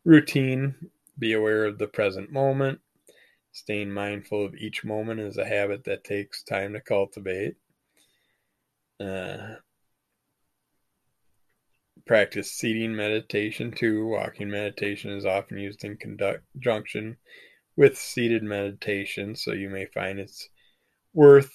routine. 0.03 0.75
Be 1.17 1.33
aware 1.33 1.65
of 1.65 1.77
the 1.77 1.87
present 1.87 2.31
moment. 2.31 2.79
Staying 3.51 3.91
mindful 3.91 4.45
of 4.45 4.55
each 4.55 4.83
moment 4.83 5.19
is 5.19 5.37
a 5.37 5.45
habit 5.45 5.85
that 5.85 6.03
takes 6.03 6.43
time 6.43 6.73
to 6.73 6.81
cultivate. 6.81 7.55
Uh, 8.99 9.55
practice 12.05 12.51
seating 12.51 12.95
meditation 12.95 13.71
too. 13.71 14.07
Walking 14.07 14.49
meditation 14.49 15.11
is 15.11 15.25
often 15.25 15.57
used 15.57 15.83
in 15.83 15.97
conjunction 15.97 17.17
with 17.77 17.97
seated 17.97 18.43
meditation, 18.43 19.35
so 19.35 19.53
you 19.53 19.69
may 19.69 19.85
find 19.85 20.19
it's 20.19 20.49
worth 21.13 21.53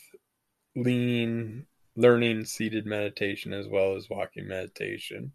leaning 0.75 1.67
learning 1.97 2.45
seated 2.45 2.87
meditation 2.87 3.53
as 3.53 3.69
well 3.69 3.95
as 3.95 4.11
walking 4.11 4.49
meditation. 4.49 5.33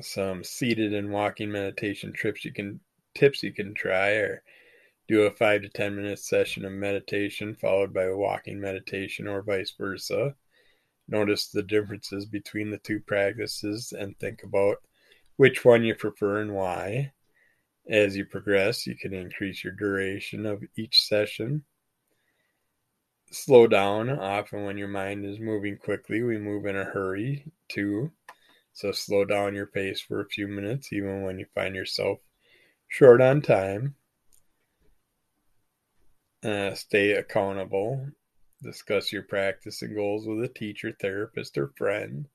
Some 0.00 0.42
seated 0.42 0.94
and 0.94 1.10
walking 1.10 1.50
meditation 1.50 2.12
trips 2.12 2.44
you 2.44 2.52
can 2.52 2.80
tips 3.14 3.42
you 3.42 3.52
can 3.52 3.74
try 3.74 4.10
or 4.10 4.42
do 5.06 5.22
a 5.22 5.30
five 5.30 5.62
to 5.62 5.68
ten 5.68 5.94
minute 5.94 6.18
session 6.18 6.64
of 6.64 6.72
meditation 6.72 7.54
followed 7.54 7.92
by 7.92 8.04
a 8.04 8.16
walking 8.16 8.60
meditation 8.60 9.28
or 9.28 9.42
vice 9.42 9.74
versa. 9.78 10.34
Notice 11.06 11.48
the 11.48 11.62
differences 11.62 12.24
between 12.24 12.70
the 12.70 12.78
two 12.78 13.00
practices 13.00 13.92
and 13.92 14.18
think 14.18 14.42
about 14.42 14.78
which 15.36 15.64
one 15.64 15.84
you 15.84 15.94
prefer 15.94 16.40
and 16.40 16.54
why. 16.54 17.12
As 17.88 18.16
you 18.16 18.24
progress, 18.24 18.86
you 18.86 18.96
can 18.96 19.12
increase 19.12 19.62
your 19.62 19.74
duration 19.74 20.46
of 20.46 20.62
each 20.76 21.02
session 21.02 21.62
slow 23.30 23.66
down. 23.66 24.10
Often, 24.10 24.64
when 24.64 24.78
your 24.78 24.88
mind 24.88 25.24
is 25.24 25.38
moving 25.40 25.76
quickly, 25.76 26.22
we 26.22 26.38
move 26.38 26.66
in 26.66 26.76
a 26.76 26.84
hurry 26.84 27.44
too. 27.68 28.12
So, 28.72 28.92
slow 28.92 29.24
down 29.24 29.54
your 29.54 29.66
pace 29.66 30.00
for 30.00 30.20
a 30.20 30.28
few 30.28 30.48
minutes, 30.48 30.92
even 30.92 31.22
when 31.22 31.38
you 31.38 31.46
find 31.54 31.74
yourself 31.74 32.18
short 32.88 33.20
on 33.20 33.42
time. 33.42 33.96
Uh, 36.44 36.74
stay 36.74 37.12
accountable. 37.12 38.06
Discuss 38.62 39.12
your 39.12 39.22
practice 39.22 39.82
and 39.82 39.94
goals 39.94 40.26
with 40.26 40.42
a 40.42 40.48
teacher, 40.48 40.96
therapist, 41.00 41.56
or 41.56 41.72
friend. 41.76 42.28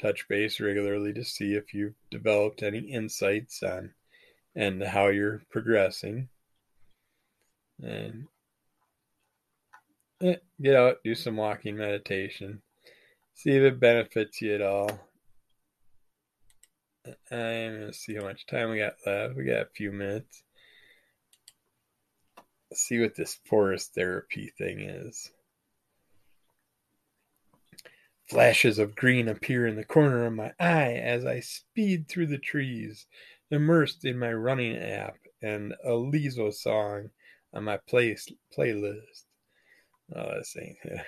Touch 0.00 0.28
base 0.28 0.60
regularly 0.60 1.12
to 1.14 1.24
see 1.24 1.54
if 1.54 1.72
you've 1.72 1.94
developed 2.10 2.62
any 2.62 2.80
insights 2.80 3.62
on 3.62 3.94
and 4.54 4.82
how 4.82 5.08
you're 5.08 5.42
progressing. 5.50 6.28
And 7.82 8.26
Eh, 10.22 10.36
get 10.62 10.74
out, 10.74 10.96
do 11.04 11.14
some 11.14 11.36
walking 11.36 11.76
meditation. 11.76 12.62
See 13.34 13.50
if 13.50 13.62
it 13.62 13.78
benefits 13.78 14.40
you 14.40 14.54
at 14.54 14.62
all. 14.62 14.88
I'm 17.30 17.86
to 17.86 17.92
see 17.92 18.14
how 18.14 18.22
much 18.22 18.46
time 18.46 18.70
we 18.70 18.78
got 18.78 18.94
left. 19.04 19.36
We 19.36 19.44
got 19.44 19.60
a 19.60 19.68
few 19.74 19.92
minutes. 19.92 20.42
Let's 22.70 22.80
see 22.80 22.98
what 22.98 23.14
this 23.14 23.38
forest 23.44 23.94
therapy 23.94 24.50
thing 24.56 24.80
is. 24.80 25.30
Flashes 28.26 28.78
of 28.78 28.96
green 28.96 29.28
appear 29.28 29.66
in 29.66 29.76
the 29.76 29.84
corner 29.84 30.24
of 30.24 30.32
my 30.32 30.52
eye 30.58 30.94
as 30.94 31.26
I 31.26 31.40
speed 31.40 32.08
through 32.08 32.28
the 32.28 32.38
trees, 32.38 33.06
immersed 33.50 34.06
in 34.06 34.18
my 34.18 34.32
running 34.32 34.76
app 34.76 35.18
and 35.42 35.74
a 35.84 35.90
Lizzo 35.90 36.52
song 36.52 37.10
on 37.52 37.64
my 37.64 37.76
place 37.76 38.28
playlist. 38.56 39.25
Oh, 40.14 40.34
that's 40.34 40.52
saying 40.52 40.76
yeah. 40.84 41.02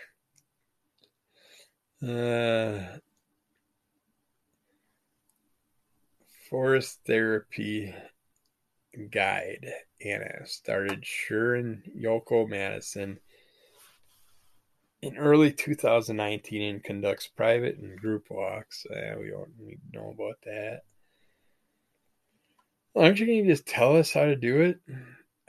Uh, 2.01 2.99
forest 6.49 7.01
therapy 7.07 7.95
guide. 9.11 9.73
Anna 10.05 10.47
started 10.47 11.05
Sharon 11.05 11.83
Yoko 11.97 12.49
Madison 12.49 13.19
in 15.03 15.17
early 15.17 15.53
2019 15.53 16.63
and 16.63 16.85
conducts 16.85 17.29
private 17.29 17.79
and 17.79 18.01
group 18.01 18.27
walks. 18.31 18.87
Uh, 18.87 19.15
we 19.21 19.31
don't 19.31 19.59
need 19.59 19.79
to 19.93 19.99
know 19.99 20.11
about 20.11 20.39
that. 20.45 20.83
Aren't 22.97 23.21
you 23.21 23.27
going 23.27 23.45
to 23.45 23.51
just 23.51 23.67
tell 23.67 23.97
us 23.97 24.13
how 24.13 24.25
to 24.25 24.37
do 24.37 24.61
it? 24.61 24.81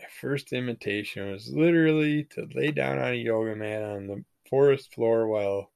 First 0.09 0.53
invitation 0.53 1.31
was 1.31 1.49
literally 1.49 2.25
to 2.31 2.47
lay 2.53 2.71
down 2.71 2.99
on 2.99 3.13
a 3.13 3.15
yoga 3.15 3.55
mat 3.55 3.83
on 3.83 4.07
the 4.07 4.23
forest 4.49 4.93
floor 4.93 5.27
while 5.27 5.71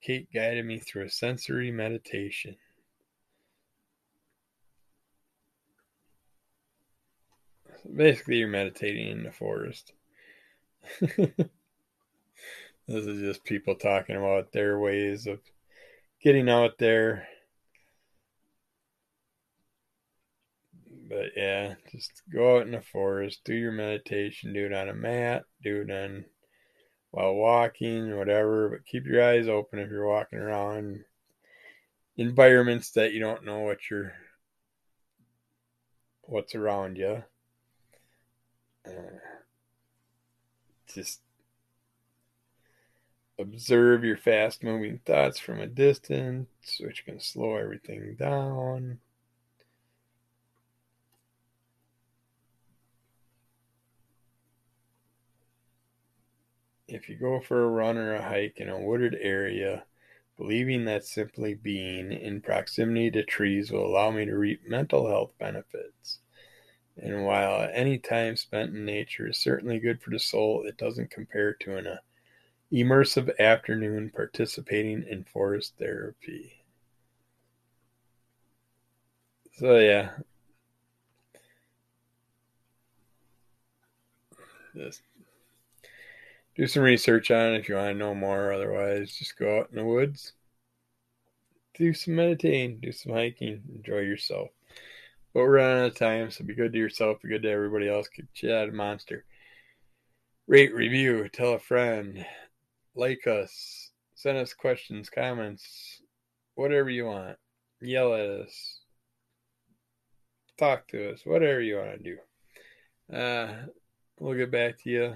Kate 0.00 0.28
guided 0.32 0.64
me 0.66 0.80
through 0.80 1.04
a 1.04 1.10
sensory 1.10 1.70
meditation. 1.70 2.56
Basically, 7.94 8.36
you're 8.36 8.48
meditating 8.48 9.08
in 9.08 9.22
the 9.24 9.32
forest. 9.32 9.92
This 12.88 13.06
is 13.06 13.20
just 13.20 13.44
people 13.44 13.76
talking 13.76 14.16
about 14.16 14.52
their 14.52 14.78
ways 14.78 15.26
of 15.26 15.40
getting 16.22 16.48
out 16.48 16.78
there. 16.78 17.28
But 21.12 21.32
yeah, 21.36 21.74
just 21.90 22.22
go 22.32 22.56
out 22.56 22.64
in 22.64 22.72
the 22.72 22.80
forest, 22.80 23.42
do 23.44 23.52
your 23.54 23.70
meditation, 23.70 24.54
do 24.54 24.64
it 24.64 24.72
on 24.72 24.88
a 24.88 24.94
mat, 24.94 25.44
do 25.62 25.82
it 25.82 25.90
on 25.90 26.24
while 27.10 27.34
walking, 27.34 28.16
whatever. 28.16 28.70
But 28.70 28.86
keep 28.86 29.04
your 29.04 29.22
eyes 29.22 29.46
open 29.46 29.78
if 29.78 29.90
you're 29.90 30.08
walking 30.08 30.38
around 30.38 31.04
environments 32.16 32.92
that 32.92 33.12
you 33.12 33.20
don't 33.20 33.44
know 33.44 33.58
what 33.58 33.90
you're 33.90 34.14
what's 36.22 36.54
around 36.54 36.96
you. 36.96 37.22
Uh, 38.86 39.18
just 40.94 41.20
observe 43.38 44.02
your 44.02 44.16
fast 44.16 44.64
moving 44.64 44.98
thoughts 45.04 45.38
from 45.38 45.60
a 45.60 45.66
distance, 45.66 46.48
which 46.80 47.04
can 47.04 47.20
slow 47.20 47.56
everything 47.56 48.16
down. 48.18 48.98
If 56.92 57.08
you 57.08 57.16
go 57.16 57.40
for 57.40 57.64
a 57.64 57.68
run 57.68 57.96
or 57.96 58.14
a 58.14 58.22
hike 58.22 58.58
in 58.58 58.68
a 58.68 58.78
wooded 58.78 59.16
area, 59.18 59.84
believing 60.36 60.84
that 60.84 61.06
simply 61.06 61.54
being 61.54 62.12
in 62.12 62.42
proximity 62.42 63.10
to 63.12 63.24
trees 63.24 63.70
will 63.72 63.86
allow 63.86 64.10
me 64.10 64.26
to 64.26 64.36
reap 64.36 64.68
mental 64.68 65.08
health 65.08 65.32
benefits. 65.38 66.18
And 66.98 67.24
while 67.24 67.66
any 67.72 67.96
time 67.96 68.36
spent 68.36 68.76
in 68.76 68.84
nature 68.84 69.28
is 69.28 69.38
certainly 69.38 69.78
good 69.78 70.02
for 70.02 70.10
the 70.10 70.18
soul, 70.18 70.64
it 70.66 70.76
doesn't 70.76 71.10
compare 71.10 71.54
to 71.54 71.78
an 71.78 71.86
uh, 71.86 71.96
immersive 72.70 73.38
afternoon 73.38 74.10
participating 74.14 75.02
in 75.02 75.24
forest 75.24 75.72
therapy. 75.78 76.62
So 79.52 79.78
yeah. 79.78 80.10
Just 84.74 85.02
do 86.62 86.68
some 86.68 86.84
research 86.84 87.32
on 87.32 87.54
it 87.54 87.58
if 87.58 87.68
you 87.68 87.74
want 87.74 87.88
to 87.88 87.94
know 87.94 88.14
more. 88.14 88.52
Otherwise, 88.52 89.16
just 89.16 89.36
go 89.36 89.58
out 89.58 89.70
in 89.70 89.78
the 89.78 89.84
woods, 89.84 90.32
do 91.74 91.92
some 91.92 92.14
meditating, 92.14 92.78
do 92.78 92.92
some 92.92 93.12
hiking, 93.12 93.60
enjoy 93.74 93.98
yourself. 93.98 94.50
But 95.34 95.40
we're 95.40 95.56
running 95.56 95.82
out 95.82 95.90
of 95.90 95.96
time, 95.96 96.30
so 96.30 96.44
be 96.44 96.54
good 96.54 96.72
to 96.72 96.78
yourself, 96.78 97.20
be 97.20 97.30
good 97.30 97.42
to 97.42 97.50
everybody 97.50 97.88
else. 97.88 98.06
Get 98.06 98.28
shit 98.32 98.52
out 98.52 98.68
of 98.68 98.74
monster. 98.74 99.24
Rate, 100.46 100.72
review, 100.72 101.28
tell 101.30 101.54
a 101.54 101.58
friend 101.58 102.24
like 102.94 103.26
us, 103.26 103.90
send 104.14 104.38
us 104.38 104.54
questions, 104.54 105.10
comments, 105.10 106.00
whatever 106.54 106.90
you 106.90 107.06
want. 107.06 107.38
Yell 107.80 108.14
at 108.14 108.20
us, 108.20 108.78
talk 110.58 110.86
to 110.88 111.12
us, 111.12 111.22
whatever 111.24 111.60
you 111.60 111.78
want 111.78 112.04
to 112.04 112.16
do. 113.10 113.16
Uh, 113.16 113.52
we'll 114.20 114.36
get 114.36 114.52
back 114.52 114.80
to 114.80 114.90
you 114.90 115.14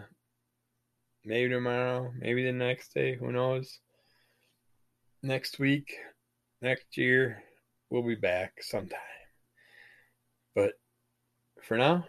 maybe 1.27 1.53
tomorrow, 1.53 2.13
maybe 2.19 2.45
the 2.45 2.53
next 2.53 2.95
day, 2.95 3.17
who 3.17 3.33
knows. 3.33 3.81
Next 5.23 5.59
week, 5.59 5.93
next 6.63 6.97
year, 6.97 7.43
we'll 7.91 8.07
be 8.07 8.15
back 8.15 8.63
sometime. 8.63 9.01
But 10.55 10.75
for 11.63 11.77
now, 11.77 12.07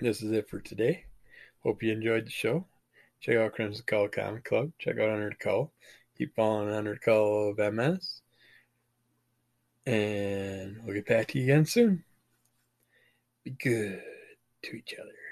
this 0.00 0.22
is 0.22 0.30
it 0.30 0.50
for 0.50 0.60
today. 0.60 1.04
Hope 1.62 1.82
you 1.82 1.90
enjoyed 1.90 2.26
the 2.26 2.30
show. 2.30 2.66
Check 3.20 3.36
out 3.36 3.54
Crimson 3.54 3.84
Call 3.86 4.08
Comic 4.08 4.44
Club. 4.44 4.72
Check 4.78 4.98
out 4.98 5.08
Under 5.08 5.30
the 5.30 5.36
Cull. 5.36 5.72
Keep 6.18 6.36
following 6.36 6.72
Under 6.72 6.92
the 6.92 7.00
Cull 7.00 7.50
of 7.58 7.74
MS. 7.74 8.20
And 9.86 10.80
we'll 10.84 10.94
get 10.94 11.06
back 11.06 11.28
to 11.28 11.38
you 11.38 11.44
again 11.44 11.64
soon. 11.64 12.04
Be 13.42 13.52
good 13.52 14.02
to 14.64 14.76
each 14.76 14.94
other. 15.00 15.25